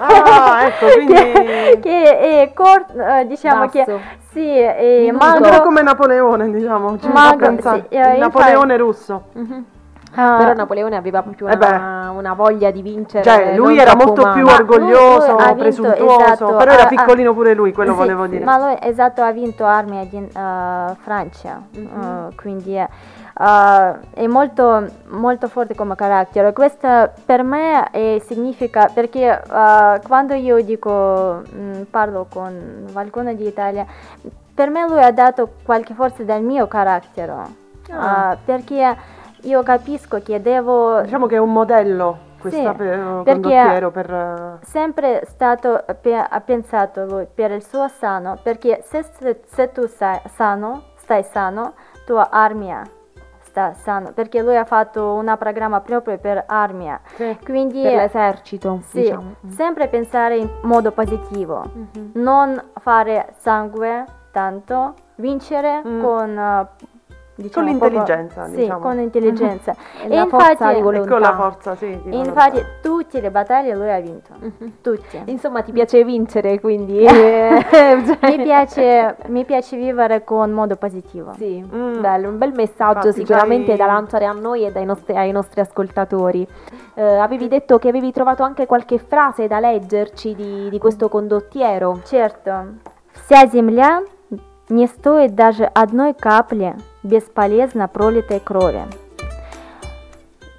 Ah, 0.00 0.64
ecco, 0.66 0.86
quindi... 0.94 1.14
che, 1.14 1.78
che 1.80 2.18
è 2.42 2.52
corto, 2.52 2.94
eh, 3.00 3.26
diciamo 3.26 3.66
Basso. 3.66 3.84
che 3.84 4.00
sì, 4.32 4.48
è 4.58 5.10
magro. 5.12 5.62
come 5.62 5.82
Napoleone, 5.82 6.50
diciamo, 6.50 6.96
Magro, 7.12 7.56
sì, 7.60 7.84
eh, 7.88 8.16
Napoleone 8.18 8.76
russo. 8.76 9.24
Ah, 10.14 10.36
Però 10.38 10.52
Napoleone 10.54 10.96
aveva 10.96 11.22
proprio 11.22 11.48
Eh 11.48 11.54
una, 11.54 12.10
una 12.10 12.34
voglia 12.34 12.70
di 12.70 12.82
vincere. 12.82 13.22
Cioè, 13.22 13.54
lui 13.54 13.78
era 13.78 13.94
molto 13.94 14.22
più 14.32 14.42
umana. 14.42 14.56
orgoglioso, 14.58 15.36
vinto, 15.36 15.54
presuntuoso, 15.54 16.24
esatto, 16.24 16.56
però 16.56 16.72
era 16.72 16.82
ah, 16.84 16.88
piccolino 16.88 17.32
pure 17.32 17.54
lui, 17.54 17.72
quello 17.72 17.92
sì, 17.92 17.96
volevo 17.98 18.26
dire. 18.26 18.44
Ma 18.44 18.58
lui 18.58 18.76
esatto 18.82 19.22
ha 19.22 19.30
vinto 19.30 19.64
armi 19.64 20.08
in 20.12 20.24
eh, 20.24 20.96
Francia, 21.00 21.60
Mhm. 21.70 22.28
eh, 22.30 22.34
quindi 22.34 22.76
eh, 22.76 22.88
è 24.14 24.26
molto, 24.26 24.84
molto 25.10 25.48
forte 25.48 25.74
come 25.76 25.94
carattere. 25.94 26.52
Questo 26.52 27.10
per 27.24 27.42
me 27.44 27.88
eh, 27.92 28.20
significa 28.26 28.90
perché 28.92 29.40
quando 30.06 30.34
io 30.34 30.60
dico 30.62 31.42
mm, 31.54 31.82
parlo 31.88 32.26
con 32.28 32.86
qualcuno 32.92 33.32
di 33.32 33.46
Italia, 33.46 33.86
per 34.52 34.68
me 34.70 34.86
lui 34.88 35.00
ha 35.02 35.12
dato 35.12 35.48
qualche 35.64 35.94
forza 35.94 36.22
del 36.24 36.42
mio 36.42 36.66
carattere, 36.66 37.58
Ah. 37.92 38.36
perché 38.44 38.94
io 39.42 39.62
capisco 39.62 40.20
che 40.20 40.40
devo 40.40 41.00
Diciamo 41.02 41.26
che 41.26 41.36
è 41.36 41.38
un 41.38 41.52
modello 41.52 42.28
questa 42.40 42.70
Sì, 42.70 42.76
per, 42.76 43.22
perché- 43.22 43.32
condottiero 43.32 43.90
per... 43.90 44.10
eh, 44.10 44.64
sempre 44.64 45.22
stato 45.26 45.84
pe- 46.00 46.14
ha 46.28 46.40
pensato 46.40 47.04
lui 47.04 47.26
per 47.32 47.50
il 47.50 47.62
suo 47.62 47.86
sano 47.88 48.38
perché 48.42 48.82
se, 48.86 49.04
se- 49.18 49.40
se 49.46 49.72
tu 49.72 49.86
sei 49.86 50.18
sano 50.34 50.82
stai 50.96 51.22
sano 51.22 51.74
tua 52.06 52.30
armia 52.30 52.82
sta 53.42 53.74
sano 53.74 54.12
perché 54.12 54.40
lui 54.42 54.56
ha 54.56 54.64
fatto 54.64 55.12
un 55.12 55.34
programma 55.38 55.80
proprio 55.80 56.16
per 56.18 56.44
armia 56.46 57.00
quindi 57.44 57.82
Per 57.82 57.94
l'esercito, 57.94 58.78
sì, 58.88 59.00
diciamo. 59.02 59.34
sempre 59.48 59.88
pensare 59.88 60.36
in 60.38 60.48
modo 60.62 60.92
positivo 60.92 61.64
Mhm. 61.74 62.10
non 62.14 62.62
fare 62.80 63.34
sangue 63.38 64.04
tanto 64.32 64.94
vincere 65.16 65.82
Mm. 65.86 66.00
con 66.02 66.38
eh, 66.38 66.66
diciamo, 67.39 67.67
Con 67.67 67.77
proprio- 67.77 67.99
l'intelligenza, 67.99 68.45
sì, 68.47 68.55
diciamo. 68.55 68.79
con 68.79 68.95
l'intelligenza 68.95 69.75
E 70.03 70.07
la 70.07 70.25
forza 70.27 70.71
di 70.73 70.81
volontà. 70.81 71.07
E 71.07 71.11
con 71.11 71.19
la 71.19 71.33
forza, 71.35 71.75
sì, 71.75 71.87
di 71.87 72.09
volontà. 72.09 72.29
Infatti, 72.29 72.63
tutte 72.81 73.19
le 73.19 73.29
battaglie 73.31 73.75
lui 73.75 73.91
ha 73.91 73.99
vinto. 73.99 74.33
Tutte. 74.81 75.21
Insomma, 75.25 75.61
ti 75.61 75.71
piace 75.73 76.03
vincere, 76.05 76.59
quindi... 76.61 77.05
mi, 77.05 78.37
piace, 78.41 79.15
mi 79.27 79.43
piace 79.43 79.75
vivere 79.77 80.23
con 80.23 80.51
modo 80.51 80.75
positivo. 80.77 81.33
Sì, 81.37 81.61
Mm. 81.73 81.99
bello, 81.99 82.29
un 82.29 82.37
bel 82.37 82.53
messaggio 82.53 83.07
Infatti, 83.07 83.25
sicuramente 83.25 83.67
c'hai- 83.75 83.77
da 83.77 83.85
lanciare 83.85 84.25
a 84.25 84.31
noi 84.31 84.65
e 84.65 84.71
dai 84.71 84.85
nostri- 84.85 85.15
ai 85.17 85.31
nostri 85.31 85.59
ascoltatori. 85.61 86.47
Eh, 86.93 87.03
avevi 87.03 87.47
detto 87.49 87.77
che 87.79 87.89
avevi 87.89 88.11
trovato 88.13 88.43
anche 88.43 88.65
qualche 88.65 88.97
frase 88.97 89.47
da 89.47 89.59
leggerci 89.59 90.33
di, 90.35 90.69
di 90.69 90.77
questo 90.79 91.09
condottiero. 91.09 91.99
Certo. 92.05 92.51
Вся 93.11 93.45
земля 93.47 94.03
не 94.69 94.87
стоит 94.87 95.35
даже 95.35 95.65
одной 95.73 96.13
капли 96.13 96.73
бесполезно 97.03 97.87
пролитой 97.87 98.39
крови. 98.39 98.83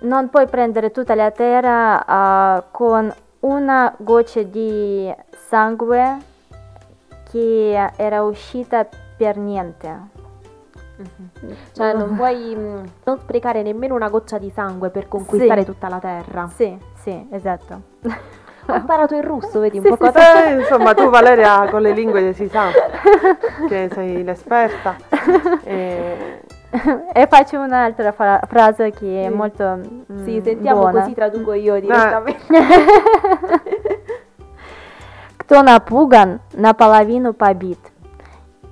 Non 0.03 0.29
puoi 0.31 0.47
prendere 0.47 0.91
tutta 0.91 1.15
la 1.15 1.31
terra 1.31 2.05
ah, 2.07 2.63
con 2.71 3.13
una 3.41 3.95
goccia 3.97 4.43
di 4.43 5.13
sangue 5.49 6.19
che 7.31 7.91
era 7.97 8.23
uscita 8.23 8.87
per 9.17 9.37
niente. 9.37 10.15
Cioè, 11.73 11.93
non 11.93 12.15
puoi 12.17 12.55
mh, 12.55 12.85
non 13.05 13.19
sprecare 13.19 13.63
nemmeno 13.63 13.95
una 13.95 14.09
goccia 14.09 14.39
di 14.39 14.51
sangue 14.51 14.91
per 14.91 15.09
conquistare 15.09 15.61
Sì. 15.61 15.67
tutta 15.67 15.89
la 15.89 15.99
terra. 15.99 16.49
Sì, 16.55 16.77
sì, 17.03 17.27
esatto. 17.31 17.83
Ho 18.69 18.75
imparato 18.75 19.15
il 19.15 19.23
russo, 19.23 19.61
vedi 19.61 19.79
un 19.79 19.85
Sì, 19.85 19.89
po' 19.91 19.95
sì, 19.97 20.01
cosa. 20.03 20.45
Eh, 20.47 20.53
insomma, 20.59 20.93
tu 20.95 21.09
Valeria 21.09 21.69
con 21.71 21.83
le 21.83 21.93
lingue 21.93 22.33
si 22.33 22.49
sa 22.49 22.69
che 23.69 23.89
sei 23.93 24.25
l'esperta. 24.25 24.97
E... 25.63 26.43
e 27.13 27.27
faccio 27.29 27.61
un'altra 27.61 28.11
fra- 28.13 28.41
frase 28.47 28.91
che 28.91 29.25
è 29.25 29.29
Sì. 29.29 29.35
molto 29.35 29.65
mm, 30.11 30.25
Sì, 30.25 30.41
sentiamo 30.43 30.81
buona. 30.81 31.01
così 31.03 31.15
traduco 31.15 31.53
io 31.53 31.79
direttamente. 31.81 32.43
Кто 35.37 35.63
напуган, 35.63 36.41
наполовину 36.55 37.33
побит. 37.35 37.79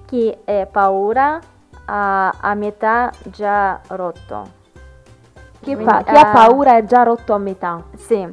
Chi 0.06 0.36
è 0.44 0.66
paura 0.70 1.38
a, 1.86 2.32
a 2.40 2.54
metà 2.54 3.10
già 3.30 3.80
rotto. 3.88 4.42
Chi, 5.60 5.74
Quindi, 5.74 5.84
fa- 5.84 6.02
chi 6.02 6.16
ha 6.16 6.28
eh, 6.30 6.32
paura 6.32 6.76
è 6.76 6.84
già 6.84 7.04
rotto 7.04 7.32
a 7.32 7.38
metà. 7.38 7.80
Sì. 7.96 8.26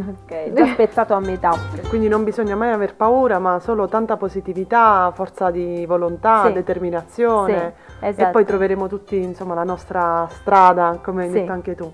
Ok, 0.00 0.52
già 0.54 0.66
spezzato 0.66 1.14
a 1.14 1.20
metà. 1.20 1.52
Quindi 1.88 2.08
non 2.08 2.24
bisogna 2.24 2.56
mai 2.56 2.70
aver 2.72 2.94
paura, 2.94 3.38
ma 3.38 3.58
solo 3.60 3.86
tanta 3.88 4.16
positività, 4.16 5.10
forza 5.14 5.50
di 5.50 5.84
volontà, 5.86 6.46
Sì. 6.46 6.52
determinazione. 6.52 7.74
Sì, 8.00 8.04
esatto. 8.06 8.28
E 8.28 8.32
poi 8.32 8.44
troveremo 8.44 8.88
tutti 8.88 9.16
insomma, 9.16 9.54
la 9.54 9.64
nostra 9.64 10.26
strada, 10.30 10.98
come 11.02 11.24
hai 11.24 11.30
Sì. 11.30 11.38
detto 11.40 11.52
anche 11.52 11.74
tu. 11.74 11.92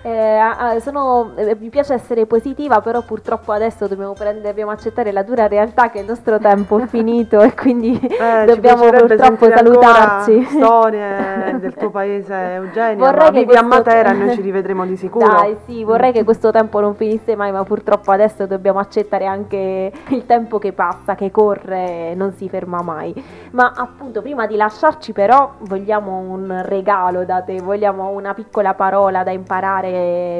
Eh, 0.00 0.80
sono- 0.80 1.32
eh, 1.34 1.56
mi 1.58 1.70
piace 1.70 1.92
essere 1.92 2.24
positiva, 2.24 2.80
però 2.80 3.02
purtroppo 3.02 3.50
adesso 3.50 3.88
dobbiamo, 3.88 4.12
prendere, 4.12 4.46
dobbiamo 4.48 4.70
accettare 4.70 5.10
la 5.10 5.22
dura 5.24 5.48
realtà 5.48 5.90
che 5.90 5.98
il 5.98 6.06
nostro 6.06 6.38
tempo 6.38 6.78
è 6.78 6.86
finito 6.88 7.40
e 7.40 7.52
quindi 7.54 7.98
Eh, 8.00 8.44
dobbiamo 8.46 8.88
purtroppo 8.88 9.50
salutarci. 9.50 10.44
Storie 10.44 11.56
del 11.58 11.74
tuo 11.74 11.90
paese, 11.90 12.32
Eugenia. 12.54 13.04
Vorrei 13.04 13.30
vivi 13.32 13.56
a 13.56 13.64
questo- 13.64 13.66
Matera 13.68 14.10
e 14.10 14.14
noi 14.14 14.34
ci 14.34 14.40
rivedremo 14.40 14.86
di 14.86 14.96
sicuro. 14.96 15.26
Dai, 15.26 15.56
sì, 15.66 15.82
vorrei 15.82 16.12
che 16.12 16.22
questo 16.24 16.52
tempo 16.52 16.78
non 16.80 16.94
finisse 16.94 17.34
mai, 17.34 17.50
ma 17.50 17.64
purtroppo 17.64 18.12
adesso 18.12 18.46
dobbiamo 18.46 18.78
accettare 18.78 19.26
anche 19.26 19.92
il 20.08 20.26
tempo 20.26 20.58
che 20.58 20.72
passa, 20.72 21.16
che 21.16 21.30
corre 21.32 22.10
e 22.10 22.14
non 22.14 22.32
si 22.32 22.48
ferma 22.48 22.82
mai. 22.82 23.12
Ma 23.50 23.72
appunto, 23.74 24.22
prima 24.22 24.46
di 24.46 24.54
lasciarci 24.56 25.12
però, 25.12 25.54
vogliamo 25.60 26.18
un 26.18 26.62
regalo 26.64 27.24
da 27.24 27.42
te, 27.42 27.60
vogliamo 27.60 28.08
una 28.10 28.32
piccola 28.32 28.74
parola 28.74 29.22
da 29.24 29.32
imparare 29.32 29.87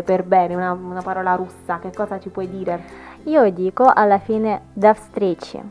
per 0.03 0.23
bene, 0.23 0.55
una, 0.55 0.71
una 0.73 1.01
parola 1.01 1.35
russa, 1.35 1.79
che 1.79 1.91
cosa 1.93 2.19
ci 2.19 2.29
puoi 2.29 2.49
dire? 2.49 2.81
Io 3.23 3.49
dico 3.51 3.89
alla 3.93 4.19
fine 4.19 4.63
до 4.73 4.93
встречи. 4.93 5.61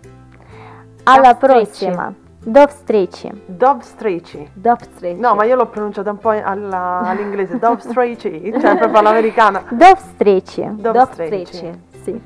Alla 1.05 1.35
встречи. 1.35 1.85
prossima. 1.87 2.15
До 2.45 2.67
встречи. 2.67 3.31
Dove 3.47 3.83
Straici. 3.83 4.49
До 4.53 4.75
встречи. 4.75 5.17
No, 5.21 5.35
ma 5.37 5.45
io 5.45 5.55
l'ho 5.55 5.67
pronunciata 5.67 6.11
un 6.11 6.19
po' 6.19 6.31
alla- 6.31 7.01
all'inglese. 7.05 7.57
Dove 7.59 7.81
Straici, 7.81 8.53
cioè 8.59 8.77
proprio 8.77 8.99
all'americana. 8.99 9.63
До 9.71 9.95
встречи. 9.95 10.69
До 10.73 10.91
До 10.91 11.07
встречи. 11.07 11.45
встречи. 11.45 11.81
Sì. 12.08 12.22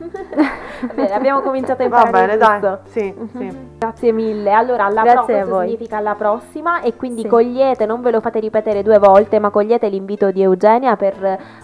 Bene, 0.94 1.14
abbiamo 1.14 1.42
cominciato 1.42 1.84
a 1.84 1.88
Va 1.90 2.04
imparare 2.06 2.38
bene, 2.38 2.54
il 2.54 2.60
dai. 2.62 2.78
Sì, 2.84 3.14
sì. 3.36 3.58
Grazie 3.80 4.12
mille. 4.12 4.52
Allora, 4.52 4.86
alla 4.86 5.02
Grazie 5.02 5.40
pro- 5.40 5.44
a 5.44 5.46
voi. 5.58 5.66
significa 5.66 5.98
alla 5.98 6.14
prossima 6.16 6.82
e 6.82 6.96
quindi 6.96 7.22
Sì. 7.22 7.28
cogliete, 7.28 7.86
non 7.88 8.02
ve 8.02 8.12
lo 8.12 8.20
fate 8.22 8.40
ripetere 8.40 8.84
due 8.84 9.00
volte, 9.00 9.40
ma 9.40 9.50
cogliete 9.50 9.88
l'invito 9.90 10.30
di 10.32 10.42
Eugenia 10.44 10.96
per 10.96 11.16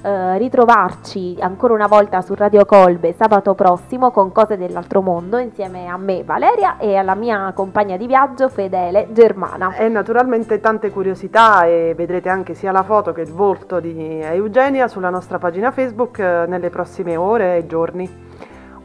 eh, 0.01 0.38
ritrovarci 0.39 1.38
ancora 1.39 1.74
una 1.74 1.86
volta 1.88 2.22
su 2.22 2.34
Radio 2.34 2.65
Colbe 2.65 3.13
sabato 3.13 3.53
prossimo 3.53 4.09
con 4.11 4.32
Cose 4.32 4.57
dell'altro 4.57 5.01
mondo 5.01 5.38
insieme 5.38 5.88
a 5.88 5.97
me 5.97 6.24
Valeria 6.24 6.78
e 6.78 6.95
alla 6.95 7.15
mia 7.15 7.51
compagna 7.53 7.97
di 7.97 8.07
viaggio 8.07 8.49
fedele 8.49 9.07
Germana. 9.11 9.76
E 9.76 9.88
naturalmente 9.89 10.59
tante 10.59 10.89
curiosità 10.89 11.65
e 11.65 11.93
vedrete 11.95 12.30
anche 12.30 12.53
sia 12.55 12.72
la 12.72 12.84
foto 12.84 13.11
che 13.13 13.22
il 13.22 13.32
volto 13.32 13.80
di 13.80 14.20
Eugenia 14.22 14.88
sulla 14.88 15.09
nostra 15.09 15.38
pagina 15.38 15.70
Facebook 15.72 16.18
eh, 16.20 16.45
nelle 16.47 16.70
prossime 16.70 17.15
ore 17.15 17.57
e 17.57 17.68
giorni. 17.68 18.07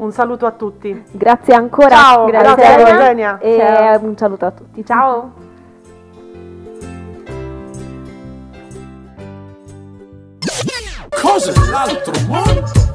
Un 0.02 0.10
saluto 0.10 0.46
a 0.46 0.50
tutti. 0.50 1.04
Grazie 1.12 1.54
ancora, 1.54 1.90
Ciao, 1.90 2.26
grazie, 2.26 2.54
grazie, 2.54 2.88
Eugenia, 2.88 3.38
Eugenia. 3.38 3.38
e 3.38 3.56
Ciao. 3.56 4.04
un 4.04 4.16
saluto 4.16 4.46
a 4.46 4.50
tutti. 4.50 4.84
Ciao. 4.84 5.32
Cose 11.20 11.52
dell'altro 11.52 12.12
mondo. 12.26 12.90